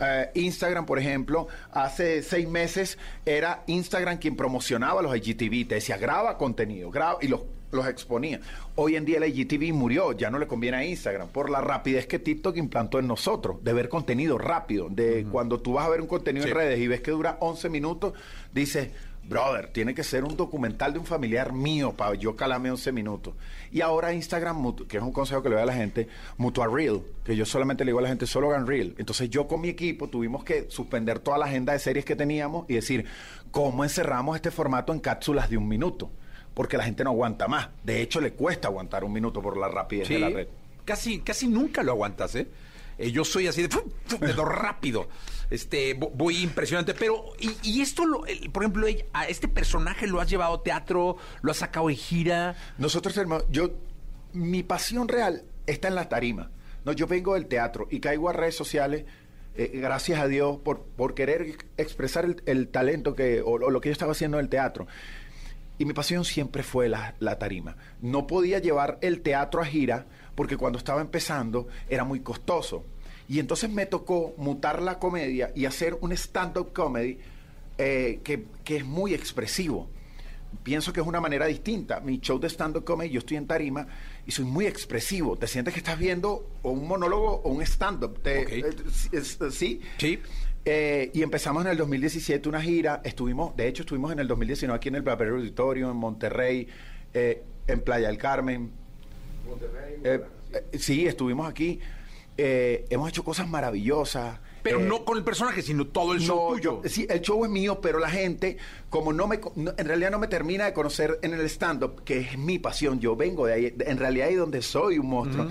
Eh, 0.00 0.30
Instagram, 0.34 0.84
por 0.84 0.98
ejemplo, 0.98 1.46
hace 1.70 2.22
seis 2.22 2.48
meses 2.48 2.98
era 3.24 3.62
Instagram 3.68 4.18
quien 4.18 4.34
promocionaba 4.34 5.00
los 5.00 5.16
IGTV, 5.16 5.68
te 5.68 5.76
decía 5.76 5.96
graba 5.96 6.38
contenido, 6.38 6.90
graba 6.90 7.18
y 7.20 7.28
los 7.28 7.42
los 7.72 7.86
exponía. 7.86 8.40
Hoy 8.74 8.96
en 8.96 9.04
día 9.04 9.18
el 9.18 9.24
IGTV 9.24 9.72
murió, 9.72 10.12
ya 10.12 10.30
no 10.30 10.38
le 10.38 10.46
conviene 10.46 10.76
a 10.76 10.84
Instagram, 10.84 11.28
por 11.28 11.50
la 11.50 11.60
rapidez 11.60 12.06
que 12.06 12.18
TikTok 12.18 12.56
implantó 12.56 12.98
en 12.98 13.06
nosotros, 13.06 13.64
de 13.64 13.72
ver 13.72 13.88
contenido 13.88 14.38
rápido, 14.38 14.88
de 14.90 15.26
cuando 15.30 15.60
tú 15.60 15.74
vas 15.74 15.86
a 15.86 15.90
ver 15.90 16.00
un 16.00 16.06
contenido 16.06 16.46
en 16.46 16.54
redes 16.54 16.78
y 16.78 16.86
ves 16.86 17.00
que 17.00 17.10
dura 17.10 17.38
11 17.40 17.70
minutos, 17.70 18.12
dices, 18.52 18.90
brother, 19.24 19.68
tiene 19.68 19.94
que 19.94 20.04
ser 20.04 20.24
un 20.24 20.36
documental 20.36 20.92
de 20.92 20.98
un 20.98 21.06
familiar 21.06 21.52
mío 21.52 21.94
para 21.96 22.14
yo 22.14 22.36
calarme 22.36 22.70
11 22.70 22.92
minutos. 22.92 23.34
Y 23.70 23.80
ahora 23.80 24.12
Instagram, 24.12 24.76
que 24.86 24.98
es 24.98 25.02
un 25.02 25.12
consejo 25.12 25.42
que 25.42 25.48
le 25.48 25.54
doy 25.54 25.62
a 25.62 25.66
la 25.66 25.74
gente, 25.74 26.08
mutua 26.36 26.66
Reel, 26.66 27.00
que 27.24 27.36
yo 27.36 27.46
solamente 27.46 27.84
le 27.84 27.90
digo 27.90 28.00
a 28.00 28.02
la 28.02 28.08
gente, 28.08 28.26
solo 28.26 28.50
hagan 28.50 28.66
Reel. 28.66 28.94
Entonces 28.98 29.30
yo 29.30 29.46
con 29.46 29.62
mi 29.62 29.68
equipo 29.68 30.08
tuvimos 30.08 30.44
que 30.44 30.66
suspender 30.68 31.20
toda 31.20 31.38
la 31.38 31.46
agenda 31.46 31.72
de 31.72 31.78
series 31.78 32.04
que 32.04 32.16
teníamos 32.16 32.68
y 32.68 32.74
decir, 32.74 33.06
¿cómo 33.50 33.82
encerramos 33.84 34.36
este 34.36 34.50
formato 34.50 34.92
en 34.92 35.00
cápsulas 35.00 35.48
de 35.48 35.56
un 35.56 35.68
minuto? 35.68 36.10
Porque 36.54 36.76
la 36.76 36.84
gente 36.84 37.02
no 37.04 37.10
aguanta 37.10 37.48
más. 37.48 37.68
De 37.82 38.02
hecho, 38.02 38.20
le 38.20 38.32
cuesta 38.34 38.68
aguantar 38.68 39.04
un 39.04 39.12
minuto 39.12 39.40
por 39.40 39.56
la 39.56 39.68
rapidez 39.68 40.08
de 40.08 40.18
la 40.18 40.28
red. 40.28 40.48
Casi, 40.84 41.20
casi 41.20 41.48
nunca 41.48 41.82
lo 41.82 41.92
aguantas, 41.92 42.34
¿eh? 42.34 42.48
Eh, 42.98 43.10
yo 43.10 43.24
soy 43.24 43.46
así 43.46 43.62
de, 43.62 43.68
¡fum! 43.68 43.84
¡fum! 44.06 44.20
de 44.20 44.34
lo 44.34 44.44
rápido. 44.44 45.08
Este, 45.48 45.98
vo- 45.98 46.10
voy 46.14 46.42
impresionante. 46.42 46.92
Pero, 46.94 47.24
y, 47.38 47.50
y 47.62 47.80
esto, 47.80 48.04
lo- 48.04 48.26
el- 48.26 48.50
por 48.50 48.62
ejemplo, 48.64 48.86
a 49.14 49.26
este 49.28 49.48
personaje 49.48 50.06
lo 50.06 50.20
has 50.20 50.28
llevado 50.28 50.54
a 50.54 50.62
teatro, 50.62 51.16
lo 51.40 51.50
has 51.50 51.56
sacado 51.56 51.88
en 51.88 51.96
gira. 51.96 52.54
Nosotros, 52.78 53.16
hermano, 53.16 53.44
yo, 53.50 53.70
mi 54.34 54.62
pasión 54.62 55.08
real 55.08 55.44
está 55.66 55.88
en 55.88 55.94
la 55.94 56.08
tarima. 56.10 56.50
No, 56.84 56.92
yo 56.92 57.06
vengo 57.06 57.34
del 57.34 57.46
teatro 57.46 57.86
y 57.90 58.00
caigo 58.00 58.28
a 58.28 58.32
redes 58.32 58.56
sociales, 58.56 59.04
eh, 59.56 59.70
gracias 59.74 60.20
a 60.20 60.26
Dios, 60.28 60.58
por, 60.62 60.82
por 60.82 61.14
querer 61.14 61.42
ex- 61.42 61.64
expresar 61.78 62.24
el, 62.24 62.42
el 62.46 62.68
talento 62.68 63.14
que, 63.14 63.40
o, 63.40 63.52
o 63.52 63.70
lo 63.70 63.80
que 63.80 63.88
yo 63.88 63.92
estaba 63.92 64.12
haciendo 64.12 64.38
en 64.38 64.44
el 64.44 64.50
teatro. 64.50 64.86
Y 65.82 65.84
mi 65.84 65.94
pasión 65.94 66.24
siempre 66.24 66.62
fue 66.62 66.88
la, 66.88 67.16
la 67.18 67.40
tarima. 67.40 67.76
No 68.00 68.28
podía 68.28 68.60
llevar 68.60 68.98
el 69.00 69.20
teatro 69.20 69.60
a 69.60 69.64
gira 69.64 70.06
porque 70.36 70.56
cuando 70.56 70.78
estaba 70.78 71.00
empezando 71.00 71.66
era 71.88 72.04
muy 72.04 72.20
costoso. 72.20 72.84
Y 73.26 73.40
entonces 73.40 73.68
me 73.68 73.86
tocó 73.86 74.32
mutar 74.36 74.80
la 74.80 75.00
comedia 75.00 75.50
y 75.56 75.64
hacer 75.64 75.98
un 76.00 76.12
stand-up 76.12 76.72
comedy 76.72 77.18
eh, 77.78 78.20
que, 78.22 78.44
que 78.62 78.76
es 78.76 78.84
muy 78.84 79.12
expresivo. 79.12 79.90
Pienso 80.62 80.92
que 80.92 81.00
es 81.00 81.06
una 81.06 81.20
manera 81.20 81.46
distinta. 81.46 81.98
Mi 81.98 82.20
show 82.20 82.38
de 82.38 82.48
stand-up 82.48 82.84
comedy, 82.84 83.10
yo 83.10 83.18
estoy 83.18 83.38
en 83.38 83.48
tarima 83.48 83.84
y 84.24 84.30
soy 84.30 84.44
muy 84.44 84.66
expresivo. 84.66 85.36
Te 85.36 85.48
sientes 85.48 85.74
que 85.74 85.80
estás 85.80 85.98
viendo 85.98 86.48
o 86.62 86.70
un 86.70 86.86
monólogo 86.86 87.40
o 87.42 87.50
un 87.50 87.62
stand-up. 87.62 88.20
Eh, 88.24 88.72
¿Sí? 89.50 89.80
Sí. 89.98 90.20
Eh, 90.64 91.10
y 91.12 91.22
empezamos 91.22 91.64
en 91.64 91.72
el 91.72 91.76
2017 91.76 92.48
una 92.48 92.60
gira. 92.62 93.00
Estuvimos, 93.04 93.56
de 93.56 93.66
hecho, 93.68 93.82
estuvimos 93.82 94.12
en 94.12 94.20
el 94.20 94.28
2019 94.28 94.76
aquí 94.76 94.88
en 94.88 94.94
el 94.96 95.04
Papel 95.04 95.30
Auditorio, 95.30 95.90
en 95.90 95.96
Monterrey, 95.96 96.68
eh, 97.14 97.42
en 97.66 97.80
Playa 97.80 98.06
del 98.08 98.18
Carmen. 98.18 98.70
Eh, 100.04 100.20
eh, 100.52 100.78
sí, 100.78 101.06
estuvimos 101.06 101.48
aquí. 101.48 101.80
Eh, 102.38 102.86
hemos 102.90 103.08
hecho 103.08 103.24
cosas 103.24 103.48
maravillosas. 103.48 104.38
Pero 104.62 104.78
Eh, 104.78 104.84
no 104.84 105.04
con 105.04 105.18
el 105.18 105.24
personaje, 105.24 105.60
sino 105.60 105.88
todo 105.88 106.12
el 106.14 106.20
show 106.20 106.50
no, 106.50 106.56
tuyo. 106.56 106.82
yo- 106.82 106.88
sí, 106.88 107.04
el 107.10 107.20
show 107.20 107.44
es 107.44 107.50
mío, 107.50 107.80
pero 107.80 107.98
la 107.98 108.08
gente, 108.08 108.56
como 108.88 109.12
no 109.12 109.26
me, 109.26 109.40
no- 109.56 109.74
en 109.76 109.86
realidad 109.86 110.12
no 110.12 110.20
me 110.20 110.28
termina 110.28 110.64
de 110.66 110.72
conocer 110.72 111.18
en 111.22 111.34
el 111.34 111.40
stand-up, 111.46 112.04
que 112.04 112.18
es 112.20 112.38
mi 112.38 112.60
pasión, 112.60 113.00
yo 113.00 113.16
vengo 113.16 113.46
de 113.46 113.54
ahí, 113.54 113.70
de- 113.70 113.86
en 113.90 113.98
realidad 113.98 114.28
ahí 114.28 114.36
donde 114.36 114.62
soy 114.62 114.98
un 114.98 115.08
monstruo, 115.08 115.48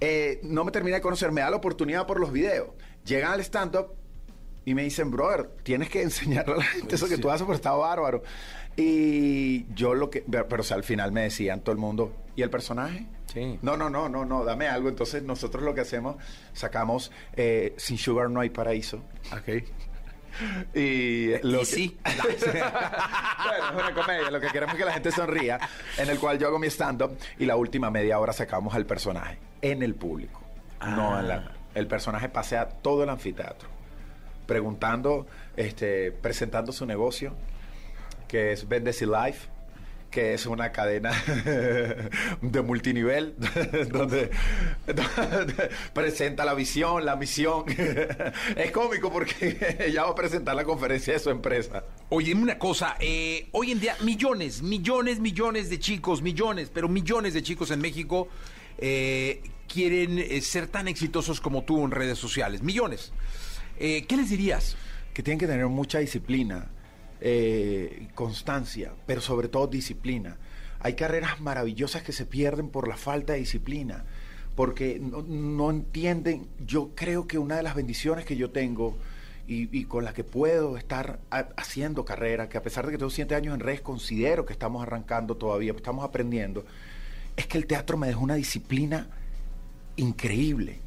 eh, 0.00 0.40
no 0.42 0.64
me 0.64 0.72
termina 0.72 0.96
de 0.96 1.02
conocer, 1.02 1.30
me 1.30 1.42
da 1.42 1.50
la 1.50 1.56
oportunidad 1.58 2.06
por 2.06 2.18
los 2.18 2.32
videos. 2.32 2.68
Llegan 3.04 3.32
al 3.32 3.40
stand-up 3.40 3.88
y 4.70 4.74
me 4.74 4.82
dicen, 4.84 5.10
brother, 5.10 5.48
tienes 5.62 5.88
que 5.88 6.02
enseñarle 6.08 6.54
a 6.54 6.56
la 6.58 6.62
gente 6.64 6.94
eso 6.94 7.08
que 7.08 7.18
tú 7.18 7.30
haces, 7.30 7.44
porque 7.44 7.56
está 7.56 7.72
bárbaro. 7.72 8.22
Y 8.76 9.66
yo 9.74 9.94
lo 9.94 10.08
que, 10.10 10.24
pero, 10.30 10.46
pero, 10.48 10.60
o 10.62 10.64
sea, 10.64 10.76
al 10.76 10.84
final 10.84 11.10
me 11.12 11.22
decían 11.22 11.60
todo 11.60 11.72
el 11.72 11.78
mundo, 11.78 12.12
¿y 12.36 12.42
el 12.42 12.50
personaje? 12.50 13.06
Sí. 13.32 13.58
No, 13.60 13.76
no, 13.76 13.90
no, 13.90 14.08
no, 14.08 14.24
no, 14.24 14.44
dame 14.44 14.68
algo. 14.68 14.88
Entonces 14.88 15.22
nosotros 15.22 15.62
lo 15.64 15.74
que 15.74 15.80
hacemos, 15.82 16.16
sacamos 16.52 17.10
eh, 17.34 17.74
Sin 17.76 17.98
Sugar 17.98 18.30
No 18.30 18.40
Hay 18.40 18.50
Paraíso. 18.50 19.02
Ok. 19.32 19.64
Y 20.74 21.30
lo 21.42 21.56
Y 21.56 21.58
que- 21.60 21.64
sí. 21.64 21.98
bueno, 22.04 23.68
es 23.68 23.74
una 23.74 23.92
comedia, 23.94 24.30
lo 24.30 24.40
que 24.40 24.46
queremos 24.48 24.74
es 24.74 24.78
que 24.78 24.84
la 24.84 24.92
gente 24.92 25.10
sonría, 25.10 25.58
en 25.96 26.08
el 26.10 26.18
cual 26.20 26.38
yo 26.38 26.46
hago 26.46 26.60
mi 26.60 26.68
stand-up 26.68 27.16
y 27.40 27.44
la 27.46 27.56
última 27.56 27.90
media 27.90 28.20
hora 28.20 28.32
sacamos 28.32 28.72
al 28.74 28.86
personaje 28.86 29.38
en 29.62 29.82
el 29.82 29.96
público. 29.96 30.40
No 30.80 31.18
en 31.18 31.26
la, 31.26 31.52
el 31.74 31.88
personaje 31.88 32.28
pasea 32.28 32.68
todo 32.68 33.02
el 33.02 33.08
anfiteatro, 33.08 33.68
preguntando, 34.48 35.28
este, 35.56 36.10
presentando 36.10 36.72
su 36.72 36.86
negocio, 36.86 37.34
que 38.26 38.50
es 38.50 38.66
Bendeci 38.66 39.06
Life 39.06 39.48
que 40.10 40.32
es 40.32 40.46
una 40.46 40.72
cadena 40.72 41.12
de 42.40 42.62
multinivel 42.62 43.34
donde, 43.92 44.30
presenta 45.92 46.44
la 46.44 46.54
visión, 46.54 47.04
la 47.04 47.16
misión. 47.16 47.64
es 48.56 48.70
cómico 48.70 49.12
porque 49.12 49.76
ella 49.80 50.04
va 50.04 50.10
a 50.10 50.14
presentar 50.14 50.56
la 50.56 50.64
conferencia 50.64 51.12
de 51.12 51.18
su 51.18 51.30
empresa. 51.30 51.84
Oye, 52.08 52.34
una 52.34 52.58
cosa, 52.58 52.96
eh, 53.00 53.48
hoy 53.52 53.72
en 53.72 53.80
día 53.80 53.96
millones, 54.00 54.62
millones, 54.62 55.20
millones 55.20 55.68
de 55.68 55.78
chicos, 55.78 56.22
millones, 56.22 56.70
pero 56.72 56.88
millones 56.88 57.34
de 57.34 57.42
chicos 57.42 57.70
en 57.70 57.80
México 57.80 58.28
eh, 58.78 59.42
quieren 59.66 60.18
eh, 60.18 60.40
ser 60.40 60.68
tan 60.68 60.88
exitosos 60.88 61.40
como 61.40 61.64
tú 61.64 61.84
en 61.84 61.90
redes 61.90 62.18
sociales. 62.18 62.62
Millones. 62.62 63.12
Eh, 63.78 64.04
¿Qué 64.06 64.16
les 64.16 64.30
dirías? 64.30 64.76
Que 65.14 65.22
tienen 65.22 65.38
que 65.38 65.46
tener 65.46 65.66
mucha 65.66 65.98
disciplina, 65.98 66.66
eh, 67.20 68.08
constancia, 68.14 68.92
pero 69.06 69.20
sobre 69.20 69.48
todo 69.48 69.66
disciplina. 69.66 70.36
Hay 70.80 70.94
carreras 70.94 71.40
maravillosas 71.40 72.02
que 72.02 72.12
se 72.12 72.26
pierden 72.26 72.68
por 72.68 72.86
la 72.88 72.96
falta 72.96 73.32
de 73.32 73.40
disciplina, 73.40 74.04
porque 74.54 75.00
no, 75.00 75.70
entienden. 75.70 76.46
Yo 76.64 76.90
creo 76.94 77.26
que 77.26 77.38
una 77.38 77.56
de 77.56 77.62
las 77.62 77.74
bendiciones 77.74 78.24
que 78.24 78.36
yo 78.36 78.50
tengo 78.50 78.96
y, 79.46 79.84
con 79.84 80.04
la 80.04 80.12
que 80.12 80.24
puedo 80.24 80.76
estar 80.76 81.20
ha- 81.30 81.48
haciendo 81.56 82.04
carrera, 82.04 82.48
que 82.48 82.58
a 82.58 82.62
pesar 82.62 82.84
de 82.84 82.92
que 82.92 82.98
tengo 82.98 83.10
siete 83.10 83.34
años 83.34 83.54
en 83.54 83.60
redes, 83.60 83.80
considero 83.80 84.44
que 84.44 84.52
estamos 84.52 84.82
arrancando 84.82 85.36
todavía, 85.36 85.72
estamos 85.72 86.04
aprendiendo, 86.04 86.64
es 87.34 87.46
que 87.46 87.56
el 87.58 87.66
teatro 87.66 87.96
me 87.96 88.08
dejó 88.08 88.20
una 88.20 88.34
disciplina 88.34 89.08
increíble. 89.96 90.80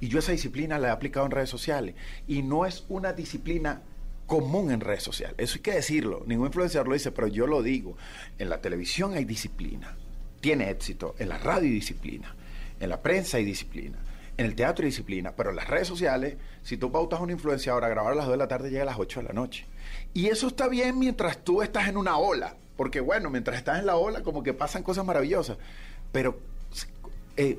Y 0.00 0.08
yo 0.08 0.18
esa 0.18 0.32
disciplina 0.32 0.78
la 0.78 0.88
he 0.88 0.90
aplicado 0.90 1.26
en 1.26 1.32
redes 1.32 1.50
sociales. 1.50 1.94
Y 2.26 2.42
no 2.42 2.66
es 2.66 2.84
una 2.88 3.12
disciplina 3.12 3.82
común 4.26 4.70
en 4.70 4.80
redes 4.80 5.02
sociales. 5.02 5.36
Eso 5.38 5.56
hay 5.56 5.62
que 5.62 5.72
decirlo. 5.72 6.22
Ningún 6.26 6.46
influenciador 6.46 6.88
lo 6.88 6.94
dice, 6.94 7.12
pero 7.12 7.28
yo 7.28 7.46
lo 7.46 7.62
digo. 7.62 7.96
En 8.38 8.48
la 8.48 8.60
televisión 8.60 9.14
hay 9.14 9.24
disciplina. 9.24 9.96
Tiene 10.40 10.70
éxito. 10.70 11.14
En 11.18 11.28
la 11.28 11.38
radio 11.38 11.68
hay 11.68 11.74
disciplina. 11.74 12.34
En 12.80 12.90
la 12.90 13.00
prensa 13.00 13.36
hay 13.36 13.44
disciplina. 13.44 13.98
En 14.36 14.46
el 14.46 14.54
teatro 14.54 14.84
hay 14.84 14.90
disciplina. 14.90 15.32
Pero 15.36 15.50
en 15.50 15.56
las 15.56 15.68
redes 15.68 15.88
sociales, 15.88 16.36
si 16.62 16.76
tú 16.76 16.90
pautas 16.90 17.20
a 17.20 17.22
un 17.22 17.30
influenciador 17.30 17.84
a 17.84 17.88
grabar 17.88 18.12
a 18.12 18.16
las 18.16 18.26
2 18.26 18.32
de 18.32 18.38
la 18.38 18.48
tarde, 18.48 18.70
llega 18.70 18.82
a 18.82 18.86
las 18.86 18.98
8 18.98 19.20
de 19.20 19.26
la 19.28 19.32
noche. 19.32 19.66
Y 20.12 20.26
eso 20.26 20.48
está 20.48 20.68
bien 20.68 20.98
mientras 20.98 21.38
tú 21.38 21.62
estás 21.62 21.88
en 21.88 21.96
una 21.96 22.16
ola. 22.18 22.56
Porque 22.76 23.00
bueno, 23.00 23.30
mientras 23.30 23.56
estás 23.56 23.78
en 23.78 23.86
la 23.86 23.96
ola, 23.96 24.22
como 24.22 24.42
que 24.42 24.52
pasan 24.52 24.82
cosas 24.82 25.04
maravillosas. 25.04 25.58
Pero 26.10 26.38
eh, 27.36 27.58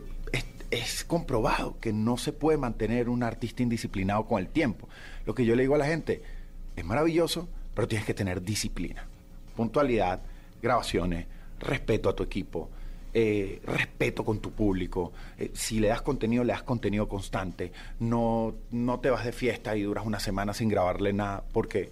es, 0.77 1.03
comprobado 1.03 1.77
que 1.79 1.93
no 1.93 2.17
se 2.17 2.31
puede 2.31 2.57
mantener 2.57 3.09
un 3.09 3.23
artista 3.23 3.63
indisciplinado 3.63 4.25
con 4.25 4.39
el 4.39 4.47
tiempo. 4.47 4.87
Lo 5.25 5.33
que 5.33 5.45
yo 5.45 5.55
le 5.55 5.63
digo 5.63 5.75
a 5.75 5.79
la 5.79 5.85
gente, 5.85 6.21
es 6.75 6.85
maravilloso, 6.85 7.47
pero 7.73 7.87
tienes 7.87 8.05
que 8.05 8.13
tener 8.13 8.41
disciplina, 8.41 9.05
puntualidad, 9.55 10.21
grabaciones, 10.61 11.25
respeto 11.59 12.09
a 12.09 12.15
tu 12.15 12.23
equipo, 12.23 12.69
eh, 13.13 13.61
respeto 13.65 14.25
con 14.25 14.39
tu 14.39 14.51
público. 14.51 15.13
Eh, 15.37 15.51
si 15.53 15.79
le 15.79 15.87
das 15.87 16.01
contenido, 16.01 16.43
le 16.43 16.53
das 16.53 16.63
contenido 16.63 17.07
constante. 17.07 17.71
No, 17.99 18.53
no 18.71 18.99
te 18.99 19.09
vas 19.09 19.25
de 19.25 19.31
fiesta 19.31 19.75
y 19.75 19.83
duras 19.83 20.05
una 20.05 20.19
semana 20.19 20.53
sin 20.53 20.69
grabarle 20.69 21.13
nada, 21.13 21.43
porque 21.53 21.91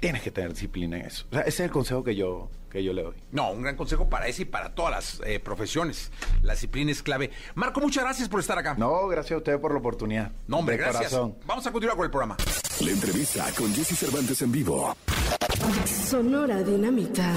tienes 0.00 0.22
que 0.22 0.30
tener 0.30 0.50
disciplina 0.52 0.96
en 0.98 1.06
eso. 1.06 1.26
O 1.30 1.34
sea, 1.34 1.40
ese 1.42 1.48
es 1.48 1.60
el 1.60 1.70
consejo 1.70 2.02
que 2.02 2.16
yo, 2.16 2.50
que 2.70 2.82
yo 2.82 2.92
le 2.92 3.02
doy. 3.02 3.14
No, 3.32 3.50
un 3.52 3.62
gran 3.62 3.76
consejo 3.76 4.08
para 4.08 4.26
ese 4.26 4.42
y 4.42 4.44
para 4.46 4.74
todas 4.74 4.90
las 5.20 5.28
eh, 5.28 5.38
profesiones. 5.40 6.10
La 6.42 6.54
disciplina 6.54 6.90
es 6.90 7.02
clave. 7.02 7.30
Marco, 7.54 7.80
muchas 7.80 8.04
gracias 8.04 8.28
por 8.28 8.40
estar 8.40 8.58
acá. 8.58 8.74
No, 8.78 9.06
gracias 9.08 9.32
a 9.32 9.38
ustedes 9.38 9.58
por 9.60 9.72
la 9.72 9.78
oportunidad. 9.78 10.32
No, 10.48 10.58
hombre, 10.58 10.76
De 10.76 10.82
gracias. 10.82 11.10
corazón. 11.10 11.36
Vamos 11.46 11.66
a 11.66 11.72
continuar 11.72 11.96
con 11.96 12.04
el 12.04 12.10
programa. 12.10 12.36
La 12.80 12.90
entrevista 12.90 13.46
con 13.56 13.72
Jesse 13.74 13.96
Cervantes 13.98 14.40
en 14.42 14.50
vivo. 14.52 14.94
Sonora 16.10 16.62
Dinamita. 16.62 17.32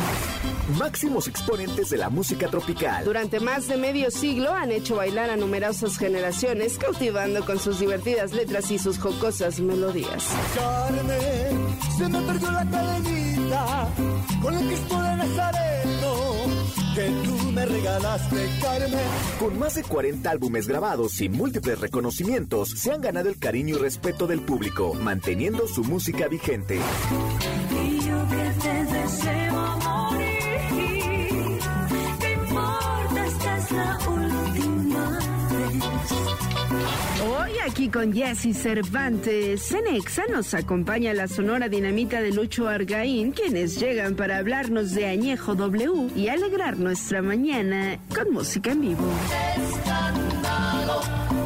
Máximos 0.80 1.28
exponentes 1.28 1.89
de 1.89 1.97
la 1.97 2.09
música 2.09 2.47
tropical. 2.47 3.03
Durante 3.05 3.39
más 3.39 3.67
de 3.67 3.78
medio 3.78 4.09
siglo 4.11 4.51
han 4.53 4.71
hecho 4.71 4.95
bailar 4.95 5.30
a 5.30 5.36
numerosas 5.36 5.97
generaciones, 5.97 6.78
cautivando 6.78 7.45
con 7.45 7.59
sus 7.59 7.80
divertidas 7.80 8.34
letras 8.34 8.71
y 8.71 8.80
sus 8.80 8.97
jocosas 8.97 9.59
melodías. 9.59 10.28
Carmen, 10.55 11.78
se 11.97 12.09
me 12.09 12.21
perdió 12.21 12.51
la 12.51 12.69
cadenita 12.69 13.88
con 14.41 14.53
el 14.53 14.67
Cristo 14.67 15.01
de 15.01 15.15
Nazareno 15.17 16.34
que 16.95 17.09
tú 17.26 17.51
me 17.51 17.65
regalaste, 17.65 18.49
Carmen. 18.61 18.99
Con 19.39 19.57
más 19.57 19.76
de 19.76 19.84
40 19.84 20.30
álbumes 20.30 20.67
grabados 20.67 21.21
y 21.21 21.30
múltiples 21.30 21.80
reconocimientos, 21.80 22.69
se 22.69 22.91
han 22.91 23.01
ganado 23.01 23.30
el 23.30 23.38
cariño 23.38 23.76
y 23.76 23.80
respeto 23.80 24.28
del 24.28 24.41
público, 24.41 24.93
manteniendo 24.93 25.67
su 25.67 25.84
música 25.84 26.28
vigente. 26.28 26.80
Aquí 37.74 37.89
con 37.89 38.14
Jesse 38.14 38.56
Cervantes, 38.56 39.72
en 39.72 39.95
Exa 39.95 40.24
nos 40.30 40.54
acompaña 40.54 41.14
la 41.14 41.28
sonora 41.28 41.70
dinamita 41.70 42.22
de 42.22 42.32
Lucho 42.32 42.68
Argaín, 42.68 43.32
quienes 43.32 43.80
llegan 43.80 44.16
para 44.16 44.38
hablarnos 44.38 44.91
de 44.91 45.08
Añejo 45.08 45.56
W 45.56 46.10
y 46.16 46.28
alegrar 46.28 46.78
nuestra 46.78 47.22
mañana 47.22 47.97
con 48.14 48.32
música 48.32 48.72
en 48.72 48.82
vivo. 48.82 49.04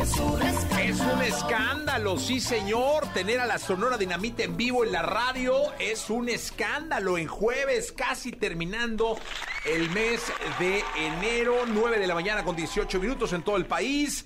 Es 0.02 1.00
un 1.00 1.22
escándalo, 1.24 2.20
sí 2.20 2.40
señor. 2.40 3.12
Tener 3.14 3.40
a 3.40 3.48
la 3.48 3.58
Sonora 3.58 3.98
Dinamita 3.98 4.44
en 4.44 4.56
vivo 4.56 4.84
en 4.84 4.92
la 4.92 5.02
radio 5.02 5.54
es 5.80 6.12
un 6.12 6.30
escándalo. 6.30 7.18
En 7.18 7.28
jueves, 7.28 7.92
casi 7.92 8.32
terminando 8.32 9.18
el 9.66 9.90
mes 9.90 10.22
de 10.60 10.84
enero, 10.98 11.66
9 11.68 12.00
de 12.00 12.06
la 12.06 12.14
mañana 12.14 12.44
con 12.44 12.56
18 12.56 13.00
minutos 13.00 13.34
en 13.34 13.42
todo 13.42 13.58
el 13.58 13.66
país. 13.66 14.26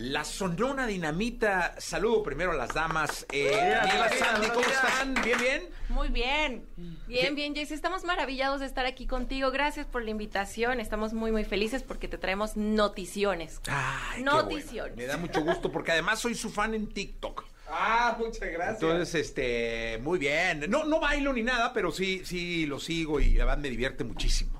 La 0.00 0.24
Sonora 0.24 0.86
Dinamita, 0.86 1.74
saludo 1.78 2.22
primero 2.22 2.52
a 2.52 2.54
las 2.54 2.72
damas. 2.72 3.26
Eh, 3.30 3.50
Daniela, 3.50 4.08
Sandy, 4.08 4.48
¿cómo 4.48 4.60
están? 4.66 5.12
¿Bien, 5.22 5.38
bien? 5.38 5.68
Muy 5.90 6.08
bien, 6.08 6.64
bien, 7.06 7.34
bien, 7.34 7.54
Jessy. 7.54 7.74
Estamos 7.74 8.04
maravillados 8.04 8.60
de 8.60 8.66
estar 8.66 8.86
aquí 8.86 9.06
contigo. 9.06 9.50
Gracias 9.50 9.84
por 9.86 10.02
la 10.02 10.08
invitación. 10.08 10.80
Estamos 10.80 11.12
muy, 11.12 11.32
muy 11.32 11.44
felices 11.44 11.82
porque 11.82 12.08
te 12.08 12.16
traemos 12.16 12.56
noticiones. 12.56 13.60
Ay, 13.68 14.20
qué 14.20 14.22
Noticiones. 14.22 14.94
bueno. 14.94 14.96
Me 14.96 15.04
da 15.04 15.18
mucho 15.18 15.42
gusto 15.42 15.70
porque 15.70 15.92
además 15.92 16.18
soy 16.18 16.34
su 16.34 16.48
fan 16.48 16.72
en 16.72 16.86
TikTok. 16.88 17.44
Ah, 17.68 18.16
muchas 18.18 18.48
gracias. 18.50 18.82
Entonces, 18.82 19.14
este, 19.14 19.98
muy 20.02 20.18
bien. 20.18 20.64
No, 20.70 20.84
no 20.86 20.98
bailo 20.98 21.34
ni 21.34 21.42
nada, 21.42 21.74
pero 21.74 21.92
sí, 21.92 22.22
sí 22.24 22.64
lo 22.64 22.80
sigo 22.80 23.20
y 23.20 23.34
la 23.34 23.44
verdad 23.44 23.58
me 23.58 23.68
divierte 23.68 24.04
muchísimo. 24.04 24.59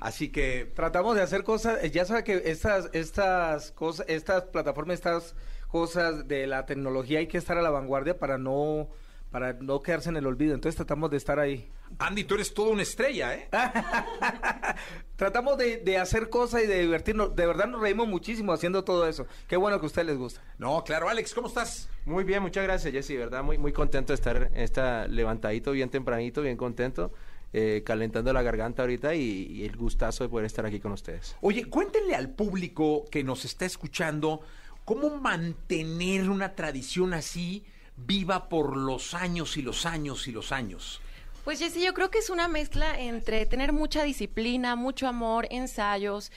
Así 0.00 0.30
que 0.30 0.68
Tratamos 0.74 1.16
de 1.16 1.22
hacer 1.22 1.44
cosas, 1.44 1.82
eh, 1.82 1.90
ya 1.90 2.04
sabe 2.04 2.24
que 2.24 2.42
estas, 2.46 2.88
estas 2.92 3.72
cosas, 3.72 4.06
estas 4.08 4.44
plataformas, 4.44 4.94
estas 4.94 5.34
cosas 5.68 6.28
de 6.28 6.46
la 6.46 6.66
tecnología 6.66 7.18
hay 7.18 7.26
que 7.26 7.38
estar 7.38 7.58
a 7.58 7.62
la 7.62 7.70
vanguardia 7.70 8.18
para 8.18 8.38
no, 8.38 8.88
para 9.30 9.54
no 9.54 9.82
quedarse 9.82 10.08
en 10.08 10.16
el 10.16 10.26
olvido. 10.26 10.54
Entonces 10.54 10.76
tratamos 10.76 11.10
de 11.10 11.16
estar 11.16 11.38
ahí. 11.38 11.70
Andy, 11.98 12.24
tú 12.24 12.34
eres 12.34 12.52
toda 12.52 12.70
una 12.70 12.82
estrella, 12.82 13.34
¿eh? 13.34 13.48
Tratamos 15.16 15.56
de, 15.58 15.78
de 15.78 15.98
hacer 15.98 16.28
cosas 16.28 16.62
y 16.62 16.66
de 16.66 16.80
divertirnos. 16.80 17.34
De 17.34 17.46
verdad 17.46 17.66
nos 17.66 17.80
reímos 17.80 18.08
muchísimo 18.08 18.52
haciendo 18.52 18.84
todo 18.84 19.08
eso. 19.08 19.26
Qué 19.46 19.56
bueno 19.56 19.78
que 19.80 19.86
a 19.86 19.88
ustedes 19.88 20.06
les 20.06 20.18
gusta. 20.18 20.42
No, 20.58 20.84
claro, 20.84 21.08
Alex, 21.08 21.34
¿cómo 21.34 21.48
estás? 21.48 21.88
Muy 22.04 22.24
bien, 22.24 22.42
muchas 22.42 22.64
gracias, 22.64 22.92
Jessy, 22.92 23.16
¿verdad? 23.16 23.42
Muy, 23.42 23.58
muy 23.58 23.72
contento 23.72 24.12
de 24.12 24.14
estar 24.14 24.50
esta 24.54 25.06
levantadito, 25.08 25.72
bien 25.72 25.90
tempranito, 25.90 26.42
bien 26.42 26.56
contento, 26.56 27.12
eh, 27.52 27.82
calentando 27.84 28.32
la 28.32 28.42
garganta 28.42 28.82
ahorita 28.82 29.14
y, 29.14 29.46
y 29.50 29.64
el 29.64 29.76
gustazo 29.76 30.24
de 30.24 30.30
poder 30.30 30.46
estar 30.46 30.66
aquí 30.66 30.80
con 30.80 30.92
ustedes. 30.92 31.36
Oye, 31.40 31.64
cuéntenle 31.66 32.14
al 32.14 32.30
público 32.30 33.04
que 33.10 33.24
nos 33.24 33.44
está 33.44 33.64
escuchando 33.64 34.40
cómo 34.84 35.10
mantener 35.10 36.30
una 36.30 36.54
tradición 36.54 37.14
así 37.14 37.64
viva 37.96 38.48
por 38.48 38.76
los 38.76 39.14
años 39.14 39.56
y 39.56 39.62
los 39.62 39.86
años 39.86 40.28
y 40.28 40.32
los 40.32 40.52
años. 40.52 41.00
Pues 41.44 41.60
Jessy, 41.60 41.82
yo 41.82 41.94
creo 41.94 42.10
que 42.10 42.18
es 42.18 42.28
una 42.28 42.46
mezcla 42.46 43.00
entre 43.00 43.46
tener 43.46 43.72
mucha 43.72 44.02
disciplina, 44.02 44.76
mucho 44.76 45.08
amor, 45.08 45.46
ensayos, 45.50 46.30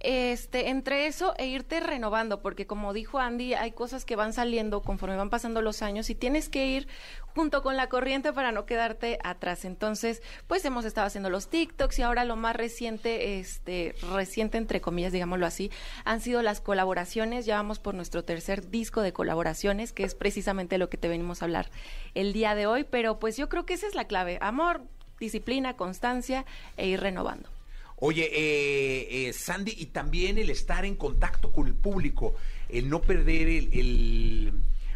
este, 0.00 0.68
entre 0.68 1.06
eso 1.06 1.34
e 1.38 1.46
irte 1.46 1.80
renovando, 1.80 2.40
porque 2.40 2.66
como 2.66 2.92
dijo 2.92 3.18
Andy, 3.18 3.54
hay 3.54 3.72
cosas 3.72 4.04
que 4.04 4.16
van 4.16 4.32
saliendo 4.32 4.82
conforme 4.82 5.16
van 5.16 5.30
pasando 5.30 5.62
los 5.62 5.82
años 5.82 6.10
y 6.10 6.14
tienes 6.14 6.48
que 6.48 6.66
ir 6.66 6.88
junto 7.34 7.62
con 7.62 7.76
la 7.76 7.88
corriente 7.88 8.32
para 8.32 8.52
no 8.52 8.66
quedarte 8.66 9.18
atrás. 9.22 9.64
Entonces, 9.64 10.22
pues 10.46 10.64
hemos 10.64 10.84
estado 10.84 11.06
haciendo 11.06 11.30
los 11.30 11.48
TikToks 11.48 11.98
y 11.98 12.02
ahora 12.02 12.24
lo 12.24 12.36
más 12.36 12.56
reciente, 12.56 13.38
este, 13.38 13.94
reciente 14.12 14.58
entre 14.58 14.80
comillas, 14.80 15.12
digámoslo 15.12 15.46
así, 15.46 15.70
han 16.04 16.20
sido 16.20 16.42
las 16.42 16.60
colaboraciones. 16.60 17.46
Ya 17.46 17.56
vamos 17.56 17.78
por 17.78 17.94
nuestro 17.94 18.24
tercer 18.24 18.70
disco 18.70 19.02
de 19.02 19.12
colaboraciones, 19.12 19.92
que 19.92 20.04
es 20.04 20.14
precisamente 20.14 20.78
lo 20.78 20.88
que 20.88 20.96
te 20.96 21.08
venimos 21.08 21.42
a 21.42 21.44
hablar 21.44 21.70
el 22.14 22.32
día 22.32 22.54
de 22.54 22.66
hoy, 22.66 22.84
pero 22.84 23.18
pues 23.18 23.36
yo 23.36 23.48
creo 23.48 23.66
que 23.66 23.74
esa 23.74 23.86
es 23.86 23.94
la 23.94 24.06
clave, 24.06 24.38
amor, 24.40 24.82
disciplina, 25.20 25.76
constancia 25.76 26.44
e 26.76 26.88
ir 26.88 27.00
renovando. 27.00 27.57
Oye, 28.00 28.30
eh, 28.32 29.28
eh, 29.28 29.32
Sandy, 29.32 29.74
y 29.76 29.86
también 29.86 30.38
el 30.38 30.50
estar 30.50 30.84
en 30.84 30.94
contacto 30.94 31.50
con 31.52 31.66
el 31.66 31.74
público, 31.74 32.34
el 32.68 32.88
no 32.88 33.00
perder 33.02 33.48
el, 33.48 34.52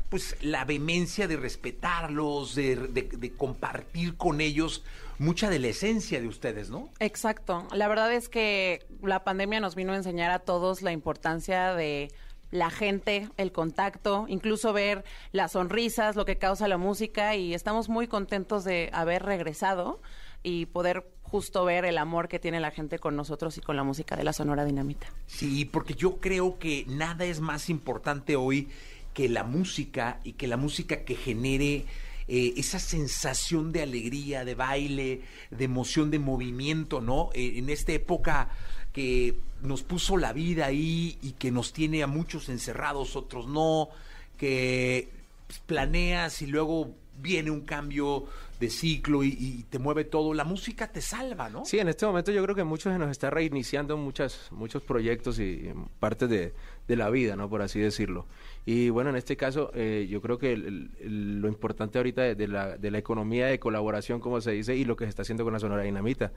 pues 0.08 0.36
la 0.40 0.64
vehemencia 0.64 1.26
de 1.26 1.36
respetarlos, 1.36 2.54
de- 2.54 2.76
de 2.76 3.32
compartir 3.32 4.16
con 4.16 4.40
ellos 4.40 4.84
mucha 5.18 5.50
de 5.50 5.58
la 5.58 5.68
esencia 5.68 6.20
de 6.20 6.28
ustedes, 6.28 6.70
¿no? 6.70 6.90
Exacto. 7.00 7.66
La 7.72 7.88
verdad 7.88 8.12
es 8.12 8.28
que 8.28 8.84
la 9.02 9.24
pandemia 9.24 9.60
nos 9.60 9.74
vino 9.74 9.92
a 9.92 9.96
enseñar 9.96 10.30
a 10.30 10.38
todos 10.40 10.82
la 10.82 10.92
importancia 10.92 11.74
de 11.74 12.10
la 12.50 12.70
gente, 12.70 13.28
el 13.38 13.50
contacto, 13.50 14.26
incluso 14.28 14.72
ver 14.72 15.04
las 15.32 15.52
sonrisas, 15.52 16.16
lo 16.16 16.24
que 16.26 16.36
causa 16.38 16.68
la 16.68 16.76
música 16.76 17.34
y 17.34 17.54
estamos 17.54 17.88
muy 17.88 18.06
contentos 18.08 18.62
de 18.64 18.90
haber 18.92 19.22
regresado 19.22 20.02
y 20.42 20.66
poder 20.66 21.06
justo 21.32 21.64
ver 21.64 21.86
el 21.86 21.96
amor 21.96 22.28
que 22.28 22.38
tiene 22.38 22.60
la 22.60 22.70
gente 22.70 22.98
con 22.98 23.16
nosotros 23.16 23.56
y 23.56 23.62
con 23.62 23.74
la 23.74 23.82
música 23.82 24.16
de 24.16 24.22
la 24.22 24.34
Sonora 24.34 24.66
Dinamita. 24.66 25.06
Sí, 25.26 25.64
porque 25.64 25.94
yo 25.94 26.18
creo 26.18 26.58
que 26.58 26.84
nada 26.86 27.24
es 27.24 27.40
más 27.40 27.70
importante 27.70 28.36
hoy 28.36 28.68
que 29.14 29.30
la 29.30 29.42
música 29.42 30.20
y 30.24 30.34
que 30.34 30.46
la 30.46 30.58
música 30.58 31.04
que 31.06 31.14
genere 31.14 31.86
eh, 32.28 32.52
esa 32.58 32.78
sensación 32.78 33.72
de 33.72 33.80
alegría, 33.80 34.44
de 34.44 34.54
baile, 34.54 35.22
de 35.50 35.64
emoción, 35.64 36.10
de 36.10 36.18
movimiento, 36.18 37.00
¿no? 37.00 37.30
Eh, 37.32 37.54
en 37.56 37.70
esta 37.70 37.92
época 37.92 38.50
que 38.92 39.38
nos 39.62 39.82
puso 39.82 40.18
la 40.18 40.34
vida 40.34 40.66
ahí 40.66 41.16
y 41.22 41.32
que 41.32 41.50
nos 41.50 41.72
tiene 41.72 42.02
a 42.02 42.06
muchos 42.06 42.50
encerrados, 42.50 43.16
otros 43.16 43.46
no, 43.48 43.88
que 44.36 45.08
pues, 45.46 45.60
planeas 45.60 46.42
y 46.42 46.46
luego 46.46 46.90
viene 47.22 47.50
un 47.50 47.62
cambio 47.62 48.26
de 48.62 48.70
ciclo 48.70 49.24
y, 49.24 49.64
te 49.68 49.78
mueve 49.78 50.04
todo, 50.04 50.32
la 50.34 50.44
música 50.44 50.86
te 50.90 51.00
salva, 51.00 51.50
¿no? 51.50 51.64
Sí, 51.64 51.78
en 51.80 51.88
este 51.88 52.06
momento 52.06 52.30
yo 52.32 52.42
creo 52.44 52.54
que 52.54 52.64
muchos 52.64 52.92
se 52.92 52.98
nos 52.98 53.10
está 53.10 53.28
reiniciando 53.28 53.96
muchas, 53.96 54.48
muchos 54.52 54.82
proyectos 54.82 55.38
y 55.40 55.70
partes 56.00 56.30
de, 56.30 56.52
de 56.88 56.96
la 56.96 57.10
vida, 57.10 57.34
¿no? 57.36 57.48
Por 57.50 57.60
así 57.62 57.80
decirlo. 57.80 58.26
Y 58.64 58.90
bueno, 58.90 59.10
en 59.10 59.16
este 59.16 59.36
caso, 59.36 59.72
eh, 59.74 60.06
yo 60.08 60.20
creo 60.22 60.38
que 60.38 60.56
lo 60.56 61.48
importante 61.48 61.98
ahorita 61.98 62.22
de, 62.34 62.46
la, 62.48 62.78
de 62.78 62.90
la 62.92 62.98
economía 62.98 63.46
de 63.48 63.58
colaboración, 63.58 64.20
como 64.20 64.40
se 64.40 64.52
dice, 64.52 64.76
y 64.76 64.84
lo 64.84 64.94
que 64.94 65.04
se 65.04 65.10
está 65.10 65.22
haciendo 65.22 65.42
con 65.44 65.52
la 65.52 65.58
Sonora 65.58 65.82
Dinamita. 65.82 66.30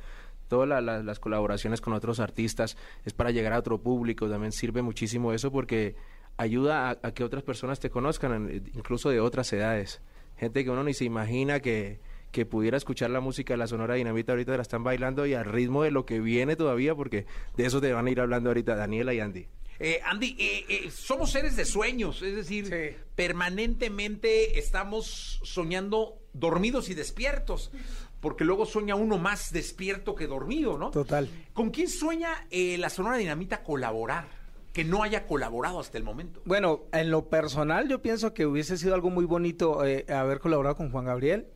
Todas 0.47 0.67
la- 0.67 0.81
la- 0.81 1.03
las 1.03 1.19
colaboraciones 1.19 1.81
con 1.81 1.93
otros 1.93 2.19
artistas 2.19 2.77
es 3.05 3.13
para 3.13 3.31
llegar 3.31 3.53
a 3.53 3.59
otro 3.59 3.77
público, 3.79 4.27
también 4.29 4.51
sirve 4.51 4.81
muchísimo 4.81 5.31
eso 5.33 5.51
porque 5.51 5.95
ayuda 6.37 6.89
a, 7.01 7.11
que 7.13 7.23
otras 7.23 7.43
personas 7.43 7.79
te 7.79 7.89
conozcan, 7.89 8.49
incluso 8.73 9.09
de 9.09 9.19
otras 9.19 9.53
edades. 9.53 10.01
Gente 10.37 10.63
que 10.63 10.69
uno 10.69 10.83
ni 10.83 10.93
se 10.93 11.05
imagina 11.05 11.59
que, 11.61 11.99
que 12.35 12.45
pudiera 12.45 12.75
escuchar 12.75 13.11
la 13.11 13.21
música 13.21 13.53
de 13.53 13.57
la 13.59 13.65
Sonora 13.65 13.93
Dinamita 13.93 14.33
ahorita 14.33 14.57
la 14.57 14.61
están 14.61 14.83
bailando 14.83 15.25
y 15.25 15.33
al 15.33 15.45
ritmo 15.45 15.83
de 15.83 15.91
lo 15.91 16.05
que 16.05 16.19
viene 16.19 16.57
todavía, 16.57 16.93
porque 16.93 17.25
de 17.55 17.65
eso 17.65 17.79
te 17.79 17.93
van 17.93 18.07
a 18.07 18.11
ir 18.11 18.19
hablando 18.19 18.49
ahorita 18.49 18.75
Daniela 18.75 19.13
y 19.13 19.21
Andy. 19.21 19.47
Eh, 19.79 20.01
Andy, 20.03 20.35
eh, 20.37 20.65
eh, 20.67 20.91
somos 20.91 21.31
seres 21.31 21.55
de 21.55 21.63
sueños, 21.63 22.21
es 22.21 22.35
decir, 22.35 22.97
permanentemente 23.15 24.59
estamos 24.59 25.39
soñando 25.43 26.19
dormidos 26.33 26.89
y 26.89 26.93
despiertos, 26.93 27.71
porque 28.19 28.43
luego 28.43 28.65
sueña 28.65 28.95
uno 28.95 29.17
más 29.17 29.53
despierto 29.53 30.13
que 30.13 30.27
dormido, 30.27 30.77
¿no? 30.77 30.91
Total. 30.91 31.29
¿Con 31.53 31.69
quién 31.69 31.87
sueña 31.87 32.47
eh, 32.51 32.77
la 32.77 32.89
Sonora 32.89 33.15
Dinamita 33.15 33.63
colaborar? 33.63 34.27
Que 34.73 34.83
no 34.83 35.03
haya 35.03 35.25
colaborado 35.25 35.79
hasta 35.79 35.97
el 35.97 36.03
momento. 36.03 36.41
Bueno, 36.43 36.81
en 36.91 37.09
lo 37.09 37.29
personal 37.29 37.87
yo 37.87 38.01
pienso 38.01 38.33
que 38.33 38.45
hubiese 38.45 38.77
sido 38.77 38.93
algo 38.93 39.09
muy 39.09 39.23
bonito 39.23 39.85
eh, 39.85 40.05
haber 40.09 40.39
colaborado 40.39 40.75
con 40.75 40.91
Juan 40.91 41.05
Gabriel. 41.05 41.47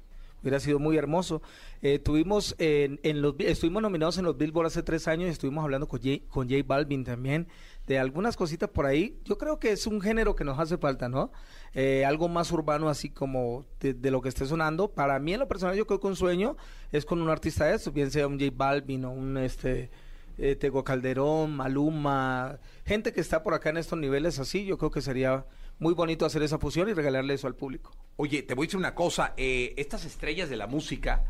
Hubiera 0.42 0.60
sido 0.60 0.80
muy 0.80 0.98
hermoso. 0.98 1.42
Eh, 1.82 2.00
tuvimos 2.00 2.56
en, 2.58 3.00
en 3.04 3.22
los, 3.22 3.36
estuvimos 3.40 3.82
nominados 3.82 4.18
en 4.18 4.26
los 4.26 4.38
Billboard 4.38 4.68
hace 4.68 4.84
tres 4.84 5.08
años 5.08 5.28
y 5.28 5.32
estuvimos 5.32 5.64
hablando 5.64 5.88
con 5.88 6.00
J, 6.02 6.24
con 6.30 6.50
J 6.50 6.64
Balvin 6.66 7.04
también 7.04 7.48
de 7.90 7.98
algunas 7.98 8.38
cositas 8.38 8.70
por 8.70 8.86
ahí. 8.86 9.20
Yo 9.26 9.40
creo 9.40 9.60
que 9.60 9.72
es 9.72 9.88
un 9.88 10.00
género 10.00 10.36
que 10.36 10.44
nos 10.44 10.60
hace 10.60 10.78
falta, 10.78 11.10
¿no? 11.10 11.32
Eh, 11.74 12.06
algo 12.06 12.30
más 12.30 12.52
urbano 12.52 12.88
así 12.88 13.10
como 13.10 13.66
de, 13.80 14.12
lo 14.12 14.22
que 14.22 14.30
esté 14.30 14.46
sonando. 14.46 14.92
Para 14.92 15.18
mí 15.18 15.34
en 15.34 15.40
lo 15.40 15.48
personal 15.48 15.76
yo 15.76 15.88
creo 15.88 16.00
que 16.00 16.06
un 16.06 16.16
sueño 16.16 16.56
es 16.92 17.04
con 17.04 17.20
un 17.20 17.30
artista 17.30 17.66
de 17.66 17.76
estos, 17.76 17.92
bien 17.92 18.12
sea 18.12 18.28
un 18.28 18.40
J 18.40 18.52
Balvin 18.56 19.06
o 19.06 19.12
un 19.12 19.38
este 19.38 19.90
eh, 20.38 20.56
Tego 20.56 20.84
Calderón, 20.84 21.56
Maluma, 21.56 22.60
gente 22.86 23.12
que 23.12 23.22
está 23.22 23.42
por 23.42 23.56
acá 23.56 23.72
en 23.72 23.78
estos 23.78 23.98
niveles 23.98 24.38
así, 24.38 24.66
yo 24.66 24.78
creo 24.78 24.92
que 24.92 25.02
sería 25.02 25.46
muy 25.80 25.94
bonito 25.94 26.26
hacer 26.26 26.44
esa 26.44 26.60
fusión 26.60 26.90
y 26.90 26.94
regalarle 26.94 27.34
eso 27.34 27.48
al 27.48 27.56
público. 27.56 27.92
Oye, 28.18 28.44
te 28.44 28.54
voy 28.54 28.66
a 28.66 28.68
decir 28.68 28.78
una 28.78 28.96
cosa, 28.96 29.34
eh, 29.38 29.74
estas 29.78 30.06
estrellas 30.06 30.50
de 30.50 30.58
la 30.58 30.68
música 30.68 31.24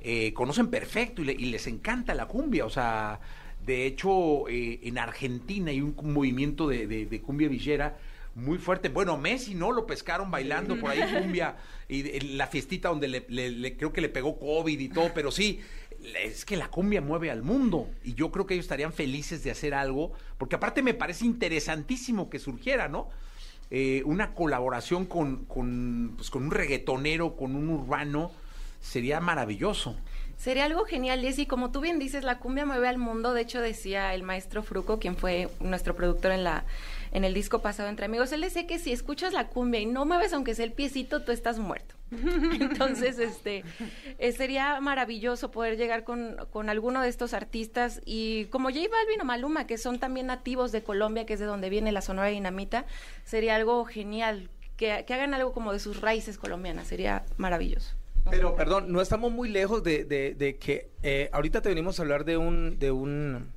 eh, 0.00 0.32
conocen 0.34 0.68
perfecto 0.68 1.22
y, 1.22 1.26
le- 1.26 1.34
les 1.34 1.66
encanta 1.68 2.14
la 2.14 2.26
cumbia, 2.26 2.64
o 2.66 2.70
sea, 2.70 3.20
de 3.64 3.86
hecho 3.86 4.48
eh, 4.48 4.80
en 4.82 4.98
Argentina 4.98 5.70
hay 5.70 5.80
un 5.80 5.94
movimiento 6.02 6.66
de, 6.66 6.86
de- 6.88 7.06
de 7.06 7.20
cumbia 7.20 7.48
villera 7.48 7.96
muy 8.34 8.58
fuerte. 8.58 8.88
Bueno, 8.88 9.16
Messi 9.18 9.54
no 9.54 9.70
lo 9.70 9.86
pescaron 9.86 10.30
bailando 10.30 10.80
por 10.80 10.90
ahí 10.90 11.00
cumbia 11.20 11.56
y 11.88 12.18
la 12.34 12.46
fiestita 12.48 12.88
donde 12.88 13.06
le, 13.06 13.24
le- 13.28 13.50
le- 13.50 13.76
creo 13.76 13.92
que 13.92 14.00
le 14.00 14.08
pegó 14.08 14.36
COVID 14.38 14.80
y 14.80 14.88
todo, 14.88 15.12
pero 15.14 15.30
sí, 15.30 15.60
es 16.24 16.44
que 16.44 16.56
la 16.56 16.68
cumbia 16.68 17.00
mueve 17.00 17.30
al 17.30 17.42
mundo 17.44 17.88
y 18.02 18.14
yo 18.14 18.32
creo 18.32 18.46
que 18.46 18.54
ellos 18.54 18.64
estarían 18.64 18.92
felices 18.92 19.44
de 19.44 19.52
hacer 19.52 19.74
algo, 19.74 20.12
porque 20.38 20.56
aparte 20.56 20.82
me 20.82 20.94
parece 20.94 21.24
interesantísimo 21.26 22.28
que 22.28 22.40
surgiera, 22.40 22.88
¿no? 22.88 23.08
Eh, 23.74 24.02
una 24.04 24.34
colaboración 24.34 25.06
con, 25.06 25.46
con, 25.46 26.12
pues, 26.16 26.28
con 26.28 26.42
un 26.42 26.50
reggaetonero, 26.50 27.36
con 27.36 27.56
un 27.56 27.70
urbano, 27.70 28.30
sería 28.82 29.18
maravilloso. 29.18 29.96
Sería 30.36 30.66
algo 30.66 30.84
genial, 30.84 31.22
Jessy. 31.22 31.46
Como 31.46 31.72
tú 31.72 31.80
bien 31.80 31.98
dices, 31.98 32.22
la 32.22 32.38
cumbia 32.38 32.66
mueve 32.66 32.86
al 32.86 32.98
mundo. 32.98 33.32
De 33.32 33.40
hecho, 33.40 33.62
decía 33.62 34.12
el 34.12 34.24
maestro 34.24 34.62
Fruco, 34.62 34.98
quien 34.98 35.16
fue 35.16 35.48
nuestro 35.58 35.96
productor 35.96 36.32
en 36.32 36.44
la 36.44 36.66
en 37.12 37.24
el 37.24 37.32
disco 37.32 37.60
pasado 37.60 37.88
Entre 37.88 38.04
Amigos, 38.04 38.30
él 38.32 38.42
decía 38.42 38.66
que 38.66 38.78
si 38.78 38.92
escuchas 38.92 39.32
la 39.32 39.48
cumbia 39.48 39.80
y 39.80 39.86
no 39.86 40.04
mueves 40.04 40.34
aunque 40.34 40.54
sea 40.54 40.66
el 40.66 40.72
piecito, 40.72 41.22
tú 41.22 41.32
estás 41.32 41.58
muerto. 41.58 41.94
Entonces, 42.60 43.18
este, 43.18 43.64
eh, 44.18 44.32
sería 44.32 44.80
maravilloso 44.80 45.50
poder 45.50 45.76
llegar 45.76 46.04
con, 46.04 46.36
con 46.50 46.68
alguno 46.68 47.02
de 47.02 47.08
estos 47.08 47.34
artistas 47.34 48.00
y 48.04 48.46
como 48.46 48.68
J 48.68 48.80
Balvin 48.90 49.20
o 49.20 49.24
Maluma, 49.24 49.66
que 49.66 49.78
son 49.78 49.98
también 49.98 50.26
nativos 50.26 50.72
de 50.72 50.82
Colombia, 50.82 51.26
que 51.26 51.34
es 51.34 51.40
de 51.40 51.46
donde 51.46 51.70
viene 51.70 51.92
la 51.92 52.02
Sonora 52.02 52.28
Dinamita, 52.28 52.86
sería 53.24 53.56
algo 53.56 53.84
genial. 53.84 54.50
Que, 54.76 55.04
que 55.06 55.14
hagan 55.14 55.32
algo 55.34 55.52
como 55.52 55.72
de 55.72 55.78
sus 55.78 56.00
raíces 56.00 56.38
colombianas, 56.38 56.88
sería 56.88 57.24
maravilloso. 57.36 57.94
Pero, 58.30 58.56
perdón, 58.56 58.90
no 58.90 59.00
estamos 59.00 59.30
muy 59.30 59.48
lejos 59.48 59.82
de, 59.84 60.04
de- 60.04 60.34
de 60.34 60.56
que 60.56 60.90
eh, 61.02 61.28
ahorita 61.32 61.60
te 61.62 61.68
venimos 61.68 61.98
a 61.98 62.02
hablar 62.02 62.24
de 62.24 62.36
un, 62.36 62.78
de 62.78 62.90
un 62.90 63.52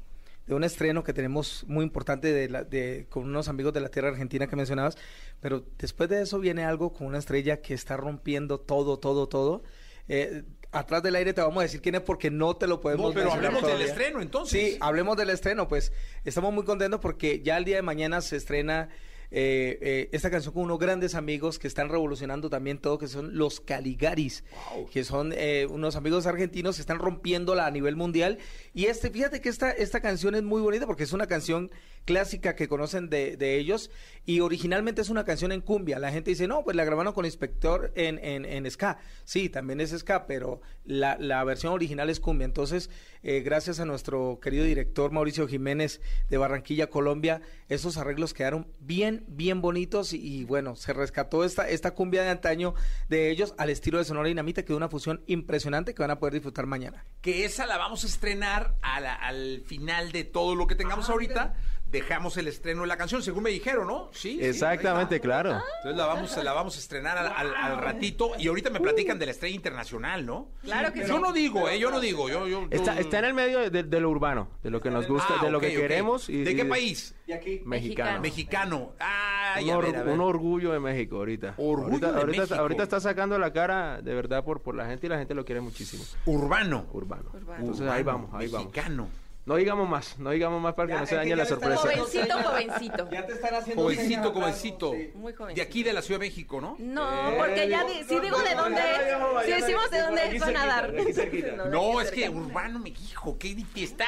de 0.47 0.53
un 0.55 0.63
estreno 0.63 1.03
que 1.03 1.13
tenemos 1.13 1.63
muy 1.67 1.83
importante 1.83 2.31
de 2.31 2.49
la- 2.49 2.63
de, 2.63 3.07
con 3.09 3.23
unos 3.23 3.47
amigos 3.47 3.73
de 3.73 3.79
la 3.81 3.89
tierra 3.89 4.09
argentina 4.09 4.47
que 4.47 4.55
mencionabas, 4.55 4.97
pero 5.41 5.65
después 5.77 6.09
de 6.09 6.21
eso 6.21 6.39
viene 6.39 6.63
algo 6.63 6.93
con 6.93 7.07
una 7.07 7.17
estrella 7.17 7.61
que 7.61 7.73
está 7.73 7.97
rompiendo 7.97 8.59
todo, 8.59 8.97
todo, 8.99 9.27
todo. 9.27 9.63
Eh, 10.07 10.43
atrás 10.71 11.01
del 11.01 11.15
aire 11.15 11.33
te 11.33 11.41
vamos 11.41 11.57
a 11.59 11.63
decir 11.63 11.81
quién 11.81 11.95
es 11.95 12.01
porque 12.01 12.29
no 12.29 12.55
te 12.55 12.67
lo 12.67 12.79
podemos 12.79 13.07
No, 13.07 13.13
pero 13.19 13.31
hablemos 13.33 13.65
del 13.65 13.81
estreno, 13.81 14.21
entonces. 14.21 14.59
Sí, 14.73 14.77
hablemos 14.81 15.17
del 15.17 15.31
estreno, 15.31 15.67
pues 15.67 15.91
estamos 16.25 16.53
muy 16.53 16.63
contentos 16.63 16.99
porque 16.99 17.41
ya 17.41 17.57
el 17.57 17.65
día 17.65 17.77
de 17.77 17.81
mañana 17.81 18.21
se 18.21 18.35
estrena 18.35 18.89
eh, 19.31 19.77
eh, 19.81 20.09
esta 20.11 20.29
canción 20.29 20.53
con 20.53 20.63
unos 20.63 20.79
grandes 20.79 21.15
amigos 21.15 21.59
que 21.59 21.67
están 21.67 21.89
revolucionando 21.89 22.49
también 22.49 22.77
todo, 22.77 22.97
que 22.97 23.07
son 23.07 23.37
los 23.37 23.59
Caligaris, 23.59 24.43
que 24.91 25.03
son 25.03 25.33
eh, 25.35 25.67
unos 25.69 25.95
amigos 25.95 26.25
argentinos 26.25 26.75
que 26.75 26.81
están 26.81 26.99
rompiéndola 26.99 27.65
a 27.65 27.71
nivel 27.71 27.95
mundial. 27.95 28.37
Y 28.73 28.85
este, 28.85 29.09
fíjate 29.09 29.41
que 29.41 29.49
esta, 29.49 29.71
esta 29.71 29.99
canción 29.99 30.35
es 30.35 30.43
muy 30.43 30.61
bonita 30.61 30.85
porque 30.85 31.03
es 31.03 31.13
una 31.13 31.27
canción 31.27 31.71
clásica 32.05 32.55
que 32.55 32.67
conocen 32.67 33.09
de, 33.09 33.35
de 33.37 33.57
ellos 33.57 33.89
y 34.25 34.39
originalmente 34.39 35.01
es 35.01 35.09
una 35.09 35.25
canción 35.25 35.51
en 35.51 35.61
cumbia. 35.61 35.99
La 35.99 36.11
gente 36.11 36.29
dice, 36.31 36.47
no, 36.47 36.63
pues 36.63 36.75
la 36.75 36.85
grabaron 36.85 37.13
con 37.13 37.25
Inspector 37.25 37.91
en, 37.95 38.19
en, 38.23 38.45
en 38.45 38.69
ska. 38.71 38.97
Sí, 39.23 39.49
también 39.49 39.81
es 39.81 39.91
ska, 39.91 40.25
pero 40.27 40.61
la, 40.83 41.17
la 41.19 41.43
versión 41.43 41.73
original 41.73 42.09
es 42.09 42.19
cumbia. 42.19 42.45
Entonces, 42.45 42.89
eh, 43.23 43.41
gracias 43.41 43.79
a 43.79 43.85
nuestro 43.85 44.39
querido 44.41 44.63
director 44.65 45.11
Mauricio 45.11 45.47
Jiménez 45.47 46.01
de 46.29 46.37
Barranquilla, 46.37 46.87
Colombia, 46.87 47.41
esos 47.69 47.97
arreglos 47.97 48.33
quedaron 48.33 48.67
bien, 48.79 49.25
bien 49.27 49.61
bonitos 49.61 50.13
y, 50.13 50.17
y 50.17 50.43
bueno, 50.43 50.75
se 50.75 50.93
rescató 50.93 51.43
esta, 51.43 51.67
esta 51.69 51.91
cumbia 51.95 52.23
de 52.23 52.29
antaño 52.29 52.73
de 53.09 53.29
ellos 53.31 53.53
al 53.57 53.69
estilo 53.69 53.97
de 53.97 54.05
Sonora 54.05 54.27
Dinamita, 54.27 54.63
que 54.63 54.73
es 54.73 54.77
una 54.77 54.89
fusión 54.89 55.23
impresionante 55.27 55.93
que 55.93 56.01
van 56.01 56.11
a 56.11 56.19
poder 56.19 56.33
disfrutar 56.33 56.65
mañana. 56.65 57.05
Que 57.21 57.45
esa 57.45 57.65
la 57.65 57.77
vamos 57.77 58.03
a 58.03 58.07
estrenar 58.07 58.75
a 58.81 58.99
la- 58.99 59.15
al 59.15 59.61
final 59.65 60.11
de 60.11 60.23
todo 60.23 60.55
lo 60.55 60.67
que 60.67 60.75
tengamos 60.75 61.09
ahorita. 61.09 61.55
Dejamos 61.95 62.35
el 62.37 62.47
estreno 62.49 62.81
de 62.81 62.87
la 62.87 62.97
canción, 62.97 63.23
según 63.23 63.43
me 63.43 63.49
dijeron, 63.49 63.87
¿no? 63.87 64.09
Sí. 64.11 64.37
Exactamente, 64.41 65.21
claro. 65.21 65.51
Entonces 65.77 65.95
la 65.95 66.05
vamos, 66.05 66.37
la 66.43 66.51
vamos 66.53 66.75
a 66.75 66.79
estrenar 66.79 67.17
al, 67.17 67.27
al- 67.27 67.55
al 67.55 67.77
ratito 67.77 68.31
y 68.37 68.47
ahorita 68.49 68.69
me 68.69 68.81
platican 68.81 69.17
de 69.17 69.25
la 69.27 69.31
estrella 69.31 69.55
internacional, 69.55 70.25
¿no? 70.25 70.49
Claro 70.61 70.91
que 70.91 71.07
Yo 71.07 71.15
sí. 71.15 71.21
no 71.21 71.31
digo, 71.31 71.69
¿eh? 71.69 71.79
Yo 71.79 71.89
no 71.91 71.99
digo. 72.01 72.27
Yo, 72.27 72.47
yo, 72.47 72.67
Está, 72.69 72.95
yo- 72.95 72.99
está 73.01 73.19
en 73.19 73.25
el 73.25 73.33
medio 73.33 73.69
de, 73.69 73.83
de 73.83 73.99
lo 74.01 74.09
urbano, 74.09 74.49
de 74.61 74.69
lo 74.71 74.81
que 74.81 74.89
nos 74.91 75.07
gusta, 75.07 75.35
Ah, 75.39 75.45
de 75.45 75.51
lo 75.51 75.59
ok, 75.59 75.63
que 75.63 75.75
queremos. 75.75 76.27
Y, 76.29 76.43
¿De 76.43 76.55
qué 76.55 76.65
país? 76.65 77.15
De 77.25 77.33
aquí. 77.33 77.61
Mexicano. 77.65 78.19
Mexicano. 78.21 78.91
Ay, 78.99 79.65
un, 79.65 79.71
a 79.71 79.77
or- 79.77 79.85
ver, 79.85 79.95
a 79.95 80.03
ver. 80.03 80.13
un 80.13 80.19
orgullo 80.21 80.73
de 80.73 80.79
México 80.79 81.15
ahorita. 81.15 81.53
Orgullo 81.57 81.85
ahorita, 81.87 82.11
de 82.11 82.19
ahorita, 82.19 82.41
México. 82.41 82.59
ahorita 82.59 82.83
está 82.83 82.99
sacando 82.99 83.39
la 83.39 83.53
cara 83.53 84.01
de 84.01 84.13
verdad 84.13 84.43
por, 84.43 84.61
por 84.61 84.75
la 84.75 84.85
gente 84.85 85.07
y 85.07 85.09
la 85.09 85.17
gente 85.17 85.33
lo 85.33 85.45
quiere 85.45 85.61
muchísimo. 85.61 86.03
Urbano. 86.25 86.87
Urbano. 86.91 87.29
Urbano. 87.33 87.59
Entonces 87.61 87.87
ahí 87.87 88.03
vamos, 88.03 88.29
ahí 88.33 88.47
vamos. 88.47 88.67
Mexicano. 88.67 89.07
No 89.45 89.55
digamos 89.57 89.87
más, 89.87 90.17
no 90.17 90.31
digamos 90.31 90.59
más 90.59 90.73
para 90.73 90.87
que 90.87 90.93
Ya, 90.95 90.99
no 91.01 91.05
se 91.05 91.15
dañe 91.15 91.35
la 91.35 91.43
me 91.43 91.49
sorpresa. 91.49 91.81
Jovencito, 91.81 92.43
jovencito. 92.43 93.09
Ya 93.11 93.25
te 93.27 93.33
están 93.33 93.53
haciendo 93.53 93.83
Jovencito, 93.83 94.33
jovencito. 94.33 94.93
Muy 95.13 95.31
De 95.33 95.37
jovencito. 95.37 95.67
aquí 95.67 95.83
de 95.83 95.93
la 95.93 96.01
Ciudad 96.01 96.19
de 96.19 96.25
México, 96.25 96.59
¿no? 96.61 96.75
No, 96.79 97.31
porque 97.37 97.69
ya 97.69 97.83
di- 97.83 98.03
si 98.05 98.19
digo 98.19 98.39
de 98.39 98.55
dónde 98.55 98.81
es, 98.81 99.45
si 99.45 99.51
decimos 99.51 99.91
de 99.91 100.01
dónde 100.01 100.35
es, 100.35 100.41
van 100.41 100.57
a 100.57 100.65
dar. 100.65 100.93
No, 101.57 101.65
No, 101.93 101.99
de 101.99 102.05
es 102.05 102.11
que. 102.11 102.27
Urbano 102.29 102.79
México, 102.79 103.37
qué 103.39 103.49
difícil 103.53 103.83
está. 103.83 104.05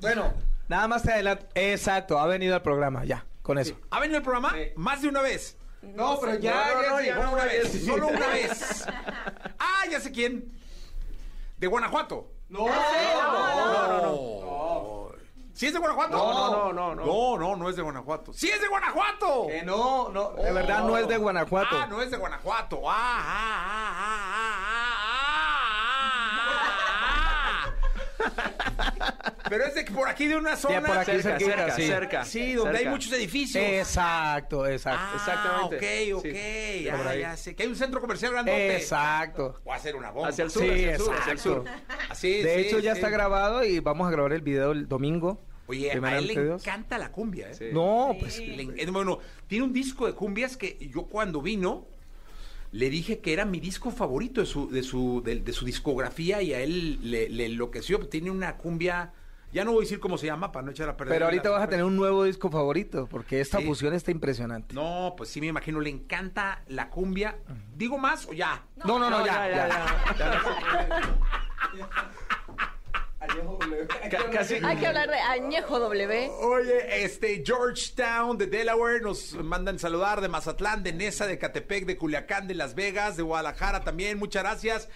Bueno, 0.00 0.32
nada 0.68 0.86
más 0.86 1.02
te 1.02 1.12
adelanto. 1.12 1.46
Exacto, 1.54 2.18
ha 2.20 2.26
venido 2.26 2.54
al 2.54 2.62
programa, 2.62 3.04
ya, 3.04 3.26
con 3.42 3.58
eso. 3.58 3.76
¿Ha 3.90 3.98
venido 3.98 4.18
el 4.18 4.22
programa? 4.22 4.54
Más 4.76 5.02
de 5.02 5.08
una 5.08 5.22
vez. 5.22 5.56
No, 5.82 6.20
pero 6.20 6.38
ya, 6.38 6.66
ya, 7.04 7.28
una 7.30 7.44
vez. 7.46 7.84
Solo 7.84 8.06
una 8.08 8.26
vez. 8.32 8.84
Ah, 9.58 9.86
ya 9.90 9.98
sé 9.98 10.12
quién. 10.12 10.52
De 11.58 11.66
Guanajuato. 11.66 12.30
No, 12.50 12.66
no, 12.66 13.88
no, 13.88 14.02
no. 14.02 14.40
¿Sí 15.54 15.66
es 15.66 15.72
de 15.72 15.78
Guanajuato? 15.78 16.16
No, 16.16 16.50
no, 16.50 16.72
no, 16.72 16.94
no. 16.94 17.04
No, 17.04 17.38
no, 17.38 17.56
no 17.56 17.68
es 17.68 17.76
de 17.76 17.82
Guanajuato. 17.82 18.32
¡Sí 18.32 18.48
es 18.48 18.60
de 18.60 18.66
Guanajuato! 18.66 19.46
Que 19.46 19.62
no, 19.62 20.08
no. 20.08 20.30
De 20.30 20.52
verdad 20.52 20.84
no 20.84 20.96
es 20.96 21.06
de 21.06 21.16
Guanajuato. 21.16 21.86
No 21.86 22.02
es 22.02 22.10
de 22.10 22.16
Guanajuato. 22.16 22.80
Ah, 22.86 22.94
ah, 22.94 23.22
ah, 23.22 23.94
ah, 23.94 24.56
ah, 24.66 24.90
Pero 29.50 29.64
es 29.64 29.74
de 29.74 29.84
por 29.84 30.08
aquí 30.08 30.28
de 30.28 30.36
una 30.36 30.56
zona 30.56 30.80
por 30.80 30.96
aquí 30.96 31.20
cerca, 31.20 31.74
cerca, 31.74 32.24
sí. 32.24 32.52
donde 32.54 32.78
hay 32.78 32.86
muchos 32.86 33.12
edificios. 33.12 33.62
Exacto, 33.62 34.66
exacto. 34.66 35.16
Exactamente. 35.16 36.14
Ok, 36.16 36.18
ok. 36.18 37.18
ya 37.18 37.36
sé. 37.36 37.54
Que 37.54 37.64
hay 37.64 37.68
un 37.68 37.76
centro 37.76 38.00
comercial 38.00 38.32
grande. 38.32 38.76
Exacto. 38.76 39.60
O 39.64 39.72
hacer 39.72 39.96
una 39.96 40.10
bomba. 40.10 40.28
Hacia 40.28 40.44
el 40.44 40.50
sur, 40.50 40.62
hacia 40.62 41.32
el 41.32 41.38
sur. 41.38 41.64
De 42.10 42.16
sí, 42.16 42.60
hecho, 42.60 42.78
ya 42.78 42.92
sí. 42.94 42.98
está 42.98 43.10
grabado 43.10 43.64
y 43.64 43.80
vamos 43.80 44.08
a 44.08 44.10
grabar 44.10 44.32
el 44.32 44.42
video 44.42 44.72
el 44.72 44.88
domingo. 44.88 45.38
Oye, 45.66 45.92
a 45.92 46.18
él 46.18 46.26
le 46.26 46.42
Dios. 46.44 46.62
encanta 46.62 46.98
la 46.98 47.12
cumbia, 47.12 47.50
¿eh? 47.52 47.70
No, 47.72 48.16
pues 48.18 48.38
Le 48.40 48.62
eh, 48.82 48.90
bueno, 48.90 49.20
tiene 49.46 49.64
un 49.64 49.72
disco 49.72 50.06
de 50.06 50.14
cumbias 50.14 50.56
que 50.56 50.76
yo 50.92 51.04
cuando 51.04 51.40
vino 51.40 51.86
le 52.72 52.90
dije 52.90 53.18
que 53.18 53.32
era 53.32 53.44
mi 53.44 53.60
disco 53.60 53.90
favorito 53.90 54.40
de 54.40 54.46
su, 54.46 54.68
de 54.70 54.82
su, 54.82 55.22
de, 55.24 55.36
de 55.40 55.52
su 55.52 55.64
discografía 55.64 56.42
y 56.42 56.52
a 56.54 56.60
él 56.60 56.98
le, 57.10 57.28
le 57.28 57.46
enloqueció. 57.46 57.98
Tiene 58.08 58.30
una 58.30 58.56
cumbia, 58.56 59.12
ya 59.52 59.64
no 59.64 59.72
voy 59.72 59.80
a 59.80 59.84
decir 59.84 60.00
cómo 60.00 60.16
se 60.18 60.26
llama 60.26 60.52
para 60.52 60.64
no 60.64 60.70
echar 60.70 60.88
a 60.88 60.96
perder. 60.96 61.14
Pero 61.14 61.24
ahorita 61.26 61.48
la- 61.48 61.54
vas 61.56 61.62
a 61.64 61.68
tener 61.68 61.84
un 61.84 61.96
nuevo 61.96 62.24
disco 62.24 62.50
favorito, 62.50 63.06
porque 63.10 63.40
esta 63.40 63.58
Sí. 63.58 63.64
fusión 63.66 63.94
está 63.94 64.10
impresionante. 64.10 64.74
No, 64.74 65.14
pues 65.16 65.28
sí 65.30 65.40
me 65.40 65.48
imagino, 65.48 65.80
le 65.80 65.90
encanta 65.90 66.62
la 66.68 66.88
cumbia. 66.90 67.38
¿Digo 67.74 67.98
más 67.98 68.26
o 68.26 68.32
ya? 68.32 68.62
No, 68.84 68.98
no, 68.98 69.10
no, 69.10 69.24
ya, 69.26 69.48
ya. 69.50 69.68
Ca- 74.10 74.30
casi- 74.30 74.54
Hay 74.64 74.76
que 74.78 74.86
hablar 74.86 75.08
de 75.10 75.18
Añejo 75.18 75.78
W. 75.78 76.30
Oye, 76.40 77.04
este 77.04 77.42
Georgetown 77.44 78.38
de 78.38 78.46
Delaware 78.46 79.02
nos 79.02 79.34
mandan 79.34 79.78
saludar 79.78 80.20
de 80.20 80.28
Mazatlán, 80.28 80.82
de 80.82 80.92
Nesa, 80.94 81.26
de 81.26 81.38
Catepec, 81.38 81.84
de 81.84 81.96
Culiacán, 81.96 82.48
de 82.48 82.54
Las 82.54 82.74
Vegas, 82.74 83.16
de 83.16 83.22
Guadalajara 83.22 83.82
también. 83.84 84.18
Muchas 84.18 84.42
gracias. 84.42 84.88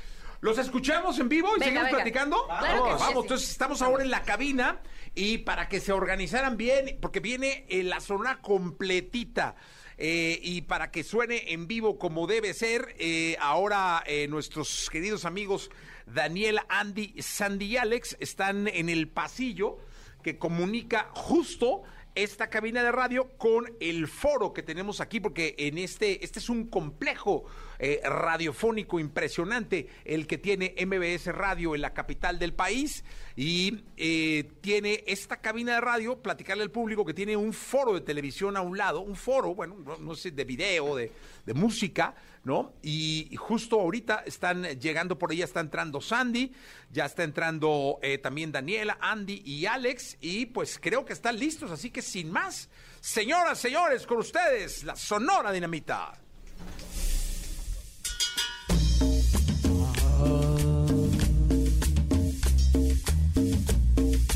¿Los 0.44 0.58
escuchamos 0.58 1.18
en 1.18 1.30
vivo 1.30 1.48
y 1.56 1.60
Venga, 1.60 1.64
seguimos 1.64 1.84
venga. 1.86 1.96
platicando? 1.96 2.46
Claro 2.46 2.82
vamos, 2.82 2.98
sí, 3.00 3.06
vamos. 3.06 3.14
sí. 3.14 3.20
Entonces 3.22 3.50
estamos 3.50 3.80
ahora 3.80 4.04
en 4.04 4.10
la 4.10 4.22
cabina 4.24 4.80
y 5.14 5.38
para 5.38 5.68
que 5.70 5.80
se 5.80 5.90
organizaran 5.92 6.58
bien, 6.58 6.98
porque 7.00 7.20
viene 7.20 7.64
eh, 7.70 7.82
la 7.82 8.00
zona 8.00 8.42
completita. 8.42 9.56
eh, 9.96 10.38
y 10.42 10.60
para 10.62 10.90
que 10.90 11.02
suene 11.02 11.52
en 11.52 11.66
vivo 11.66 11.98
como 11.98 12.26
debe 12.26 12.52
ser, 12.52 12.94
eh, 12.98 13.36
ahora 13.40 14.02
eh, 14.06 14.26
nuestros 14.28 14.90
queridos 14.90 15.24
amigos 15.24 15.70
Daniel, 16.04 16.58
Andy, 16.68 17.14
Sandy 17.22 17.64
y 17.66 17.76
Alex 17.78 18.16
están 18.20 18.68
en 18.68 18.88
el 18.90 19.08
pasillo 19.08 19.78
que 20.22 20.36
comunica 20.36 21.08
justo 21.14 21.84
esta 22.14 22.48
cabina 22.48 22.82
de 22.82 22.92
radio 22.92 23.28
con 23.36 23.74
el 23.80 24.06
foro 24.06 24.52
que 24.52 24.62
tenemos 24.62 25.00
aquí, 25.00 25.20
porque 25.20 25.54
en 25.58 25.78
este, 25.78 26.24
este 26.24 26.38
es 26.38 26.48
un 26.48 26.68
complejo 26.68 27.44
eh, 27.78 28.00
radiofónico 28.04 29.00
impresionante, 29.00 29.88
el 30.04 30.26
que 30.26 30.38
tiene 30.38 30.74
MBS 30.86 31.26
Radio 31.26 31.74
en 31.74 31.80
la 31.80 31.92
capital 31.92 32.38
del 32.38 32.54
país, 32.54 33.04
y 33.36 33.84
eh, 33.96 34.48
tiene 34.60 35.02
esta 35.06 35.40
cabina 35.40 35.74
de 35.74 35.80
radio, 35.80 36.22
platicarle 36.22 36.62
al 36.62 36.70
público 36.70 37.04
que 37.04 37.14
tiene 37.14 37.36
un 37.36 37.52
foro 37.52 37.94
de 37.94 38.00
televisión 38.00 38.56
a 38.56 38.60
un 38.60 38.78
lado, 38.78 39.00
un 39.00 39.16
foro, 39.16 39.54
bueno, 39.54 39.76
no, 39.84 39.96
no 39.96 40.14
sé, 40.14 40.30
de 40.30 40.44
video, 40.44 40.94
de, 40.94 41.10
de 41.44 41.54
música, 41.54 42.14
¿no? 42.44 42.74
Y, 42.82 43.34
justo 43.36 43.80
ahorita 43.80 44.22
están 44.26 44.64
llegando 44.78 45.18
por 45.18 45.30
ahí, 45.30 45.42
está 45.42 45.60
entrando 45.60 46.00
Sandy, 46.00 46.52
ya 46.90 47.06
está 47.06 47.24
entrando 47.24 47.98
eh, 48.02 48.18
también 48.18 48.52
Daniela, 48.52 48.98
Andy 49.00 49.42
y 49.44 49.66
Alex, 49.66 50.18
y 50.20 50.46
pues 50.46 50.78
creo 50.80 51.04
que 51.04 51.12
están 51.12 51.38
listos, 51.38 51.70
así 51.70 51.90
que 51.90 52.02
sin 52.02 52.30
más, 52.30 52.68
señoras, 53.00 53.58
señores, 53.58 54.06
con 54.06 54.18
ustedes, 54.18 54.84
la 54.84 54.94
Sonora 54.94 55.52
Dinamita. 55.52 56.12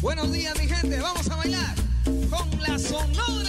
Buenos 0.01 0.33
días, 0.33 0.59
mi 0.59 0.67
gente. 0.67 1.01
Vamos 1.01 1.29
a 1.31 1.37
bailar 1.37 1.75
con 2.31 2.63
la 2.63 2.79
Sonora 2.79 3.47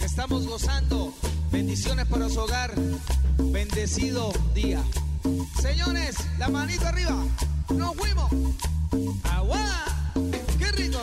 estamos 0.00 0.46
gozando. 0.46 1.14
Bendiciones 1.52 2.06
para 2.06 2.28
su 2.28 2.40
hogar. 2.40 2.72
Bendecido 3.38 4.32
día. 4.54 4.82
Señores, 5.60 6.16
la 6.38 6.48
manito 6.48 6.86
arriba. 6.86 7.16
Nos 7.68 7.94
fuimos. 7.96 8.30
Agua. 9.24 9.84
Qué 10.58 10.72
rico, 10.72 10.98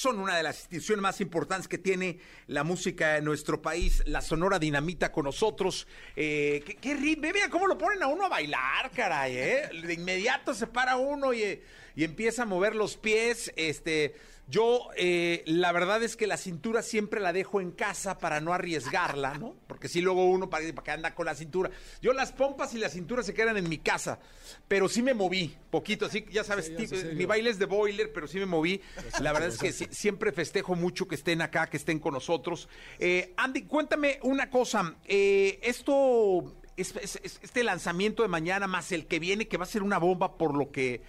son 0.00 0.18
una 0.18 0.34
de 0.34 0.42
las 0.42 0.60
instituciones 0.60 1.02
más 1.02 1.20
importantes 1.20 1.68
que 1.68 1.76
tiene 1.76 2.20
la 2.46 2.64
música 2.64 3.18
en 3.18 3.24
nuestro 3.26 3.60
país, 3.60 4.02
la 4.06 4.22
Sonora 4.22 4.58
Dinamita 4.58 5.12
con 5.12 5.26
nosotros. 5.26 5.86
Eh, 6.16 6.62
¿qué, 6.64 6.76
qué 6.76 6.94
ritmo? 6.94 7.28
Mira 7.34 7.50
cómo 7.50 7.66
lo 7.66 7.76
ponen 7.76 8.02
a 8.02 8.06
uno 8.06 8.24
a 8.24 8.30
bailar, 8.30 8.90
caray, 8.92 9.36
¿eh? 9.36 9.68
De 9.86 9.92
inmediato 9.92 10.54
se 10.54 10.66
para 10.66 10.96
uno 10.96 11.34
y, 11.34 11.60
y 11.94 12.04
empieza 12.04 12.44
a 12.44 12.46
mover 12.46 12.74
los 12.74 12.96
pies, 12.96 13.52
este... 13.56 14.16
Yo, 14.50 14.88
eh, 14.96 15.44
la 15.46 15.70
verdad 15.70 16.02
es 16.02 16.16
que 16.16 16.26
la 16.26 16.36
cintura 16.36 16.82
siempre 16.82 17.20
la 17.20 17.32
dejo 17.32 17.60
en 17.60 17.70
casa 17.70 18.18
para 18.18 18.40
no 18.40 18.52
arriesgarla, 18.52 19.34
¿no? 19.34 19.54
Porque 19.68 19.86
si 19.88 20.00
luego 20.00 20.26
uno 20.28 20.50
para, 20.50 20.64
para 20.74 20.82
que 20.84 20.90
anda 20.90 21.14
con 21.14 21.26
la 21.26 21.36
cintura. 21.36 21.70
Yo 22.02 22.12
las 22.12 22.32
pompas 22.32 22.74
y 22.74 22.78
la 22.78 22.88
cintura 22.88 23.22
se 23.22 23.32
quedan 23.32 23.56
en 23.56 23.68
mi 23.68 23.78
casa, 23.78 24.18
pero 24.66 24.88
sí 24.88 25.02
me 25.02 25.14
moví 25.14 25.56
poquito, 25.70 26.06
así 26.06 26.26
ya 26.32 26.42
sabes, 26.42 26.66
Sí, 26.66 26.96
mi 27.14 27.24
baile 27.26 27.50
es 27.50 27.58
de 27.60 27.66
boiler, 27.66 28.12
pero 28.12 28.26
sí 28.26 28.38
me 28.38 28.46
moví. 28.46 28.80
La 29.20 29.32
verdad 29.32 29.50
es 29.50 29.58
que 29.58 29.72
siempre 29.72 30.32
festejo 30.32 30.74
mucho 30.74 31.06
que 31.06 31.14
estén 31.14 31.42
acá, 31.42 31.68
que 31.68 31.76
estén 31.76 32.00
con 32.00 32.14
nosotros. 32.14 32.68
Eh, 32.98 33.32
Andy, 33.36 33.62
cuéntame 33.62 34.18
una 34.22 34.50
cosa. 34.50 34.96
eh, 35.06 35.60
esto, 35.62 36.56
es- 36.76 36.96
es- 36.96 37.20
es- 37.22 37.38
este 37.42 37.62
lanzamiento 37.62 38.22
de 38.22 38.28
mañana 38.28 38.66
más 38.66 38.90
el 38.90 39.06
que 39.06 39.18
viene, 39.20 39.46
que 39.46 39.56
va 39.58 39.64
a 39.64 39.68
ser 39.68 39.82
una 39.84 39.98
bomba 39.98 40.36
por 40.36 40.56
lo 40.56 40.72
que, 40.72 41.02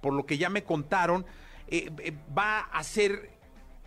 por 0.00 0.12
lo 0.14 0.26
que 0.26 0.36
ya 0.38 0.48
me 0.50 0.64
contaron, 0.64 1.24
eh, 1.70 1.90
eh, 1.98 2.12
va 2.36 2.60
a 2.60 2.78
hacer 2.78 3.30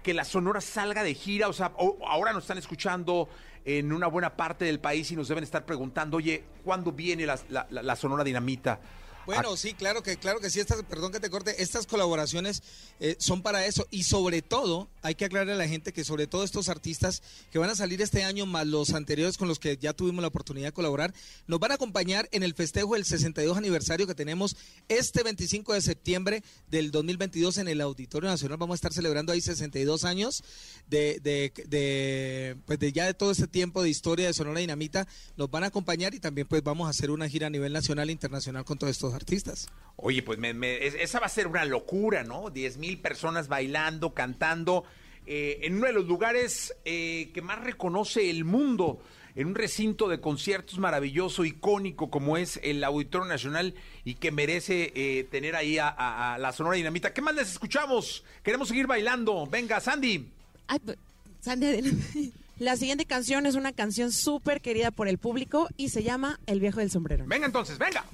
que 0.03 0.13
la 0.13 0.23
Sonora 0.23 0.61
salga 0.61 1.03
de 1.03 1.13
gira, 1.13 1.47
o 1.47 1.53
sea, 1.53 1.71
o- 1.77 1.97
ahora 2.07 2.33
nos 2.33 2.43
están 2.43 2.57
escuchando 2.57 3.29
en 3.65 3.93
una 3.93 4.07
buena 4.07 4.35
parte 4.35 4.65
del 4.65 4.79
país 4.79 5.11
y 5.11 5.15
nos 5.15 5.27
deben 5.27 5.43
estar 5.43 5.65
preguntando, 5.65 6.17
oye, 6.17 6.43
¿cuándo 6.63 6.91
viene 6.91 7.25
la, 7.25 7.39
la- 7.49 7.95
Sonora 7.95 8.23
Dinamita? 8.23 8.79
Bueno, 9.25 9.55
sí, 9.55 9.73
claro 9.73 10.01
que, 10.01 10.17
claro 10.17 10.39
que 10.39 10.49
sí. 10.49 10.59
Estas, 10.59 10.83
perdón 10.83 11.11
que 11.11 11.19
te 11.19 11.29
corte. 11.29 11.61
Estas 11.61 11.85
colaboraciones 11.85 12.63
eh, 12.99 13.15
son 13.19 13.41
para 13.41 13.65
eso 13.65 13.87
y 13.91 14.03
sobre 14.03 14.41
todo 14.41 14.89
hay 15.03 15.15
que 15.15 15.25
aclararle 15.25 15.53
a 15.53 15.57
la 15.57 15.67
gente 15.67 15.93
que 15.93 16.03
sobre 16.03 16.27
todo 16.27 16.43
estos 16.43 16.69
artistas 16.69 17.21
que 17.51 17.59
van 17.59 17.69
a 17.69 17.75
salir 17.75 18.01
este 18.01 18.23
año 18.23 18.45
más 18.45 18.65
los 18.67 18.93
anteriores 18.93 19.37
con 19.37 19.47
los 19.47 19.59
que 19.59 19.77
ya 19.77 19.93
tuvimos 19.93 20.21
la 20.21 20.27
oportunidad 20.27 20.69
de 20.69 20.73
colaborar 20.73 21.13
nos 21.47 21.59
van 21.59 21.71
a 21.71 21.75
acompañar 21.75 22.27
en 22.31 22.43
el 22.43 22.53
festejo 22.55 22.95
del 22.95 23.05
62 23.05 23.57
aniversario 23.57 24.07
que 24.07 24.15
tenemos 24.15 24.57
este 24.87 25.23
25 25.23 25.73
de 25.73 25.81
septiembre 25.81 26.43
del 26.69 26.91
2022 26.91 27.57
en 27.59 27.67
el 27.67 27.81
Auditorio 27.81 28.29
Nacional. 28.29 28.57
Vamos 28.57 28.75
a 28.75 28.75
estar 28.75 28.93
celebrando 28.93 29.31
ahí 29.31 29.41
62 29.41 30.03
años 30.03 30.43
de, 30.89 31.19
de, 31.21 31.53
de, 31.67 32.57
pues 32.65 32.79
de 32.79 32.91
ya 32.91 33.05
de 33.05 33.13
todo 33.13 33.31
este 33.31 33.47
tiempo 33.47 33.83
de 33.83 33.89
historia 33.89 34.27
de 34.27 34.33
Sonora 34.33 34.59
Dinamita. 34.59 35.07
Nos 35.37 35.49
van 35.51 35.63
a 35.63 35.67
acompañar 35.67 36.13
y 36.15 36.19
también 36.19 36.47
pues 36.47 36.63
vamos 36.63 36.87
a 36.87 36.89
hacer 36.89 37.11
una 37.11 37.29
gira 37.29 37.47
a 37.47 37.49
nivel 37.49 37.71
nacional 37.71 38.09
e 38.09 38.11
internacional 38.11 38.65
con 38.65 38.77
todos 38.77 38.91
estos 38.91 39.10
artistas. 39.13 39.67
Oye, 39.97 40.23
pues 40.23 40.39
me- 40.39 40.53
me- 40.53 40.85
es- 40.85 40.95
esa 40.95 41.19
va 41.19 41.25
a 41.27 41.29
ser 41.29 41.47
una 41.47 41.65
locura, 41.65 42.23
¿no? 42.23 42.49
10 42.49 42.77
mil 42.77 42.99
personas 42.99 43.47
bailando, 43.47 44.13
cantando, 44.13 44.83
eh, 45.27 45.59
en 45.63 45.75
uno 45.75 45.85
de 45.87 45.93
los 45.93 46.07
lugares 46.07 46.73
eh, 46.85 47.29
que 47.33 47.41
más 47.41 47.59
reconoce 47.63 48.29
el 48.29 48.43
mundo, 48.45 49.01
en 49.35 49.47
un 49.47 49.55
recinto 49.55 50.07
de 50.09 50.19
conciertos 50.19 50.77
maravilloso, 50.79 51.45
icónico 51.45 52.09
como 52.09 52.35
es 52.37 52.59
el 52.63 52.83
Auditorio 52.83 53.27
Nacional 53.27 53.75
y 54.03 54.15
que 54.15 54.31
merece 54.31 54.91
eh, 54.95 55.23
tener 55.29 55.55
ahí 55.55 55.77
a, 55.77 55.87
a- 55.87 56.33
a 56.33 56.37
la 56.37 56.51
Sonora 56.51 56.75
Dinamita. 56.75 57.13
¿Qué 57.13 57.21
más 57.21 57.35
les 57.35 57.51
escuchamos? 57.51 58.23
Queremos 58.43 58.67
seguir 58.69 58.87
bailando. 58.87 59.45
Venga, 59.47 59.79
Sandy. 59.79 60.27
Ay, 60.67 60.79
pues, 60.79 60.97
Sandy, 61.41 61.65
adelante. 61.67 62.31
La 62.59 62.75
siguiente 62.77 63.05
canción 63.05 63.45
es 63.47 63.55
una 63.55 63.71
canción 63.71 64.11
súper 64.11 64.61
querida 64.61 64.91
por 64.91 65.07
el 65.07 65.17
público 65.17 65.67
y 65.77 65.89
se 65.89 66.03
llama 66.03 66.39
El 66.45 66.59
viejo 66.59 66.79
del 66.79 66.91
sombrero. 66.91 67.25
Venga 67.27 67.47
entonces, 67.47 67.79
venga. 67.79 68.05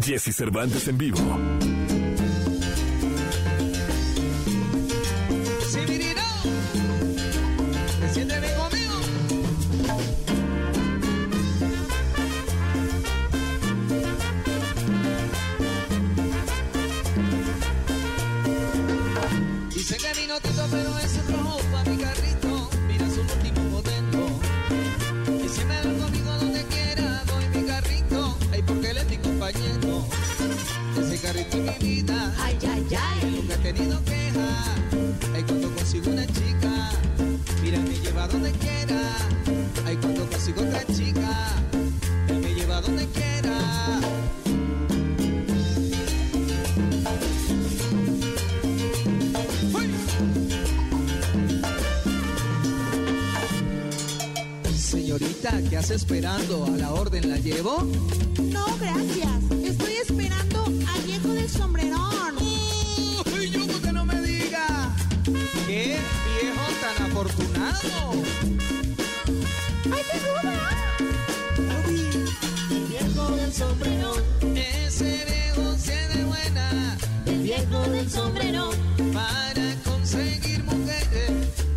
Jesse 0.00 0.32
Cervantes 0.32 0.88
en 0.88 0.96
vivo. 0.96 1.69
Mi. 31.44 32.04
Ay, 32.38 32.58
ay, 32.62 32.86
ay. 32.90 33.30
Nunca 33.30 33.54
he 33.54 33.72
tenido 33.72 34.04
queja. 34.04 34.74
Ay, 35.34 35.42
cuando 35.44 35.74
consigo 35.74 36.10
una 36.10 36.26
chica. 36.26 36.90
Mira, 37.62 37.78
me 37.78 37.94
lleva 37.98 38.28
donde 38.28 38.52
quiera. 38.52 39.00
Ay, 39.86 39.96
cuando 39.96 40.28
consigo 40.28 40.62
otra 40.62 40.84
chica. 40.86 41.48
Él 42.28 42.38
me 42.40 42.54
lleva 42.54 42.80
donde 42.80 43.06
quiera. 43.06 44.00
Señorita, 54.76 55.52
¿qué 55.68 55.76
hace 55.76 55.94
esperando? 55.94 56.64
¿A 56.66 56.70
la 56.70 56.92
orden 56.92 57.30
la 57.30 57.36
llevo? 57.38 57.86
No, 58.38 58.66
gracias. 58.78 59.59
Sombrerón. 61.50 62.36
Uy, 63.34 63.50
yo 63.50 63.66
que 63.82 63.92
no 63.92 64.04
me 64.04 64.20
diga. 64.20 64.94
¡Qué 65.66 65.98
viejo 66.26 66.66
tan 66.80 67.06
afortunado! 67.06 68.12
¡Ay, 69.92 70.02
qué 70.10 70.18
El 72.74 72.84
viejo 72.86 73.30
del 73.36 73.52
sombrero. 73.52 74.14
Ese 74.54 75.24
viejo 75.26 75.74
tiene 75.84 76.24
buena. 76.24 76.96
El 77.26 77.42
viejo 77.42 77.80
del 77.90 78.10
sombrero. 78.10 78.70
Para 79.12 79.74
conseguir 79.84 80.62
mujeres. 80.64 81.30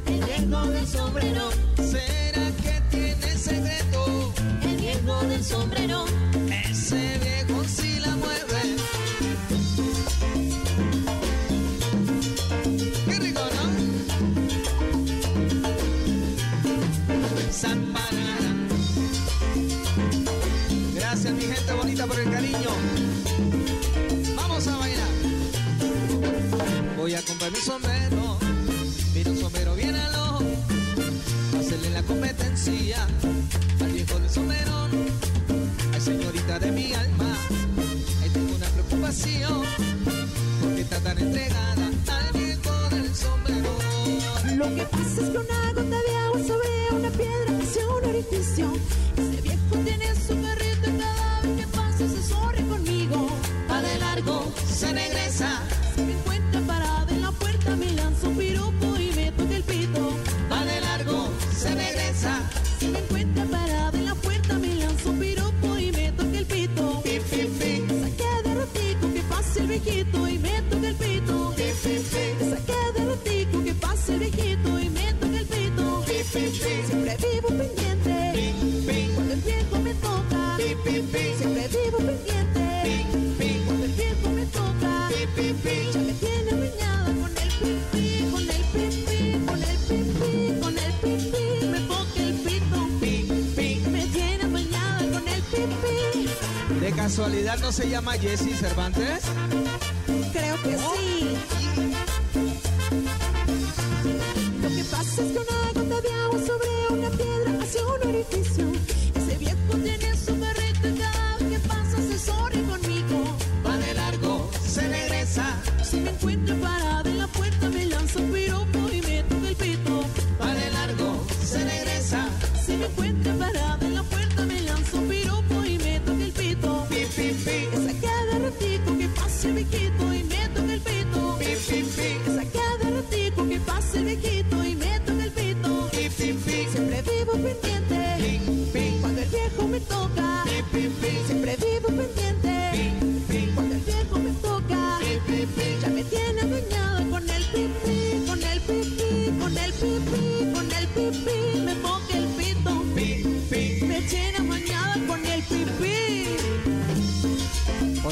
El 0.06 0.24
viejo 0.24 0.66
del 0.68 0.88
sombrero. 0.88 1.50
¿Será 1.78 2.52
que 2.62 2.82
tiene 2.90 3.38
secreto? 3.38 4.34
El 4.62 4.78
viejo 4.78 5.24
del 5.28 5.44
sombrero. 5.44 6.13
Llama 97.94 98.18
Jesse 98.18 98.56
Cervantes? 98.56 99.63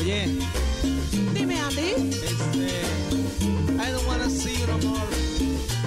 Oye, 0.02 0.26
Dime, 1.34 1.60
Andy. 1.62 1.92
este. 1.92 2.82
I 3.80 3.92
don't 3.92 4.08
wanna 4.08 4.30
see 4.30 4.56
you 4.60 4.66
no 4.68 4.78
more. 4.80 5.02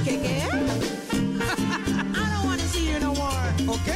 ¿Qué 0.05 0.21
qué? 0.23 0.43
I 1.13 2.31
don't 2.31 2.45
wanna 2.47 2.63
see 2.69 2.93
you 2.93 3.01
no 3.01 3.13
more. 3.15 3.55
¿Ok? 3.69 3.89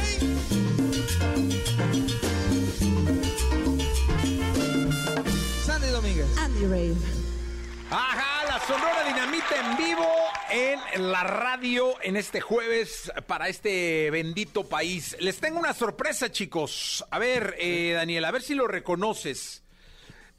Sandy 5.65 5.87
Domínguez. 5.89 6.37
Andy 6.37 6.65
Ray. 6.65 6.93
Ajá, 7.91 8.45
la 8.45 8.59
Sonora 8.67 9.03
Dinamita 9.07 9.55
en 9.71 9.77
vivo 9.77 10.07
en 10.51 11.11
la 11.11 11.23
radio 11.23 11.95
en 12.03 12.17
este 12.17 12.39
jueves 12.41 13.11
para 13.25 13.47
este 13.47 14.11
bendito 14.11 14.67
país. 14.67 15.15
Les 15.19 15.39
tengo 15.39 15.59
una 15.59 15.73
sorpresa, 15.73 16.31
chicos. 16.31 17.03
A 17.09 17.17
ver, 17.19 17.55
eh, 17.57 17.93
Daniel, 17.95 18.25
a 18.25 18.31
ver 18.31 18.41
si 18.43 18.53
lo 18.55 18.67
reconoces. 18.67 19.63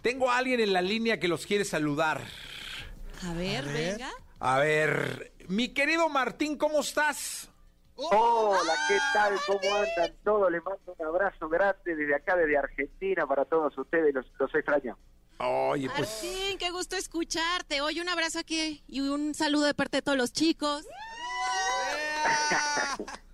Tengo 0.03 0.31
a 0.31 0.39
alguien 0.39 0.61
en 0.61 0.73
la 0.73 0.83
línea 0.83 1.21
que 1.21 1.29
los 1.29 1.47
quiere 1.47 1.65
saludar. 1.65 2.23
A 3.23 3.35
ver, 3.35 3.65
venga. 3.67 4.11
A 4.39 4.59
ver, 4.59 5.33
mi 5.49 5.69
querido 5.69 6.09
Martín, 6.09 6.57
¿cómo 6.57 6.81
estás? 6.81 7.51
Hola, 7.97 8.75
¿qué 8.89 8.97
tal? 9.13 9.35
¿Cómo 9.47 9.77
andan 9.77 10.17
todos? 10.25 10.51
Les 10.51 10.65
mando 10.65 10.97
un 10.99 11.07
abrazo 11.07 11.51
grande 11.51 11.95
desde 11.95 12.15
acá, 12.15 12.35
desde 12.35 12.57
Argentina, 12.57 13.27
para 13.27 13.45
todos 13.45 13.77
ustedes. 13.77 14.15
Los, 14.15 14.25
los 14.39 14.55
extraño. 14.55 14.97
Oye, 15.39 15.91
pues 15.95 16.23
Martín, 16.23 16.59
qué 16.59 16.71
gusto 16.71 16.97
escucharte. 16.97 17.83
Oye, 17.83 18.01
un 18.01 18.09
abrazo 18.09 18.39
aquí 18.39 18.83
y 18.89 19.01
un 19.01 19.35
saludo 19.35 19.67
de 19.67 19.75
parte 19.75 19.99
de 19.99 20.03
todos 20.03 20.17
los 20.17 20.33
chicos. 20.33 20.87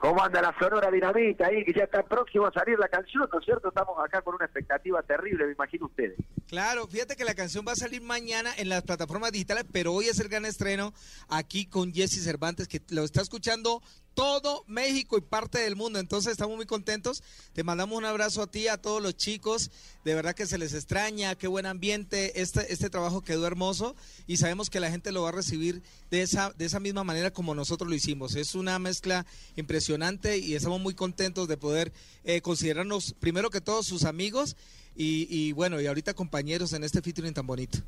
¿Cómo 0.00 0.22
anda 0.22 0.40
la 0.40 0.54
Sonora 0.58 0.90
Dinamita 0.90 1.48
ahí? 1.48 1.62
Que 1.62 1.74
ya 1.74 1.84
está 1.84 2.02
próximo 2.02 2.46
a 2.46 2.52
salir 2.52 2.78
la 2.78 2.88
canción, 2.88 3.28
¿no 3.30 3.38
es 3.38 3.44
cierto? 3.44 3.68
Estamos 3.68 3.98
acá 4.02 4.22
con 4.22 4.34
una 4.34 4.46
expectativa 4.46 5.02
terrible, 5.02 5.44
me 5.44 5.52
imagino 5.52 5.84
ustedes. 5.84 6.16
Claro, 6.48 6.86
fíjate 6.88 7.16
que 7.16 7.24
la 7.24 7.34
canción 7.34 7.66
va 7.68 7.72
a 7.72 7.76
salir 7.76 8.00
mañana 8.00 8.50
en 8.56 8.70
las 8.70 8.82
plataformas 8.82 9.30
digitales, 9.30 9.66
pero 9.70 9.92
hoy 9.92 10.06
es 10.06 10.18
el 10.18 10.30
gran 10.30 10.46
estreno 10.46 10.94
aquí 11.28 11.66
con 11.66 11.92
Jesse 11.92 12.24
Cervantes, 12.24 12.66
que 12.66 12.80
lo 12.88 13.04
está 13.04 13.20
escuchando 13.20 13.82
todo 14.14 14.64
México 14.66 15.18
y 15.18 15.20
parte 15.20 15.58
del 15.58 15.76
mundo. 15.76 15.98
Entonces 15.98 16.32
estamos 16.32 16.56
muy 16.56 16.66
contentos. 16.66 17.22
Te 17.52 17.62
mandamos 17.62 17.98
un 17.98 18.04
abrazo 18.04 18.42
a 18.42 18.50
ti, 18.50 18.68
a 18.68 18.78
todos 18.78 19.02
los 19.02 19.16
chicos. 19.16 19.70
De 20.04 20.14
verdad 20.14 20.34
que 20.34 20.46
se 20.46 20.58
les 20.58 20.74
extraña, 20.74 21.34
qué 21.34 21.46
buen 21.46 21.66
ambiente. 21.66 22.40
Este, 22.40 22.72
este 22.72 22.90
trabajo 22.90 23.22
quedó 23.22 23.46
hermoso 23.46 23.94
y 24.26 24.38
sabemos 24.38 24.70
que 24.70 24.80
la 24.80 24.90
gente 24.90 25.12
lo 25.12 25.22
va 25.22 25.28
a 25.28 25.32
recibir 25.32 25.82
de 26.10 26.22
esa, 26.22 26.50
de 26.50 26.64
esa 26.64 26.80
misma 26.80 27.04
manera 27.04 27.30
como 27.30 27.54
nosotros 27.54 27.88
lo 27.88 27.94
hicimos. 27.94 28.34
Es 28.36 28.54
una 28.54 28.78
mezcla 28.78 29.24
impresionante 29.56 30.38
y 30.38 30.54
estamos 30.54 30.80
muy 30.80 30.94
contentos 30.94 31.48
de 31.48 31.56
poder 31.56 31.92
eh, 32.24 32.40
considerarnos 32.40 33.14
primero 33.14 33.50
que 33.50 33.60
todos 33.60 33.86
sus 33.86 34.04
amigos 34.04 34.56
y, 34.96 35.26
y 35.30 35.52
bueno, 35.52 35.80
y 35.80 35.86
ahorita 35.86 36.14
compañeros 36.14 36.72
en 36.72 36.82
este 36.84 37.00
featuring 37.00 37.32
tan 37.34 37.46
bonito. 37.46 37.78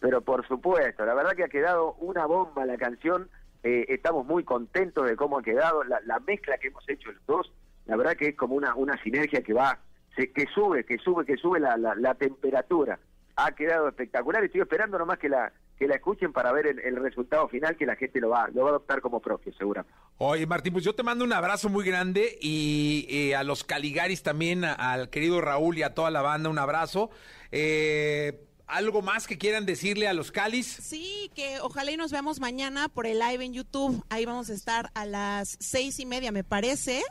Pero 0.00 0.20
por 0.20 0.46
supuesto, 0.46 1.04
la 1.04 1.14
verdad 1.14 1.32
que 1.34 1.44
ha 1.44 1.48
quedado 1.48 1.94
una 1.94 2.26
bomba 2.26 2.64
la 2.66 2.76
canción. 2.76 3.28
Eh, 3.64 3.86
estamos 3.88 4.24
muy 4.24 4.44
contentos 4.44 5.04
de 5.08 5.16
cómo 5.16 5.38
ha 5.38 5.42
quedado 5.42 5.82
la, 5.82 5.98
la 6.06 6.20
mezcla 6.20 6.58
que 6.58 6.68
hemos 6.68 6.88
hecho 6.88 7.10
los 7.10 7.26
dos. 7.26 7.52
La 7.86 7.96
verdad 7.96 8.14
que 8.16 8.28
es 8.28 8.36
como 8.36 8.54
una, 8.54 8.76
una 8.76 9.02
sinergia 9.02 9.42
que 9.42 9.52
va, 9.52 9.80
se- 10.14 10.30
que 10.30 10.44
sube, 10.54 10.84
que 10.84 10.98
sube, 10.98 11.24
que 11.26 11.36
sube 11.36 11.58
la, 11.58 11.76
la, 11.76 11.94
la 11.96 12.14
temperatura. 12.14 13.00
Ha 13.40 13.52
quedado 13.52 13.88
espectacular. 13.88 14.42
Estoy 14.44 14.60
esperando 14.62 14.98
nomás 14.98 15.18
que 15.18 15.28
la 15.28 15.52
que 15.78 15.86
la 15.86 15.94
escuchen 15.94 16.32
para 16.32 16.50
ver 16.50 16.66
el, 16.66 16.80
el 16.80 16.96
resultado 16.96 17.48
final 17.48 17.76
que 17.76 17.86
la 17.86 17.94
gente 17.94 18.18
lo 18.18 18.30
va, 18.30 18.48
lo 18.52 18.62
va 18.62 18.66
a 18.66 18.70
adoptar 18.70 19.00
como 19.00 19.20
propio, 19.20 19.52
seguramente. 19.56 19.96
Oye, 20.16 20.44
Martín, 20.44 20.72
pues 20.72 20.84
yo 20.84 20.92
te 20.92 21.04
mando 21.04 21.24
un 21.24 21.32
abrazo 21.32 21.68
muy 21.68 21.84
grande 21.84 22.36
y 22.42 23.06
eh, 23.08 23.36
a 23.36 23.44
los 23.44 23.62
Caligaris 23.62 24.24
también, 24.24 24.64
a- 24.64 24.72
al 24.74 25.08
querido 25.08 25.40
Raúl 25.40 25.78
y 25.78 25.84
a 25.84 25.94
toda 25.94 26.10
la 26.10 26.20
banda, 26.20 26.50
un 26.50 26.58
abrazo. 26.58 27.10
Eh, 27.52 28.44
¿Algo 28.66 29.02
más 29.02 29.28
que 29.28 29.38
quieran 29.38 29.66
decirle 29.66 30.08
a 30.08 30.14
los 30.14 30.32
Calis? 30.32 30.66
Sí, 30.66 31.30
que 31.36 31.60
ojalá 31.60 31.92
y 31.92 31.96
nos 31.96 32.10
veamos 32.10 32.40
mañana 32.40 32.88
por 32.88 33.06
el 33.06 33.20
live 33.20 33.44
en 33.44 33.54
YouTube. 33.54 34.04
Ahí 34.10 34.24
vamos 34.26 34.50
a 34.50 34.54
estar 34.54 34.90
a 34.94 35.06
las 35.06 35.56
seis 35.60 36.00
y 36.00 36.06
media, 36.06 36.32
me 36.32 36.42
parece, 36.44 37.02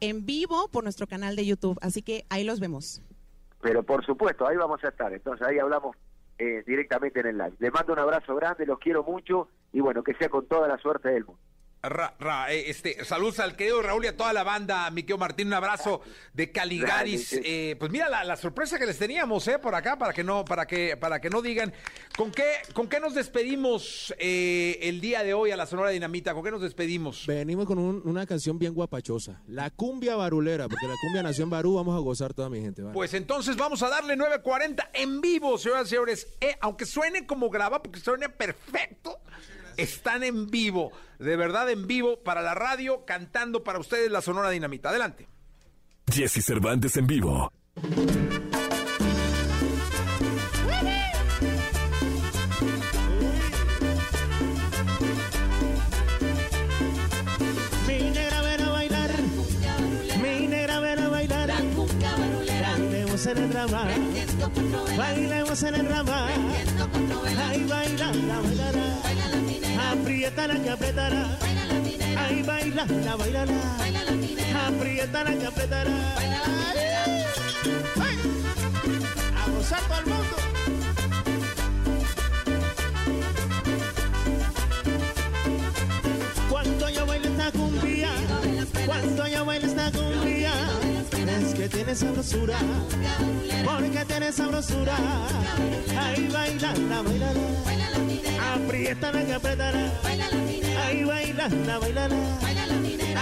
en 0.00 0.24
vivo 0.24 0.68
por 0.68 0.82
nuestro 0.84 1.06
canal 1.08 1.34
de 1.36 1.44
YouTube. 1.46 1.78
Así 1.82 2.00
que 2.00 2.24
ahí 2.30 2.44
los 2.44 2.60
vemos. 2.60 3.02
Pero 3.64 3.82
por 3.82 4.04
supuesto, 4.04 4.46
ahí 4.46 4.58
vamos 4.58 4.84
a 4.84 4.88
estar. 4.88 5.10
Entonces 5.10 5.46
ahí 5.46 5.58
hablamos 5.58 5.96
eh, 6.38 6.62
directamente 6.66 7.20
en 7.20 7.28
el 7.28 7.38
live. 7.38 7.54
Les 7.60 7.72
mando 7.72 7.94
un 7.94 7.98
abrazo 7.98 8.36
grande, 8.36 8.66
los 8.66 8.78
quiero 8.78 9.02
mucho 9.02 9.48
y 9.72 9.80
bueno, 9.80 10.04
que 10.04 10.12
sea 10.12 10.28
con 10.28 10.44
toda 10.46 10.68
la 10.68 10.76
suerte 10.76 11.08
del 11.08 11.24
mundo. 11.24 11.40
Ra- 11.88 12.14
Ra- 12.18 12.52
eh, 12.52 12.70
este, 12.70 13.04
saludos 13.04 13.38
al 13.40 13.56
querido 13.56 13.82
Raúl 13.82 14.04
y 14.04 14.08
a 14.08 14.16
toda 14.16 14.32
la 14.32 14.42
banda, 14.42 14.90
mi 14.90 15.02
querido 15.02 15.18
Martín, 15.18 15.48
un 15.48 15.54
abrazo 15.54 16.00
de 16.32 16.50
Caligaris. 16.50 17.32
Eh, 17.44 17.76
pues 17.78 17.90
mira 17.90 18.08
la, 18.08 18.24
la 18.24 18.36
sorpresa 18.36 18.78
que 18.78 18.86
les 18.86 18.98
teníamos, 18.98 19.46
eh, 19.48 19.58
por 19.58 19.74
acá, 19.74 19.96
para 19.98 20.12
que 20.12 20.24
no, 20.24 20.44
para 20.44 20.66
que, 20.66 20.96
para 20.96 21.20
que 21.20 21.30
no 21.30 21.42
digan, 21.42 21.72
¿con 22.16 22.30
qué, 22.30 22.44
con 22.72 22.88
qué 22.88 23.00
nos 23.00 23.14
despedimos 23.14 24.14
eh, 24.18 24.78
el 24.82 25.00
día 25.00 25.22
de 25.22 25.34
hoy 25.34 25.50
a 25.50 25.56
la 25.56 25.66
Sonora 25.66 25.90
Dinamita? 25.90 26.34
¿Con 26.34 26.42
qué 26.44 26.50
nos 26.50 26.62
despedimos? 26.62 27.26
Venimos 27.26 27.66
con 27.66 27.78
un- 27.78 28.02
una 28.04 28.26
canción 28.26 28.58
bien 28.58 28.74
guapachosa. 28.74 29.42
La 29.48 29.70
cumbia 29.70 30.16
barulera, 30.16 30.68
porque 30.68 30.86
la 30.86 30.94
cumbia 31.02 31.22
nació 31.22 31.44
en 31.44 31.50
Barú. 31.50 31.74
Vamos 31.74 31.96
a 31.96 32.00
gozar 32.00 32.34
toda 32.34 32.48
mi 32.50 32.60
gente. 32.60 32.82
¿vale? 32.82 32.94
Pues 32.94 33.14
entonces 33.14 33.56
vamos 33.56 33.82
a 33.82 33.88
darle 33.88 34.16
9.40 34.16 34.88
en 34.94 35.20
vivo, 35.20 35.58
señoras 35.58 35.86
y 35.86 35.90
señores. 35.90 36.28
Eh, 36.40 36.56
aunque 36.60 36.86
suene 36.86 37.26
como 37.26 37.50
graba, 37.50 37.82
porque 37.82 38.00
suene 38.00 38.28
perfecto, 38.28 39.18
están 39.76 40.22
en 40.22 40.50
vivo, 40.50 40.92
de 41.18 41.36
verdad 41.36 41.70
en 41.70 41.86
vivo, 41.86 42.22
para 42.22 42.42
la 42.42 42.54
radio, 42.54 43.04
cantando 43.04 43.64
para 43.64 43.78
ustedes 43.78 44.10
la 44.10 44.20
Sonora 44.20 44.50
Dinamita. 44.50 44.90
Adelante. 44.90 45.28
Jesse 46.10 46.44
Cervantes 46.44 46.96
en 46.96 47.06
vivo. 47.06 47.50
En 63.26 63.38
el 63.38 63.52
rama, 63.54 63.88
bailemos 64.98 65.62
en 65.62 65.74
el 65.76 65.86
rama, 65.86 66.28
ay 67.48 67.66
aprieta 69.94 70.46
la 70.48 70.56
que 70.62 70.70
apretará, 70.70 71.38
ay 72.18 72.42
baila, 72.42 72.84
la 72.86 73.16
bailará, 73.16 73.60
aprieta 74.66 75.24
la 75.24 75.32
que 75.38 75.46
apretará, 75.46 75.96
Ay, 78.06 78.18
a 79.40 79.50
gozar 79.50 79.80
todo 79.88 79.98
el 80.00 80.06
mundo. 80.06 80.36
Cuando 86.50 86.88
yo 86.88 87.06
bailo 87.06 87.28
esta 87.28 87.50
cumbia, 87.52 88.10
cuando 88.86 89.26
yo 89.28 89.44
bailo 89.44 89.66
esta 89.66 89.90
cumbia, 89.92 90.43
es 91.36 91.54
que 91.54 91.68
tiene 91.68 91.94
sabrosura, 91.94 92.58
porque 93.64 94.04
tiene 94.04 94.32
sabrosura. 94.32 94.96
Ahí 95.98 96.28
baila, 96.28 96.74
la 96.74 97.02
bailala, 97.02 97.40
aprieta 98.54 99.12
la 99.12 99.24
que 99.24 99.34
apretará. 99.34 99.92
Ahí 100.84 101.04
baila, 101.04 101.48
la 101.48 101.78
bailala, 101.78 102.16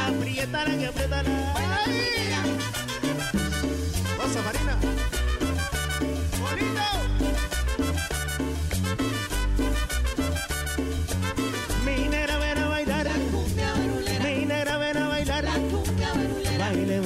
aprieta 0.07 0.65
la 0.65 0.79
que 0.79 0.93
goza, 4.17 4.43
Marina. 4.43 5.12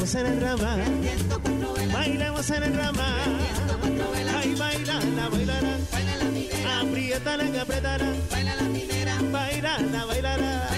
Bailemos 0.07 0.14
en 0.14 0.26
el 0.32 0.40
ramal. 0.40 0.84
Bailemos 1.92 2.50
en 2.50 2.62
el 2.62 2.76
ramal. 2.76 3.38
Ay, 4.36 4.54
bailala, 4.54 5.28
bailará. 5.28 5.78
Apriétala 6.80 7.50
que 7.50 7.61
apretará. 7.61 8.12
Bailala, 9.32 10.04
bailará. 10.04 10.68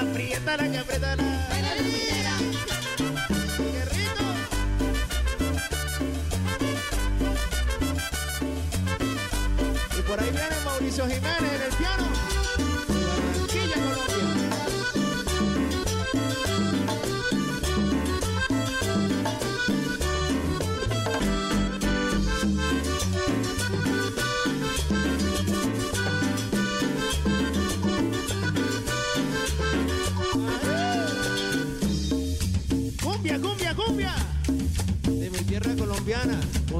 Apriétala 0.00 0.70
que 0.70 0.78
apretará. 0.78 1.24
Qué 3.58 3.84
rico. 3.84 4.24
Y 9.98 10.02
por 10.02 10.20
ahí 10.20 10.30
viene 10.30 10.56
Mauricio 10.64 11.04
Jiménez 11.04 11.57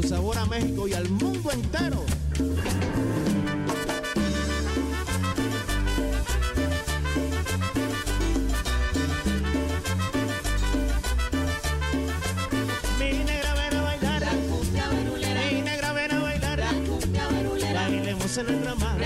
con 0.01 0.09
sabor 0.09 0.39
a 0.39 0.47
México 0.47 0.87
y 0.87 0.93
al 0.93 1.09
mundo 1.11 1.51
entero. 1.51 2.05
Mi 13.01 13.25
negra 13.25 13.55
ven 13.55 13.77
a 13.77 13.83
bailar. 13.83 14.23
Mi 15.51 15.63
negra 15.63 15.93
ven 15.93 16.13
a 16.13 16.21
bailar. 16.21 16.63
Bailemos 17.75 18.39
en 18.39 18.49
el 18.51 18.65
ramal. 18.65 18.99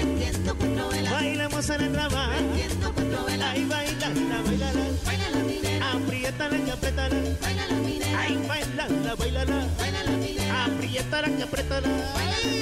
Apriétala 11.23 11.37
que 11.37 11.43
apriétala. 11.45 12.62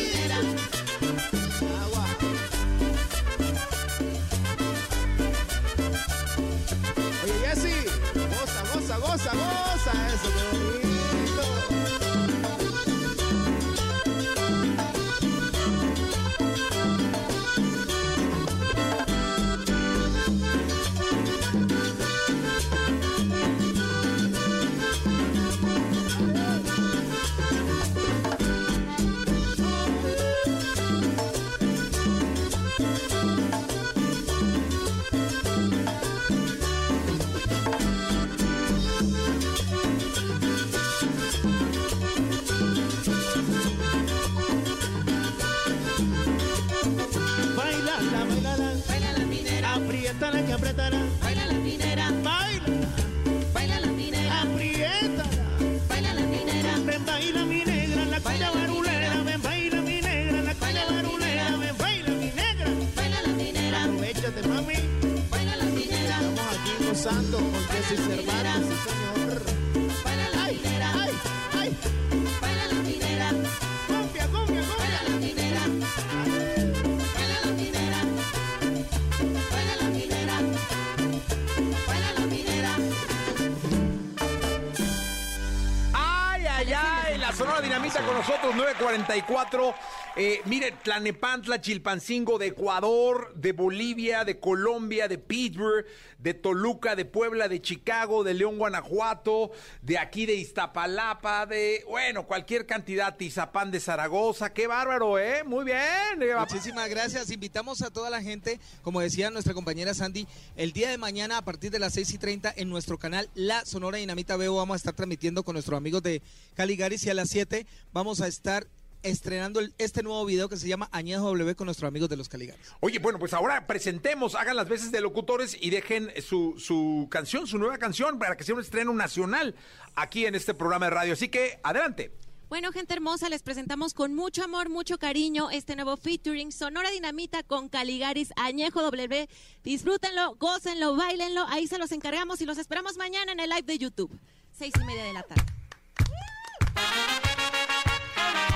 Con 87.90 88.14
nosotros, 88.14 88.54
944. 88.54 89.74
Eh, 90.22 90.42
mire, 90.44 90.72
Tlanepantla, 90.72 91.62
Chilpancingo 91.62 92.36
de 92.36 92.48
Ecuador, 92.48 93.32
de 93.36 93.52
Bolivia, 93.52 94.22
de 94.22 94.38
Colombia, 94.38 95.08
de 95.08 95.16
Pittsburgh, 95.16 95.86
de 96.18 96.34
Toluca, 96.34 96.94
de 96.94 97.06
Puebla, 97.06 97.48
de 97.48 97.62
Chicago, 97.62 98.22
de 98.22 98.34
León, 98.34 98.58
Guanajuato, 98.58 99.50
de 99.80 99.96
aquí 99.96 100.26
de 100.26 100.34
Iztapalapa, 100.34 101.46
de, 101.46 101.86
bueno, 101.88 102.26
cualquier 102.26 102.66
cantidad, 102.66 103.16
Tizapán 103.16 103.70
de 103.70 103.80
Zaragoza. 103.80 104.52
Qué 104.52 104.66
bárbaro, 104.66 105.18
¿eh? 105.18 105.42
Muy 105.42 105.64
bien. 105.64 106.38
Muchísimas 106.38 106.90
gracias. 106.90 107.30
Invitamos 107.30 107.80
a 107.80 107.88
toda 107.88 108.10
la 108.10 108.20
gente, 108.20 108.60
como 108.82 109.00
decía 109.00 109.30
nuestra 109.30 109.54
compañera 109.54 109.94
Sandy, 109.94 110.26
el 110.54 110.72
día 110.72 110.90
de 110.90 110.98
mañana 110.98 111.38
a 111.38 111.42
partir 111.46 111.70
de 111.70 111.78
las 111.78 111.94
6 111.94 112.12
y 112.12 112.18
30 112.18 112.52
en 112.58 112.68
nuestro 112.68 112.98
canal 112.98 113.30
La 113.34 113.64
Sonora 113.64 113.96
Dinamita 113.96 114.36
Veo 114.36 114.54
vamos 114.54 114.74
a 114.74 114.76
estar 114.76 114.92
transmitiendo 114.92 115.44
con 115.44 115.54
nuestros 115.54 115.78
amigos 115.78 116.02
de 116.02 116.20
Caligaris 116.56 117.06
y 117.06 117.08
a 117.08 117.14
las 117.14 117.30
7 117.30 117.64
vamos 117.94 118.20
a 118.20 118.26
estar 118.26 118.66
estrenando 119.02 119.60
el- 119.60 119.74
este 119.78 120.02
nuevo 120.02 120.24
video 120.24 120.48
que 120.48 120.56
se 120.56 120.68
llama 120.68 120.88
Añejo 120.92 121.24
W 121.24 121.54
con 121.56 121.66
nuestros 121.66 121.88
amigos 121.88 122.08
de 122.08 122.16
los 122.16 122.28
Caligaris. 122.28 122.60
Oye, 122.80 122.98
bueno, 122.98 123.18
pues 123.18 123.32
ahora 123.34 123.66
presentemos, 123.66 124.34
hagan 124.34 124.56
las 124.56 124.68
veces 124.68 124.92
de 124.92 125.00
locutores 125.00 125.56
y 125.60 125.70
dejen 125.70 126.12
su, 126.22 126.54
su 126.58 127.08
canción, 127.10 127.46
su 127.46 127.58
nueva 127.58 127.78
canción, 127.78 128.18
para 128.18 128.36
que 128.36 128.44
sea 128.44 128.54
un 128.54 128.60
estreno 128.60 128.92
nacional 128.92 129.54
aquí 129.94 130.26
en 130.26 130.34
este 130.34 130.54
programa 130.54 130.86
de 130.86 130.90
radio. 130.90 131.12
Así 131.14 131.28
que, 131.28 131.60
adelante. 131.62 132.12
Bueno, 132.48 132.72
gente 132.72 132.94
hermosa, 132.94 133.28
les 133.28 133.44
presentamos 133.44 133.94
con 133.94 134.12
mucho 134.16 134.42
amor, 134.42 134.70
mucho 134.70 134.98
cariño 134.98 135.50
este 135.52 135.76
nuevo 135.76 135.96
featuring 135.96 136.50
Sonora 136.50 136.90
Dinamita 136.90 137.44
con 137.44 137.68
Caligaris 137.68 138.32
Añejo 138.34 138.82
W. 138.82 139.28
Disfrútenlo, 139.62 140.34
gócenlo, 140.34 140.96
bailenlo. 140.96 141.46
Ahí 141.48 141.68
se 141.68 141.78
los 141.78 141.92
encargamos 141.92 142.40
y 142.40 142.46
los 142.46 142.58
esperamos 142.58 142.96
mañana 142.96 143.30
en 143.30 143.38
el 143.38 143.50
live 143.50 143.62
de 143.62 143.78
YouTube. 143.78 144.10
Seis 144.52 144.72
y 144.80 144.84
media 144.84 145.04
de 145.04 145.12
la 145.12 145.22
tarde. 145.22 145.44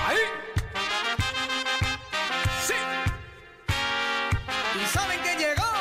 ¡Ahí! 0.07 0.17
¡Sí! 2.67 2.75
¿Y 4.79 4.85
saben 4.93 5.19
que 5.23 5.35
llegó? 5.35 5.71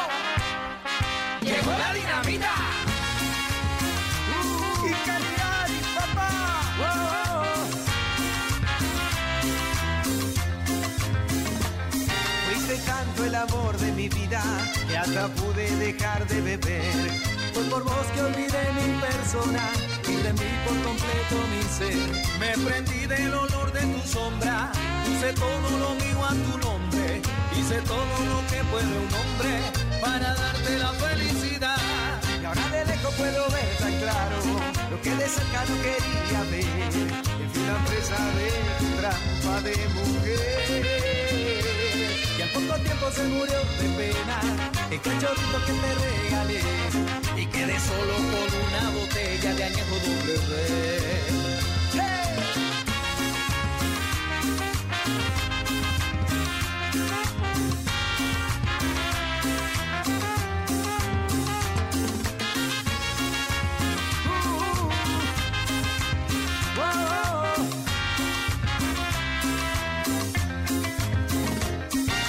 Llegó 1.42 1.70
la 1.72 1.92
dinamita. 1.92 2.52
y 4.88 4.92
Caligaris, 5.06 5.86
papá. 5.94 6.30
Fuiste 12.46 12.76
tanto 12.86 13.24
el 13.26 13.34
amor 13.34 13.76
de 13.76 13.92
mi 13.92 14.09
vida 14.09 14.42
que 14.88 14.96
hasta 14.96 15.28
pude 15.28 15.76
dejar 15.76 16.26
de 16.26 16.40
beber. 16.40 17.10
Fue 17.52 17.62
por 17.64 17.84
vos 17.84 18.06
que 18.14 18.22
olvidé 18.22 18.72
mi 18.72 19.01
persona 19.02 19.93
y 20.24 20.26
rendí 20.26 20.44
por 20.64 20.76
completo 20.82 21.36
mi 21.51 21.62
ser. 21.62 22.38
Me 22.38 22.52
prendí 22.64 23.06
del 23.06 23.34
olor 23.34 23.72
de 23.72 23.80
tu 23.80 24.09
sombra, 24.09 24.72
puse 25.05 25.32
todo 25.34 25.70
lo 25.78 25.94
mío 25.94 26.24
a 26.24 26.30
tu 26.30 26.59
nombre. 26.59 27.22
Hice 27.56 27.80
todo 27.82 28.16
lo 28.30 28.46
que 28.48 28.62
puede 28.70 28.98
un 29.05 29.14
hombre 29.20 29.52
para 30.01 30.34
darte 30.34 30.78
la 30.78 30.92
felicidad. 30.92 31.76
Y 32.40 32.44
ahora 32.44 32.68
de 32.68 32.84
lejos 32.86 33.14
puedo 33.14 33.51
ver 33.51 33.76
tan 33.78 33.92
claro 34.01 34.36
lo 34.90 35.01
que 35.02 35.10
de 35.14 35.28
cerca 35.28 35.64
no 35.68 35.76
quería 35.82 36.40
ver. 36.51 37.09
Que 37.38 37.48
fui 37.52 37.64
la 37.66 37.78
presa 37.84 38.18
de 38.38 38.51
trampa 38.98 39.60
de 39.60 39.76
mujer. 39.96 40.84
Y 42.38 42.42
al 42.42 42.48
poco 42.51 42.74
tiempo 42.82 43.10
se 43.12 43.24
murió 43.24 43.59
de 43.80 43.88
pena 43.98 44.40
el 44.90 45.01
cachorrito 45.01 45.59
que 45.66 45.72
te 45.72 45.90
regalé. 46.05 46.60
Y 47.36 47.46
quedé 47.46 47.78
solo 47.80 48.14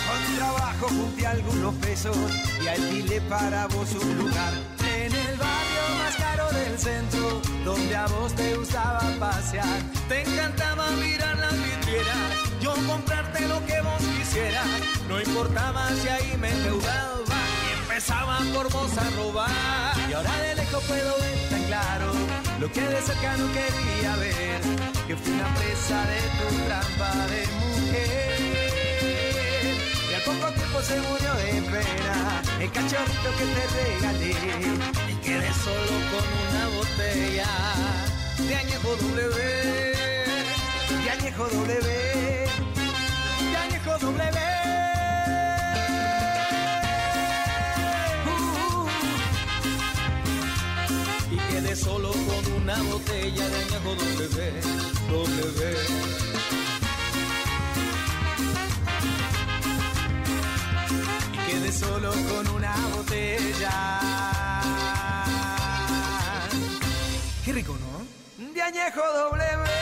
con 0.08 0.36
trabajo 0.38 0.88
junté 0.88 1.26
algunos 1.26 1.76
pesos 1.76 2.16
y 2.64 2.68
alquilé 2.68 3.22
para 3.22 3.68
vos 3.68 3.92
un 3.94 4.18
lugar 4.18 4.65
centro, 6.78 7.42
donde 7.64 7.96
a 7.96 8.08
vos 8.08 8.34
te 8.34 8.56
gustaba 8.56 9.02
pasear. 9.20 9.80
Te 10.08 10.22
encantaba 10.22 10.90
mirar 10.92 11.38
las 11.38 11.54
vidrieras, 11.54 12.62
yo 12.62 12.74
comprarte 12.88 13.48
lo 13.48 13.66
que 13.66 13.82
vos 13.82 14.02
quisieras. 14.18 14.68
No 15.08 15.20
importaba 15.22 15.90
si 16.02 16.08
ahí 16.08 16.38
me 16.38 16.52
endeudaba 16.52 17.40
y 17.68 17.82
empezaba 17.82 18.40
por 18.54 18.72
vos 18.72 18.98
a 18.98 19.10
robar. 19.12 20.10
Y 20.10 20.14
ahora 20.14 20.36
de 20.42 20.56
lejos 20.56 20.84
puedo 20.84 21.18
ver 21.20 21.50
tan 21.50 21.64
claro 21.64 22.12
lo 22.60 22.72
que 22.72 22.82
de 22.82 23.02
cerca 23.02 23.38
no 23.38 23.48
quería 23.54 24.16
ver, 24.18 24.62
que 25.08 25.16
fui 25.16 25.34
una 25.34 25.54
presa 25.56 26.06
de 26.06 26.22
tu 26.38 26.48
trampa 26.66 27.12
de 27.28 27.48
mujer. 27.62 28.56
Y 30.10 30.14
al 30.14 30.22
poco 30.22 30.54
tiempo 30.54 30.82
se 30.82 31.00
murió 31.02 31.34
de 31.36 31.62
pena 31.72 32.42
el 32.60 32.72
cachorrito 32.72 33.30
que 33.38 33.46
te 33.46 33.64
regalé 33.76 35.05
quedé 35.26 35.52
solo 35.54 35.94
con 36.12 36.26
una 36.48 36.68
botella 36.78 37.48
de 38.48 38.56
añejo 38.56 38.96
W, 38.96 39.40
de 41.04 41.10
añejo 41.10 41.48
W, 41.48 42.48
de 43.52 43.58
añejo 43.58 43.98
W. 43.98 44.40
y 51.32 51.38
quedé 51.52 51.76
solo 51.76 52.12
con 52.12 52.54
una 52.62 52.78
botella 52.84 53.50
de 53.50 53.56
añejo 53.64 53.96
W, 53.96 54.62
W. 55.10 55.78
Y 61.34 61.38
quedé 61.50 61.72
solo 61.72 62.12
con 62.12 62.48
una 62.56 62.76
botella. 62.96 64.05
Qué 67.46 67.54
rico, 67.54 67.78
¿no? 67.78 68.44
De 68.54 68.60
añejo 68.60 69.02
W. 69.02 69.75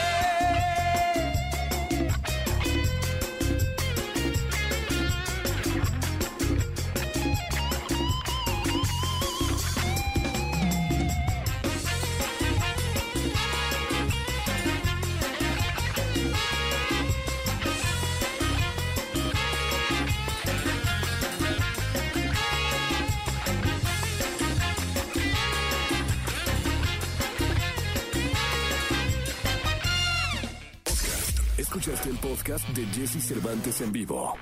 podcast 32.44 32.68
de 32.74 32.84
Jesse 32.92 33.20
Cervantes 33.20 33.80
en 33.80 33.90
vivo. 33.90 34.36